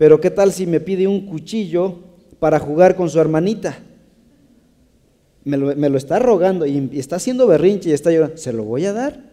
Pero 0.02 0.20
¿qué 0.20 0.32
tal 0.32 0.52
si 0.52 0.66
me 0.66 0.80
pide 0.80 1.06
un 1.06 1.28
cuchillo 1.28 2.00
para 2.40 2.58
jugar 2.58 2.96
con 2.96 3.08
su 3.08 3.20
hermanita? 3.20 3.78
Me 5.44 5.58
lo, 5.58 5.96
está 5.96 6.18
rogando 6.18 6.66
y 6.66 6.90
está 6.94 7.18
haciendo 7.18 7.46
berrinche 7.46 7.92
y 7.92 7.94
está 7.94 8.12
llorando. 8.12 8.36
¿Se 8.36 8.52
lo 8.52 8.64
voy 8.64 8.84
a 8.86 8.94
dar? 8.94 9.24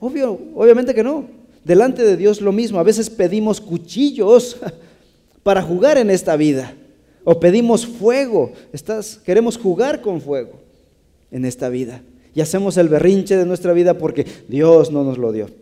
Obvio, 0.00 0.36
obviamente 0.56 0.96
que 0.96 1.04
no. 1.04 1.26
Delante 1.62 2.02
de 2.02 2.16
Dios 2.16 2.40
lo 2.40 2.50
mismo. 2.50 2.80
A 2.80 2.82
veces 2.82 3.08
pedimos 3.08 3.60
cuchillos 3.60 4.56
para 5.44 5.62
jugar 5.62 5.96
en 5.96 6.10
esta 6.10 6.34
vida. 6.34 6.74
O 7.22 7.38
pedimos 7.38 7.86
fuego. 7.86 8.50
Queremos 9.24 9.56
jugar 9.56 10.00
con 10.00 10.20
fuego 10.20 10.58
en 11.30 11.44
esta 11.44 11.68
vida. 11.68 12.02
Y 12.34 12.40
hacemos 12.40 12.76
el 12.78 12.88
berrinche 12.88 13.36
de 13.36 13.46
nuestra 13.46 13.72
vida 13.72 13.96
porque 13.96 14.26
Dios 14.48 14.90
no 14.90 15.04
nos 15.04 15.18
lo 15.18 15.30
dio. 15.30 15.59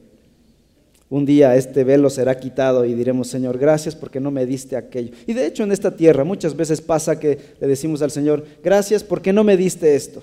Un 1.11 1.25
día 1.25 1.57
este 1.57 1.85
velo 1.85 2.11
será 2.11 2.39
quitado 2.39 2.85
y 2.85 2.93
diremos, 2.93 3.29
Señor, 3.29 3.57
gracias 3.57 3.97
porque 3.97 4.21
no 4.21 4.31
me 4.31 4.45
diste 4.45 4.77
aquello. 4.77 5.13
Y 5.27 5.33
de 5.33 5.47
hecho 5.47 5.63
en 5.63 5.73
esta 5.73 5.97
tierra 5.97 6.23
muchas 6.23 6.55
veces 6.55 6.83
pasa 6.83 7.19
que 7.19 7.39
le 7.61 7.67
decimos 7.67 8.03
al 8.03 8.11
Señor, 8.11 8.45
gracias 8.63 9.03
porque 9.03 9.33
no 9.33 9.43
me 9.43 9.57
diste 9.57 9.95
esto. 9.95 10.23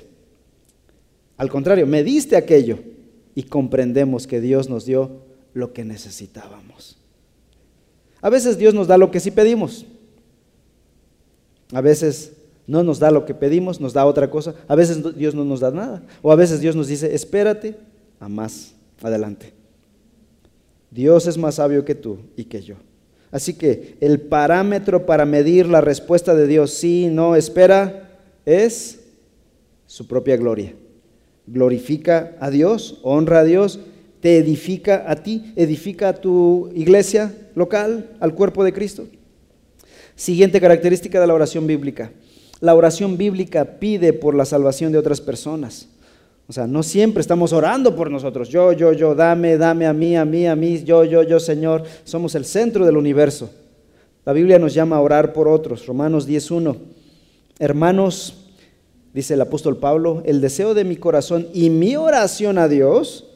Al 1.38 1.49
contrario, 1.49 1.88
me 1.88 2.03
diste 2.03 2.36
aquello 2.38 2.79
y 3.33 3.43
comprendemos 3.43 4.27
que 4.27 4.39
Dios 4.39 4.69
nos 4.69 4.86
dio 4.86 5.23
lo 5.53 5.73
que 5.73 5.83
necesitábamos. 5.83 6.97
A 8.21 8.29
veces 8.29 8.57
Dios 8.57 8.73
nos 8.73 8.88
da 8.88 8.97
lo 8.97 9.09
que 9.09 9.19
sí 9.19 9.31
pedimos. 9.31 9.86
A 11.71 11.81
veces 11.81 12.33
no 12.67 12.83
nos 12.83 12.99
da 12.99 13.09
lo 13.09 13.25
que 13.25 13.33
pedimos, 13.33 13.81
nos 13.81 13.93
da 13.93 14.05
otra 14.05 14.29
cosa. 14.29 14.53
A 14.67 14.75
veces 14.75 15.15
Dios 15.15 15.33
no 15.33 15.43
nos 15.45 15.61
da 15.61 15.71
nada. 15.71 16.03
O 16.21 16.31
a 16.31 16.36
veces 16.36 16.59
Dios 16.59 16.75
nos 16.75 16.88
dice, 16.88 17.13
espérate 17.13 17.75
a 18.19 18.29
más 18.29 18.73
adelante. 19.01 19.54
Dios 20.95 21.27
es 21.27 21.37
más 21.37 21.55
sabio 21.55 21.83
que 21.83 21.93
tú 21.93 22.19
y 22.37 22.45
que 22.45 22.61
yo. 22.61 22.75
Así 23.29 23.53
que 23.53 23.97
el 23.99 24.21
parámetro 24.21 25.05
para 25.05 25.25
medir 25.25 25.67
la 25.67 25.81
respuesta 25.81 26.33
de 26.33 26.47
Dios, 26.47 26.71
sí, 26.71 27.09
no, 27.11 27.35
espera, 27.35 28.17
es 28.45 29.01
su 29.85 30.07
propia 30.07 30.37
gloria. 30.37 30.73
Glorifica 31.47 32.37
a 32.39 32.49
Dios, 32.49 32.99
honra 33.03 33.39
a 33.39 33.43
Dios, 33.43 33.81
te 34.21 34.37
edifica 34.37 35.03
a 35.05 35.17
ti, 35.17 35.51
edifica 35.57 36.09
a 36.09 36.13
tu 36.15 36.71
iglesia 36.73 37.35
local, 37.55 38.11
al 38.21 38.33
cuerpo 38.33 38.63
de 38.63 38.71
Cristo. 38.71 39.05
Siguiente 40.15 40.61
característica 40.61 41.19
de 41.19 41.27
la 41.27 41.33
oración 41.33 41.67
bíblica 41.67 42.13
la 42.61 42.73
oración 42.73 43.17
bíblica 43.17 43.79
pide 43.79 44.13
por 44.13 44.33
la 44.33 44.45
salvación 44.45 44.91
de 44.91 44.97
otras 44.97 45.21
personas. 45.21 45.89
O 46.47 46.53
sea, 46.53 46.67
no 46.67 46.83
siempre 46.83 47.21
estamos 47.21 47.53
orando 47.53 47.95
por 47.95 48.11
nosotros. 48.11 48.49
Yo, 48.49 48.71
yo, 48.71 48.93
yo, 48.93 49.15
dame, 49.15 49.57
dame 49.57 49.87
a 49.87 49.93
mí, 49.93 50.15
a 50.15 50.25
mí, 50.25 50.45
a 50.45 50.55
mí, 50.55 50.83
yo, 50.83 51.03
yo, 51.03 51.23
yo, 51.23 51.39
Señor. 51.39 51.83
Somos 52.03 52.35
el 52.35 52.45
centro 52.45 52.85
del 52.85 52.97
universo. 52.97 53.49
La 54.25 54.33
Biblia 54.33 54.59
nos 54.59 54.73
llama 54.73 54.97
a 54.97 55.01
orar 55.01 55.33
por 55.33 55.47
otros. 55.47 55.87
Romanos 55.87 56.27
10.1. 56.27 56.77
Hermanos, 57.57 58.51
dice 59.13 59.33
el 59.33 59.41
apóstol 59.41 59.77
Pablo, 59.77 60.21
el 60.25 60.39
deseo 60.39 60.73
de 60.73 60.83
mi 60.83 60.97
corazón 60.97 61.47
y 61.53 61.69
mi 61.71 61.95
oración 61.95 62.59
a 62.59 62.67
Dios. 62.67 63.27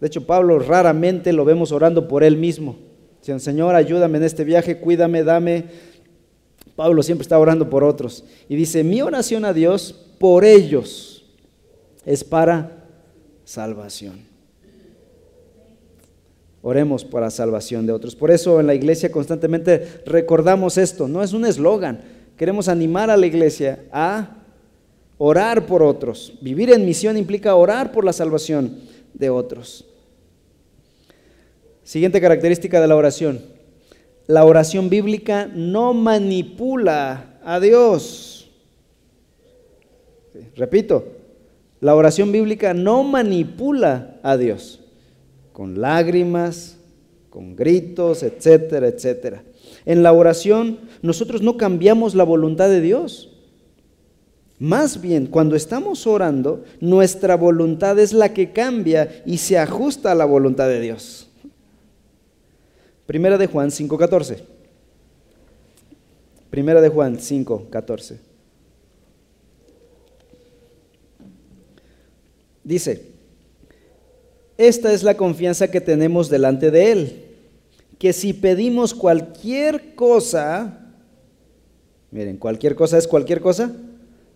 De 0.00 0.08
hecho, 0.08 0.26
Pablo 0.26 0.58
raramente 0.58 1.32
lo 1.32 1.44
vemos 1.44 1.70
orando 1.70 2.08
por 2.08 2.24
él 2.24 2.36
mismo. 2.36 2.76
Señor, 3.20 3.76
ayúdame 3.76 4.18
en 4.18 4.24
este 4.24 4.42
viaje, 4.42 4.78
cuídame, 4.78 5.22
dame 5.22 5.66
Pablo 6.74 7.02
siempre 7.02 7.22
está 7.22 7.38
orando 7.38 7.68
por 7.68 7.84
otros. 7.84 8.24
Y 8.48 8.56
dice, 8.56 8.82
mi 8.82 9.02
oración 9.02 9.44
a 9.44 9.52
Dios 9.52 9.94
por 10.18 10.44
ellos 10.44 11.11
es 12.04 12.24
para 12.24 12.84
salvación. 13.44 14.32
Oremos 16.62 17.04
para 17.04 17.28
salvación 17.30 17.86
de 17.86 17.92
otros. 17.92 18.14
Por 18.14 18.30
eso 18.30 18.60
en 18.60 18.68
la 18.68 18.74
iglesia 18.74 19.10
constantemente 19.10 20.02
recordamos 20.06 20.78
esto. 20.78 21.08
No 21.08 21.22
es 21.22 21.32
un 21.32 21.44
eslogan. 21.44 22.00
Queremos 22.36 22.68
animar 22.68 23.10
a 23.10 23.16
la 23.16 23.26
iglesia 23.26 23.84
a 23.90 24.36
orar 25.18 25.66
por 25.66 25.82
otros. 25.82 26.34
Vivir 26.40 26.70
en 26.70 26.86
misión 26.86 27.16
implica 27.16 27.56
orar 27.56 27.90
por 27.90 28.04
la 28.04 28.12
salvación 28.12 28.78
de 29.12 29.28
otros. 29.28 29.84
Siguiente 31.82 32.20
característica 32.20 32.80
de 32.80 32.86
la 32.86 32.96
oración. 32.96 33.40
la 34.28 34.44
oración 34.44 34.88
bíblica 34.88 35.50
no 35.52 35.92
manipula 35.92 37.40
a 37.44 37.58
Dios. 37.58 38.50
Repito, 40.56 41.21
la 41.82 41.96
oración 41.96 42.30
bíblica 42.30 42.74
no 42.74 43.02
manipula 43.02 44.20
a 44.22 44.36
Dios 44.36 44.78
con 45.52 45.80
lágrimas, 45.80 46.76
con 47.28 47.56
gritos, 47.56 48.22
etcétera, 48.22 48.86
etcétera. 48.86 49.42
En 49.84 50.04
la 50.04 50.12
oración 50.12 50.78
nosotros 51.02 51.42
no 51.42 51.56
cambiamos 51.56 52.14
la 52.14 52.22
voluntad 52.22 52.68
de 52.68 52.80
Dios. 52.80 53.36
Más 54.60 55.00
bien, 55.00 55.26
cuando 55.26 55.56
estamos 55.56 56.06
orando, 56.06 56.62
nuestra 56.80 57.34
voluntad 57.34 57.98
es 57.98 58.12
la 58.12 58.32
que 58.32 58.52
cambia 58.52 59.20
y 59.26 59.38
se 59.38 59.58
ajusta 59.58 60.12
a 60.12 60.14
la 60.14 60.24
voluntad 60.24 60.68
de 60.68 60.80
Dios. 60.80 61.30
Primera 63.06 63.38
de 63.38 63.48
Juan 63.48 63.72
5:14. 63.72 64.44
Primera 66.48 66.80
de 66.80 66.88
Juan 66.90 67.18
5:14. 67.18 68.31
Dice, 72.64 73.12
esta 74.56 74.92
es 74.92 75.02
la 75.02 75.16
confianza 75.16 75.70
que 75.70 75.80
tenemos 75.80 76.28
delante 76.28 76.70
de 76.70 76.92
Él, 76.92 77.24
que 77.98 78.12
si 78.12 78.32
pedimos 78.32 78.94
cualquier 78.94 79.94
cosa, 79.94 80.92
miren, 82.10 82.36
cualquier 82.36 82.74
cosa 82.74 82.98
es 82.98 83.08
cualquier 83.08 83.40
cosa, 83.40 83.72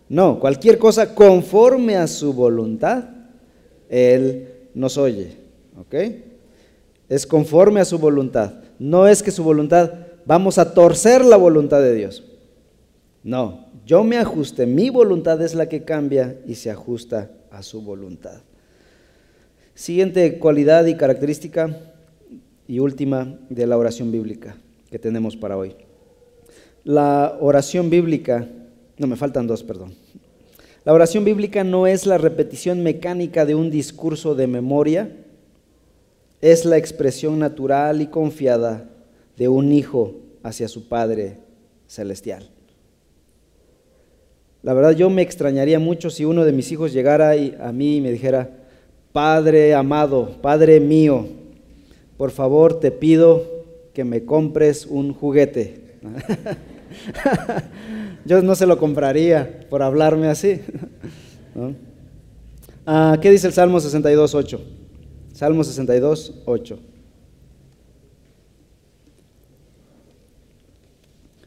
no, 0.09 0.41
cualquier 0.41 0.79
cosa 0.79 1.15
conforme 1.15 1.97
a 1.97 2.07
su 2.07 2.33
voluntad, 2.33 3.05
Él 3.89 4.49
nos 4.75 4.99
oye, 4.99 5.37
¿ok? 5.79 5.95
Es 7.09 7.27
conforme 7.27 7.81
a 7.81 7.85
su 7.85 7.99
voluntad, 7.99 8.55
no 8.79 9.07
es 9.07 9.23
que 9.23 9.31
su 9.31 9.45
voluntad, 9.45 9.93
vamos 10.25 10.59
a 10.59 10.75
torcer 10.75 11.25
la 11.25 11.37
voluntad 11.37 11.81
de 11.81 11.95
Dios. 11.95 12.25
No, 13.23 13.67
yo 13.85 14.05
me 14.05 14.19
ajuste, 14.19 14.67
mi 14.67 14.91
voluntad 14.91 15.41
es 15.43 15.55
la 15.55 15.69
que 15.69 15.85
cambia 15.85 16.37
y 16.47 16.55
se 16.57 16.71
ajusta 16.71 17.31
a 17.57 17.63
su 17.63 17.81
voluntad. 17.81 18.43
Siguiente 19.75 20.39
cualidad 20.39 20.87
y 20.87 20.97
característica 20.97 21.95
y 22.69 22.79
última 22.79 23.39
de 23.49 23.67
la 23.67 23.77
oración 23.77 24.13
bíblica 24.13 24.57
que 24.91 24.99
tenemos 24.99 25.37
para 25.37 25.57
hoy. 25.57 25.75
La 26.85 27.37
oración 27.41 27.91
bíblica, 27.91 28.49
no 28.99 29.07
me 29.07 29.17
faltan 29.17 29.47
dos, 29.47 29.63
perdón. 29.63 29.95
La 30.85 30.93
oración 30.93 31.25
bíblica 31.25 31.65
no 31.65 31.87
es 31.87 32.07
la 32.07 32.19
repetición 32.19 32.83
mecánica 32.83 33.45
de 33.45 33.55
un 33.55 33.71
discurso 33.71 34.35
de 34.35 34.47
memoria, 34.47 35.11
es 36.41 36.65
la 36.65 36.77
expresión 36.77 37.39
natural 37.39 38.03
y 38.03 38.07
confiada 38.07 38.89
de 39.37 39.49
un 39.49 39.73
hijo 39.73 40.15
hacia 40.43 40.69
su 40.69 40.89
Padre 40.89 41.39
celestial. 41.89 42.51
La 44.67 44.75
verdad 44.75 44.91
yo 44.91 45.09
me 45.11 45.23
extrañaría 45.23 45.79
mucho 45.79 46.11
si 46.11 46.25
uno 46.25 46.45
de 46.45 46.51
mis 46.51 46.73
hijos 46.73 46.93
llegara 46.93 47.35
a 47.61 47.71
mí 47.71 47.99
y 47.99 48.01
me 48.01 48.11
dijera, 48.11 48.51
Padre 49.13 49.73
amado, 49.75 50.39
Padre 50.43 50.81
mío, 50.81 51.25
por 52.17 52.33
favor 52.33 52.81
te 52.81 52.91
pido 52.91 53.45
que 53.95 54.03
me 54.03 54.25
compres 54.25 54.85
un 54.85 55.15
juguete. 55.15 55.83
Yo 58.25 58.43
no 58.43 58.57
se 58.57 58.67
lo 58.67 58.77
compraría 58.77 59.69
por 59.71 59.85
hablarme 59.85 60.27
así. 60.27 60.61
Ah, 62.85 63.19
¿Qué 63.23 63.31
dice 63.31 63.47
el 63.47 63.53
Salmo 63.53 63.79
62, 63.79 64.35
8? 64.35 64.61
Salmo 65.33 65.63
62, 65.63 66.43
8. 66.45 66.79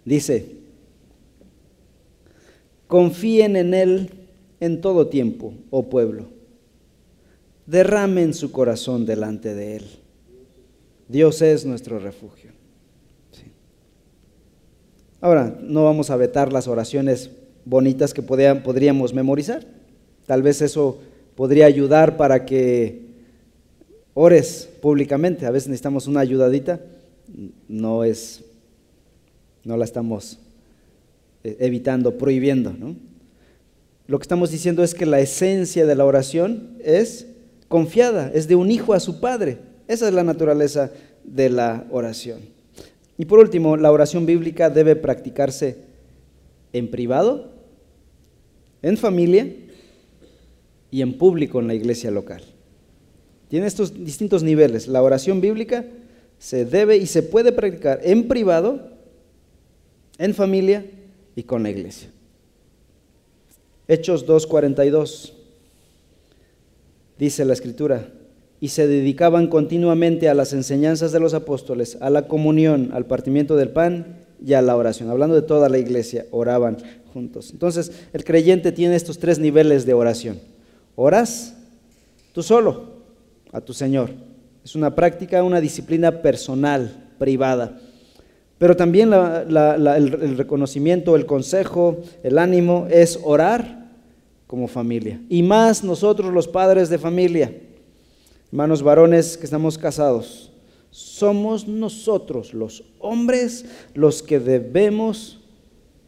Dice, 0.05 0.58
confíen 2.89 3.55
en 3.55 3.73
Él 3.75 4.09
en 4.59 4.81
todo 4.81 5.07
tiempo, 5.07 5.53
oh 5.69 5.89
pueblo. 5.89 6.25
Derramen 7.67 8.33
su 8.33 8.51
corazón 8.51 9.05
delante 9.05 9.53
de 9.53 9.77
Él. 9.77 9.85
Dios 11.07 11.41
es 11.43 11.65
nuestro 11.65 11.99
refugio. 11.99 12.51
Ahora, 15.21 15.55
no 15.61 15.83
vamos 15.83 16.09
a 16.09 16.15
vetar 16.15 16.51
las 16.51 16.67
oraciones 16.67 17.29
bonitas 17.63 18.13
que 18.13 18.23
podríamos 18.23 19.13
memorizar. 19.13 19.65
Tal 20.25 20.41
vez 20.41 20.61
eso 20.61 20.99
podría 21.35 21.67
ayudar 21.67 22.17
para 22.17 22.43
que 22.43 23.05
ores 24.15 24.67
públicamente. 24.81 25.45
A 25.45 25.51
veces 25.51 25.69
necesitamos 25.69 26.07
una 26.07 26.21
ayudadita. 26.21 26.79
No 27.67 28.03
es, 28.03 28.43
no 29.63 29.77
la 29.77 29.85
estamos 29.85 30.39
evitando, 31.43 32.17
prohibiendo. 32.17 32.73
Lo 34.07 34.17
que 34.17 34.23
estamos 34.23 34.51
diciendo 34.51 34.83
es 34.83 34.93
que 34.93 35.05
la 35.05 35.19
esencia 35.19 35.85
de 35.85 35.95
la 35.95 36.05
oración 36.05 36.75
es 36.83 37.27
confiada, 37.67 38.31
es 38.33 38.47
de 38.47 38.55
un 38.55 38.71
hijo 38.71 38.93
a 38.93 38.99
su 38.99 39.19
padre. 39.19 39.59
Esa 39.87 40.07
es 40.07 40.13
la 40.13 40.23
naturaleza 40.23 40.91
de 41.23 41.49
la 41.49 41.85
oración. 41.91 42.39
Y 43.17 43.25
por 43.25 43.39
último, 43.39 43.77
la 43.77 43.91
oración 43.91 44.25
bíblica 44.25 44.69
debe 44.69 44.95
practicarse 44.95 45.77
en 46.73 46.89
privado, 46.89 47.51
en 48.81 48.97
familia 48.97 49.47
y 50.89 51.01
en 51.01 51.17
público 51.17 51.59
en 51.59 51.67
la 51.67 51.73
iglesia 51.73 52.11
local. 52.11 52.41
Tiene 53.49 53.67
estos 53.67 54.03
distintos 54.05 54.43
niveles. 54.43 54.87
La 54.87 55.01
oración 55.01 55.41
bíblica 55.41 55.85
se 56.37 56.65
debe 56.65 56.97
y 56.97 57.05
se 57.05 57.23
puede 57.23 57.51
practicar 57.51 57.99
en 58.03 58.27
privado, 58.27 58.91
en 60.17 60.33
familia 60.33 60.85
y 61.39 61.43
con 61.43 61.63
la 61.63 61.69
iglesia. 61.69 62.09
Hechos 63.87 64.27
2.42 64.27 65.31
dice 67.17 67.45
la 67.45 67.53
escritura, 67.53 68.11
y 68.59 68.67
se 68.67 68.87
dedicaban 68.87 69.47
continuamente 69.47 70.27
a 70.27 70.33
las 70.33 70.51
enseñanzas 70.51 71.13
de 71.13 71.21
los 71.21 71.33
apóstoles, 71.33 71.97
a 72.01 72.09
la 72.09 72.27
comunión, 72.27 72.89
al 72.93 73.05
partimiento 73.05 73.55
del 73.55 73.69
pan 73.69 74.17
y 74.45 74.51
a 74.51 74.61
la 74.61 74.75
oración. 74.75 75.09
Hablando 75.09 75.35
de 75.35 75.41
toda 75.41 75.69
la 75.69 75.77
iglesia, 75.77 76.25
oraban 76.31 76.77
juntos. 77.13 77.51
Entonces, 77.51 77.93
el 78.11 78.25
creyente 78.25 78.73
tiene 78.73 78.97
estos 78.97 79.17
tres 79.17 79.39
niveles 79.39 79.85
de 79.85 79.93
oración. 79.93 80.41
Oras 80.95 81.55
tú 82.33 82.43
solo 82.43 82.99
a 83.53 83.61
tu 83.61 83.73
Señor. 83.73 84.11
Es 84.65 84.75
una 84.75 84.93
práctica, 84.93 85.41
una 85.41 85.61
disciplina 85.61 86.21
personal, 86.21 87.11
privada. 87.17 87.79
Pero 88.59 88.75
también 88.75 89.11
el 89.11 90.37
reconocimiento, 90.37 91.15
el 91.15 91.25
consejo, 91.25 91.97
el 92.21 92.37
ánimo 92.37 92.85
es 92.91 93.19
orar 93.23 93.89
como 94.45 94.67
familia. 94.67 95.19
Y 95.29 95.41
más 95.41 95.83
nosotros 95.83 96.31
los 96.31 96.47
padres 96.47 96.89
de 96.89 96.99
familia 96.99 97.51
hermanos 98.51 98.81
varones 98.81 99.37
que 99.37 99.45
estamos 99.45 99.77
casados, 99.77 100.51
somos 100.89 101.67
nosotros 101.67 102.53
los 102.53 102.83
hombres 102.97 103.65
los 103.93 104.23
que 104.23 104.39
debemos 104.39 105.39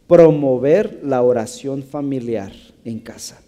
promover 0.07 1.01
la 1.03 1.21
oración 1.21 1.83
familiar 1.83 2.51
en 2.83 2.99
casa. 2.99 3.41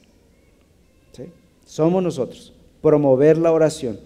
Somos 1.65 2.03
nosotros, 2.03 2.53
promover 2.81 3.37
la 3.37 3.51
oración 3.51 3.99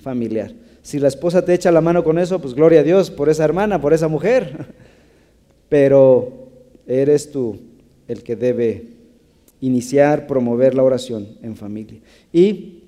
familiar. 0.00 0.52
Si 0.84 0.98
la 0.98 1.08
esposa 1.08 1.42
te 1.42 1.54
echa 1.54 1.72
la 1.72 1.80
mano 1.80 2.04
con 2.04 2.18
eso, 2.18 2.40
pues 2.42 2.52
gloria 2.52 2.80
a 2.80 2.82
Dios 2.82 3.10
por 3.10 3.30
esa 3.30 3.42
hermana, 3.42 3.80
por 3.80 3.94
esa 3.94 4.06
mujer. 4.06 4.74
Pero 5.70 6.50
eres 6.86 7.32
tú 7.32 7.58
el 8.06 8.22
que 8.22 8.36
debe 8.36 8.88
iniciar, 9.62 10.26
promover 10.26 10.74
la 10.74 10.82
oración 10.82 11.38
en 11.40 11.56
familia. 11.56 12.00
Y, 12.34 12.82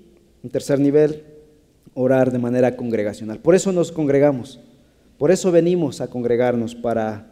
en 0.45 0.51
tercer 0.51 0.79
nivel, 0.79 1.25
orar 1.95 2.31
de 2.31 2.39
manera 2.39 2.77
congregacional. 2.77 3.39
Por 3.39 3.55
eso 3.55 3.73
nos 3.73 3.91
congregamos, 3.91 4.61
por 5.17 5.31
eso 5.31 5.51
venimos 5.51 6.03
a 6.03 6.11
congregarnos 6.11 6.75
para 6.75 7.27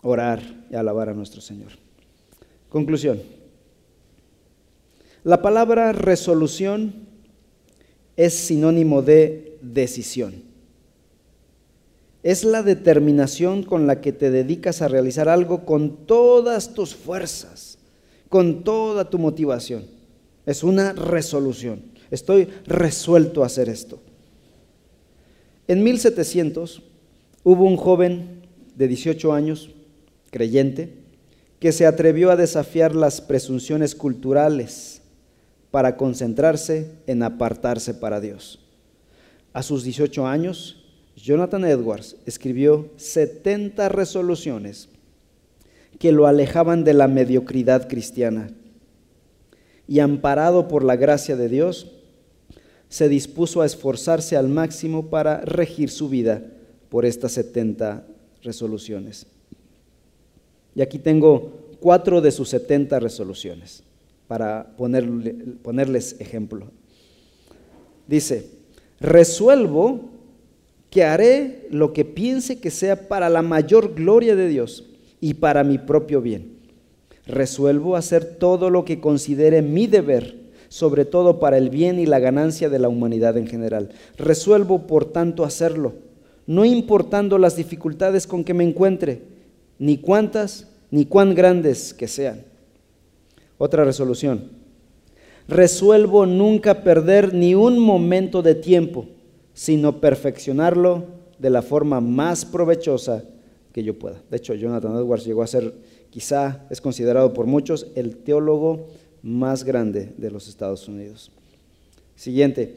orar 0.00 0.40
y 0.70 0.76
alabar 0.76 1.10
a 1.10 1.14
nuestro 1.14 1.42
Señor. 1.42 1.72
Conclusión. 2.70 3.20
La 5.24 5.42
palabra 5.42 5.92
resolución 5.92 7.01
es 8.16 8.34
sinónimo 8.34 9.02
de 9.02 9.58
decisión. 9.62 10.42
Es 12.22 12.44
la 12.44 12.62
determinación 12.62 13.64
con 13.64 13.86
la 13.86 14.00
que 14.00 14.12
te 14.12 14.30
dedicas 14.30 14.80
a 14.80 14.88
realizar 14.88 15.28
algo 15.28 15.64
con 15.64 16.06
todas 16.06 16.74
tus 16.74 16.94
fuerzas, 16.94 17.78
con 18.28 18.62
toda 18.62 19.10
tu 19.10 19.18
motivación. 19.18 19.86
Es 20.46 20.62
una 20.62 20.92
resolución. 20.92 21.82
Estoy 22.10 22.48
resuelto 22.66 23.42
a 23.42 23.46
hacer 23.46 23.68
esto. 23.68 24.00
En 25.66 25.82
1700 25.82 26.82
hubo 27.42 27.64
un 27.64 27.76
joven 27.76 28.42
de 28.76 28.88
18 28.88 29.32
años, 29.32 29.70
creyente, 30.30 30.94
que 31.58 31.72
se 31.72 31.86
atrevió 31.86 32.30
a 32.30 32.36
desafiar 32.36 32.94
las 32.94 33.20
presunciones 33.20 33.94
culturales 33.94 35.01
para 35.72 35.96
concentrarse 35.96 36.92
en 37.06 37.22
apartarse 37.24 37.94
para 37.94 38.20
Dios. 38.20 38.60
A 39.54 39.62
sus 39.64 39.82
18 39.82 40.26
años 40.26 40.84
Jonathan 41.16 41.64
Edwards 41.64 42.16
escribió 42.26 42.90
70 42.96 43.88
resoluciones 43.88 44.90
que 45.98 46.12
lo 46.12 46.26
alejaban 46.26 46.84
de 46.84 46.92
la 46.94 47.08
mediocridad 47.08 47.88
cristiana. 47.88 48.50
Y 49.88 50.00
amparado 50.00 50.68
por 50.68 50.84
la 50.84 50.96
gracia 50.96 51.36
de 51.36 51.48
Dios, 51.48 51.90
se 52.88 53.08
dispuso 53.08 53.62
a 53.62 53.66
esforzarse 53.66 54.36
al 54.36 54.48
máximo 54.48 55.08
para 55.08 55.40
regir 55.40 55.90
su 55.90 56.10
vida 56.10 56.42
por 56.90 57.06
estas 57.06 57.32
70 57.32 58.06
resoluciones. 58.42 59.26
Y 60.74 60.82
aquí 60.82 60.98
tengo 60.98 61.76
cuatro 61.80 62.20
de 62.20 62.30
sus 62.30 62.50
70 62.50 63.00
resoluciones 63.00 63.84
para 64.32 64.72
ponerles 64.78 66.16
ejemplo. 66.18 66.70
Dice, 68.08 68.48
resuelvo 68.98 70.08
que 70.88 71.04
haré 71.04 71.68
lo 71.70 71.92
que 71.92 72.06
piense 72.06 72.58
que 72.58 72.70
sea 72.70 73.08
para 73.08 73.28
la 73.28 73.42
mayor 73.42 73.94
gloria 73.94 74.34
de 74.34 74.48
Dios 74.48 74.88
y 75.20 75.34
para 75.34 75.64
mi 75.64 75.76
propio 75.76 76.22
bien. 76.22 76.56
Resuelvo 77.26 77.94
hacer 77.94 78.24
todo 78.24 78.70
lo 78.70 78.86
que 78.86 79.00
considere 79.00 79.60
mi 79.60 79.86
deber, 79.86 80.34
sobre 80.70 81.04
todo 81.04 81.38
para 81.38 81.58
el 81.58 81.68
bien 81.68 81.98
y 81.98 82.06
la 82.06 82.18
ganancia 82.18 82.70
de 82.70 82.78
la 82.78 82.88
humanidad 82.88 83.36
en 83.36 83.46
general. 83.46 83.90
Resuelvo, 84.16 84.86
por 84.86 85.04
tanto, 85.04 85.44
hacerlo, 85.44 85.92
no 86.46 86.64
importando 86.64 87.36
las 87.36 87.56
dificultades 87.56 88.26
con 88.26 88.44
que 88.44 88.54
me 88.54 88.64
encuentre, 88.64 89.24
ni 89.78 89.98
cuántas 89.98 90.68
ni 90.90 91.04
cuán 91.04 91.34
grandes 91.34 91.92
que 91.92 92.08
sean. 92.08 92.50
Otra 93.64 93.84
resolución. 93.84 94.48
Resuelvo 95.46 96.26
nunca 96.26 96.82
perder 96.82 97.32
ni 97.32 97.54
un 97.54 97.78
momento 97.78 98.42
de 98.42 98.56
tiempo, 98.56 99.06
sino 99.54 100.00
perfeccionarlo 100.00 101.04
de 101.38 101.48
la 101.48 101.62
forma 101.62 102.00
más 102.00 102.44
provechosa 102.44 103.22
que 103.72 103.84
yo 103.84 103.96
pueda. 103.96 104.20
De 104.32 104.38
hecho, 104.38 104.54
Jonathan 104.54 104.96
Edwards 104.96 105.24
llegó 105.24 105.44
a 105.44 105.46
ser, 105.46 105.74
quizá 106.10 106.66
es 106.70 106.80
considerado 106.80 107.32
por 107.32 107.46
muchos, 107.46 107.86
el 107.94 108.16
teólogo 108.16 108.88
más 109.22 109.62
grande 109.62 110.12
de 110.16 110.32
los 110.32 110.48
Estados 110.48 110.88
Unidos. 110.88 111.30
Siguiente, 112.16 112.74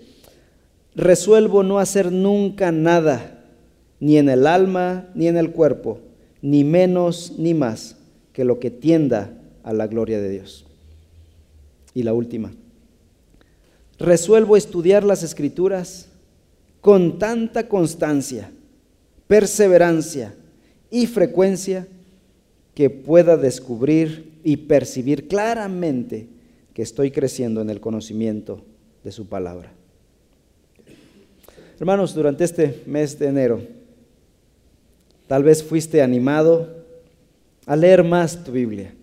resuelvo 0.94 1.64
no 1.64 1.80
hacer 1.80 2.12
nunca 2.12 2.72
nada, 2.72 3.44
ni 4.00 4.20
en 4.20 4.30
el 4.30 4.46
alma, 4.46 5.10
ni 5.16 5.28
en 5.30 5.38
el 5.38 5.52
cuerpo, 5.52 5.98
ni 6.44 6.64
menos 6.64 7.34
ni 7.40 7.56
más 7.56 7.98
que 8.34 8.46
lo 8.46 8.60
que 8.60 8.70
tienda 8.70 9.34
a 9.64 9.74
la 9.74 9.88
gloria 9.88 10.22
de 10.22 10.30
Dios. 10.30 10.65
Y 11.96 12.04
la 12.04 12.14
última, 12.14 12.54
resuelvo 13.98 14.56
estudiar 14.56 15.04
las 15.04 15.24
escrituras 15.24 16.10
con 16.82 17.18
tanta 17.18 17.68
constancia, 17.68 18.52
perseverancia, 19.26 20.36
y 20.96 21.08
frecuencia 21.08 21.88
que 22.74 22.90
pueda 22.90 23.36
descubrir 23.36 24.32
y 24.46 24.56
percibir 24.56 25.28
claramente 25.28 26.28
que 26.74 26.82
estoy 26.82 27.12
creciendo 27.12 27.62
en 27.62 27.70
el 27.70 27.82
conocimiento 27.82 28.64
de 29.04 29.12
su 29.12 29.28
palabra. 29.28 29.74
Hermanos, 31.80 32.16
durante 32.16 32.46
este 32.46 32.82
mes 32.86 33.20
de 33.20 33.28
enero, 33.28 33.62
tal 35.28 35.44
vez 35.44 35.62
fuiste 35.62 36.02
animado 36.02 36.86
a 37.66 37.76
leer 37.76 38.04
más 38.04 38.42
tu 38.44 38.54
Biblia. 38.54 38.94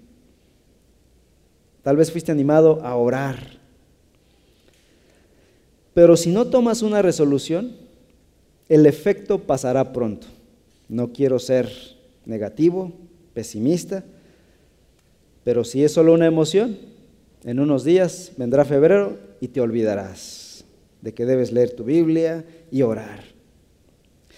Tal 1.83 1.97
vez 1.97 2.11
fuiste 2.12 2.33
animado 2.33 2.80
a 2.85 2.97
orar. 2.97 3.59
Pero 5.95 6.16
si 6.16 6.30
no 6.30 6.47
tomas 6.47 6.83
una 6.83 7.03
resolución, 7.03 7.76
el 8.68 8.87
efecto 8.87 9.41
pasará 9.41 9.93
pronto. 9.93 10.26
No 10.89 11.12
quiero 11.12 11.39
ser 11.39 11.70
negativo, 12.24 12.93
pesimista, 13.35 14.05
pero 15.45 15.64
si 15.64 15.83
es 15.85 15.93
solo 15.93 16.14
una 16.14 16.26
emoción, 16.26 16.78
en 17.45 17.59
unos 17.59 17.85
días 17.85 18.33
vendrá 18.37 18.64
febrero 18.64 19.18
y 19.41 19.49
te 19.49 19.61
olvidarás 19.61 20.64
de 21.01 21.12
que 21.12 21.26
debes 21.26 21.51
leer 21.51 21.70
tu 21.74 21.85
Biblia 21.85 22.45
y 22.70 22.83
orar. 22.83 23.24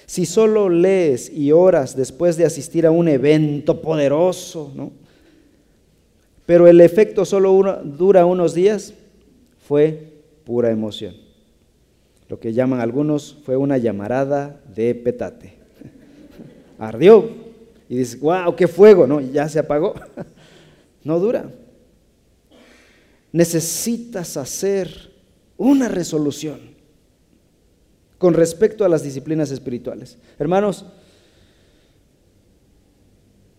Si 0.07 0.27
solo 0.27 0.69
lees 0.69 1.31
y 1.31 1.53
oras 1.53 1.97
después 1.97 2.37
de 2.37 2.47
asistir 2.47 2.87
a 2.87 2.91
un 2.91 3.09
evento 3.09 3.81
poderoso, 3.81 4.73
¿no? 4.75 4.93
Pero 6.47 6.67
el 6.69 6.81
efecto 6.81 7.25
solo 7.25 7.81
dura 7.85 8.27
unos 8.27 8.55
días, 8.55 8.95
fue 9.67 10.13
pura 10.45 10.71
emoción. 10.71 11.15
Lo 12.29 12.39
que 12.39 12.53
llaman 12.53 12.81
algunos 12.81 13.37
fue 13.45 13.57
una 13.57 13.79
llamarada 13.79 14.61
de 14.75 14.95
petate 14.95 15.55
ardió. 16.79 17.29
Y 17.89 17.97
dices, 17.99 18.19
wow, 18.21 18.55
qué 18.57 18.67
fuego, 18.67 19.07
¿no? 19.07 19.21
Ya 19.21 19.49
se 19.49 19.59
apagó. 19.59 19.95
No 21.05 21.21
dura. 21.21 21.51
Necesitas 23.31 24.39
hacer 24.39 25.13
una 25.59 25.87
resolución 25.87 26.59
con 28.17 28.33
respecto 28.33 28.87
a 28.87 28.89
las 28.89 29.03
disciplinas 29.03 29.51
espirituales. 29.51 30.17
Hermanos, 30.39 30.87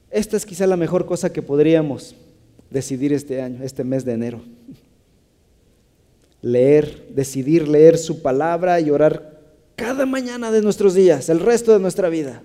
esta 0.09 0.37
es 0.37 0.45
quizá 0.47 0.65
la 0.65 0.75
mejor 0.75 1.05
cosa 1.05 1.31
que 1.31 1.43
podríamos 1.43 2.15
decidir 2.75 3.13
este 3.13 3.41
año, 3.41 3.63
este 3.63 3.85
mes 3.85 4.03
de 4.03 4.11
enero. 4.11 4.41
Leer, 6.41 7.07
decidir 7.09 7.69
leer 7.69 7.97
su 7.97 8.21
palabra 8.21 8.81
y 8.81 8.89
orar 8.89 9.41
cada 9.77 10.05
mañana 10.05 10.51
de 10.51 10.61
nuestros 10.61 10.93
días, 10.93 11.29
el 11.29 11.39
resto 11.39 11.71
de 11.71 11.79
nuestra 11.79 12.09
vida. 12.09 12.43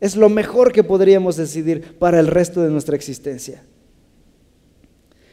Es 0.00 0.14
lo 0.14 0.28
mejor 0.28 0.72
que 0.72 0.84
podríamos 0.84 1.36
decidir 1.36 1.98
para 1.98 2.20
el 2.20 2.28
resto 2.28 2.62
de 2.62 2.70
nuestra 2.70 2.94
existencia. 2.94 3.64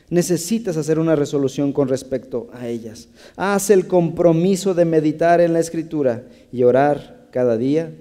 Necesitas 0.10 0.78
hacer 0.78 0.98
una 0.98 1.16
resolución 1.16 1.72
con 1.72 1.88
respecto 1.88 2.50
a 2.54 2.68
ellas. 2.68 3.08
Haz 3.36 3.70
el 3.70 3.86
compromiso 3.86 4.74
de 4.74 4.86
meditar 4.86 5.42
en 5.42 5.54
la 5.54 5.60
escritura 5.60 6.24
y 6.52 6.64
orar 6.64 7.28
cada 7.32 7.56
día 7.56 7.94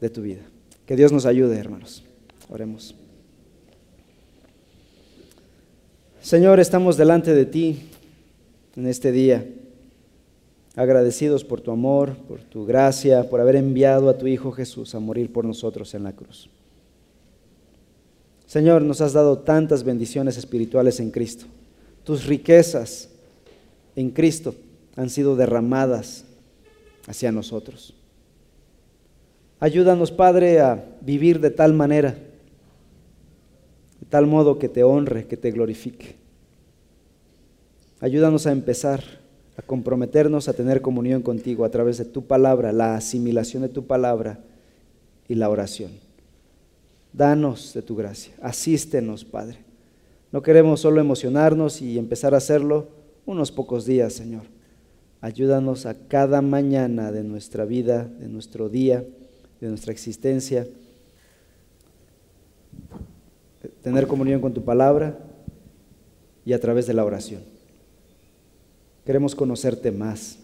de 0.00 0.08
tu 0.08 0.22
vida. 0.22 0.42
Que 0.86 0.96
Dios 0.96 1.12
nos 1.12 1.26
ayude, 1.26 1.58
hermanos. 1.58 2.02
Oremos. 2.48 2.94
Señor, 6.28 6.60
estamos 6.60 6.98
delante 6.98 7.32
de 7.32 7.46
ti 7.46 7.88
en 8.76 8.86
este 8.86 9.12
día 9.12 9.46
agradecidos 10.76 11.42
por 11.42 11.62
tu 11.62 11.70
amor, 11.70 12.18
por 12.28 12.42
tu 12.42 12.66
gracia, 12.66 13.30
por 13.30 13.40
haber 13.40 13.56
enviado 13.56 14.10
a 14.10 14.18
tu 14.18 14.26
Hijo 14.26 14.52
Jesús 14.52 14.94
a 14.94 15.00
morir 15.00 15.32
por 15.32 15.46
nosotros 15.46 15.94
en 15.94 16.04
la 16.04 16.12
cruz. 16.12 16.50
Señor, 18.44 18.82
nos 18.82 19.00
has 19.00 19.14
dado 19.14 19.38
tantas 19.38 19.84
bendiciones 19.84 20.36
espirituales 20.36 21.00
en 21.00 21.10
Cristo. 21.10 21.46
Tus 22.04 22.26
riquezas 22.26 23.08
en 23.96 24.10
Cristo 24.10 24.54
han 24.96 25.08
sido 25.08 25.34
derramadas 25.34 26.26
hacia 27.06 27.32
nosotros. 27.32 27.94
Ayúdanos, 29.60 30.12
Padre, 30.12 30.60
a 30.60 30.84
vivir 31.00 31.40
de 31.40 31.48
tal 31.48 31.72
manera, 31.72 32.18
tal 34.10 34.26
modo 34.26 34.58
que 34.58 34.68
te 34.68 34.84
honre, 34.84 35.26
que 35.26 35.36
te 35.36 35.50
glorifique. 35.50 36.16
Ayúdanos 38.00 38.46
a 38.46 38.52
empezar 38.52 39.02
a 39.56 39.62
comprometernos 39.62 40.48
a 40.48 40.52
tener 40.52 40.80
comunión 40.80 41.20
contigo 41.20 41.64
a 41.64 41.70
través 41.70 41.98
de 41.98 42.04
tu 42.04 42.26
palabra, 42.26 42.70
la 42.70 42.94
asimilación 42.94 43.62
de 43.62 43.68
tu 43.68 43.86
palabra 43.86 44.38
y 45.26 45.34
la 45.34 45.50
oración. 45.50 45.90
Danos 47.12 47.74
de 47.74 47.82
tu 47.82 47.96
gracia, 47.96 48.32
asístenos, 48.40 49.24
Padre. 49.24 49.58
No 50.30 50.42
queremos 50.42 50.80
solo 50.80 51.00
emocionarnos 51.00 51.82
y 51.82 51.98
empezar 51.98 52.34
a 52.34 52.36
hacerlo 52.36 52.86
unos 53.26 53.50
pocos 53.50 53.84
días, 53.84 54.12
Señor. 54.12 54.42
Ayúdanos 55.20 55.86
a 55.86 55.94
cada 55.94 56.40
mañana 56.40 57.10
de 57.10 57.24
nuestra 57.24 57.64
vida, 57.64 58.04
de 58.04 58.28
nuestro 58.28 58.68
día, 58.68 59.04
de 59.60 59.68
nuestra 59.68 59.90
existencia, 59.90 60.68
tener 63.88 64.06
comunión 64.06 64.42
con 64.42 64.52
tu 64.52 64.62
palabra 64.64 65.18
y 66.44 66.52
a 66.52 66.60
través 66.60 66.86
de 66.86 66.92
la 66.92 67.06
oración. 67.06 67.40
Queremos 69.06 69.34
conocerte 69.34 69.90
más. 69.90 70.36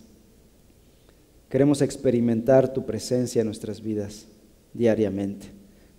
Queremos 1.51 1.82
experimentar 1.82 2.72
tu 2.72 2.86
presencia 2.86 3.42
en 3.42 3.47
nuestras 3.47 3.82
vidas 3.82 4.24
diariamente. 4.72 5.49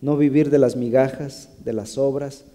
No 0.02 0.18
vivir 0.18 0.50
de 0.50 0.58
las 0.58 0.76
migajas, 0.76 1.50
de 1.64 1.74
las 1.74 2.00
obras, 2.00 2.46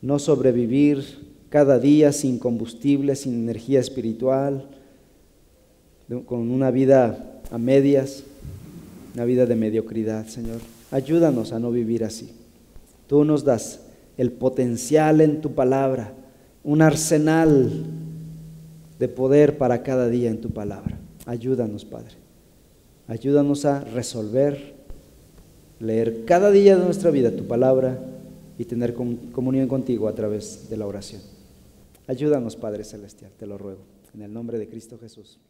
no 0.00 0.18
sobrevivir 0.18 1.28
cada 1.50 1.78
día 1.78 2.10
sin 2.10 2.38
combustible, 2.38 3.16
sin 3.16 3.34
energía 3.34 3.80
espiritual, 3.80 4.66
con 6.24 6.50
una 6.50 6.70
vida 6.70 7.42
a 7.50 7.58
medias, 7.58 8.24
una 9.14 9.26
vida 9.26 9.44
de 9.44 9.56
mediocridad, 9.56 10.26
Señor. 10.26 10.60
Ayúdanos 10.90 11.52
a 11.52 11.58
no 11.58 11.70
vivir 11.70 12.02
así. 12.02 12.30
Tú 13.06 13.26
nos 13.26 13.44
das 13.44 13.80
el 14.20 14.32
potencial 14.32 15.22
en 15.22 15.40
tu 15.40 15.54
palabra, 15.54 16.12
un 16.62 16.82
arsenal 16.82 17.70
de 18.98 19.08
poder 19.08 19.56
para 19.56 19.82
cada 19.82 20.10
día 20.10 20.28
en 20.28 20.42
tu 20.42 20.50
palabra. 20.50 20.98
Ayúdanos, 21.24 21.86
Padre, 21.86 22.16
Ayúdanos 23.08 23.64
a 23.64 23.80
resolver, 23.80 24.74
leer 25.78 26.26
cada 26.26 26.50
día 26.50 26.76
de 26.76 26.84
nuestra 26.84 27.10
vida 27.10 27.34
tu 27.34 27.48
palabra 27.48 27.98
y 28.58 28.66
tener 28.66 28.92
comunión 28.92 29.68
contigo 29.68 30.06
a 30.06 30.14
través 30.14 30.68
de 30.68 30.76
la 30.76 30.86
oración. 30.86 31.22
Ayúdanos, 32.06 32.56
Padre 32.56 32.84
Celestial, 32.84 33.32
te 33.38 33.46
lo 33.46 33.56
ruego, 33.56 33.80
en 34.12 34.20
el 34.20 34.34
nombre 34.34 34.58
de 34.58 34.68
Cristo 34.68 34.98
Jesús. 34.98 35.40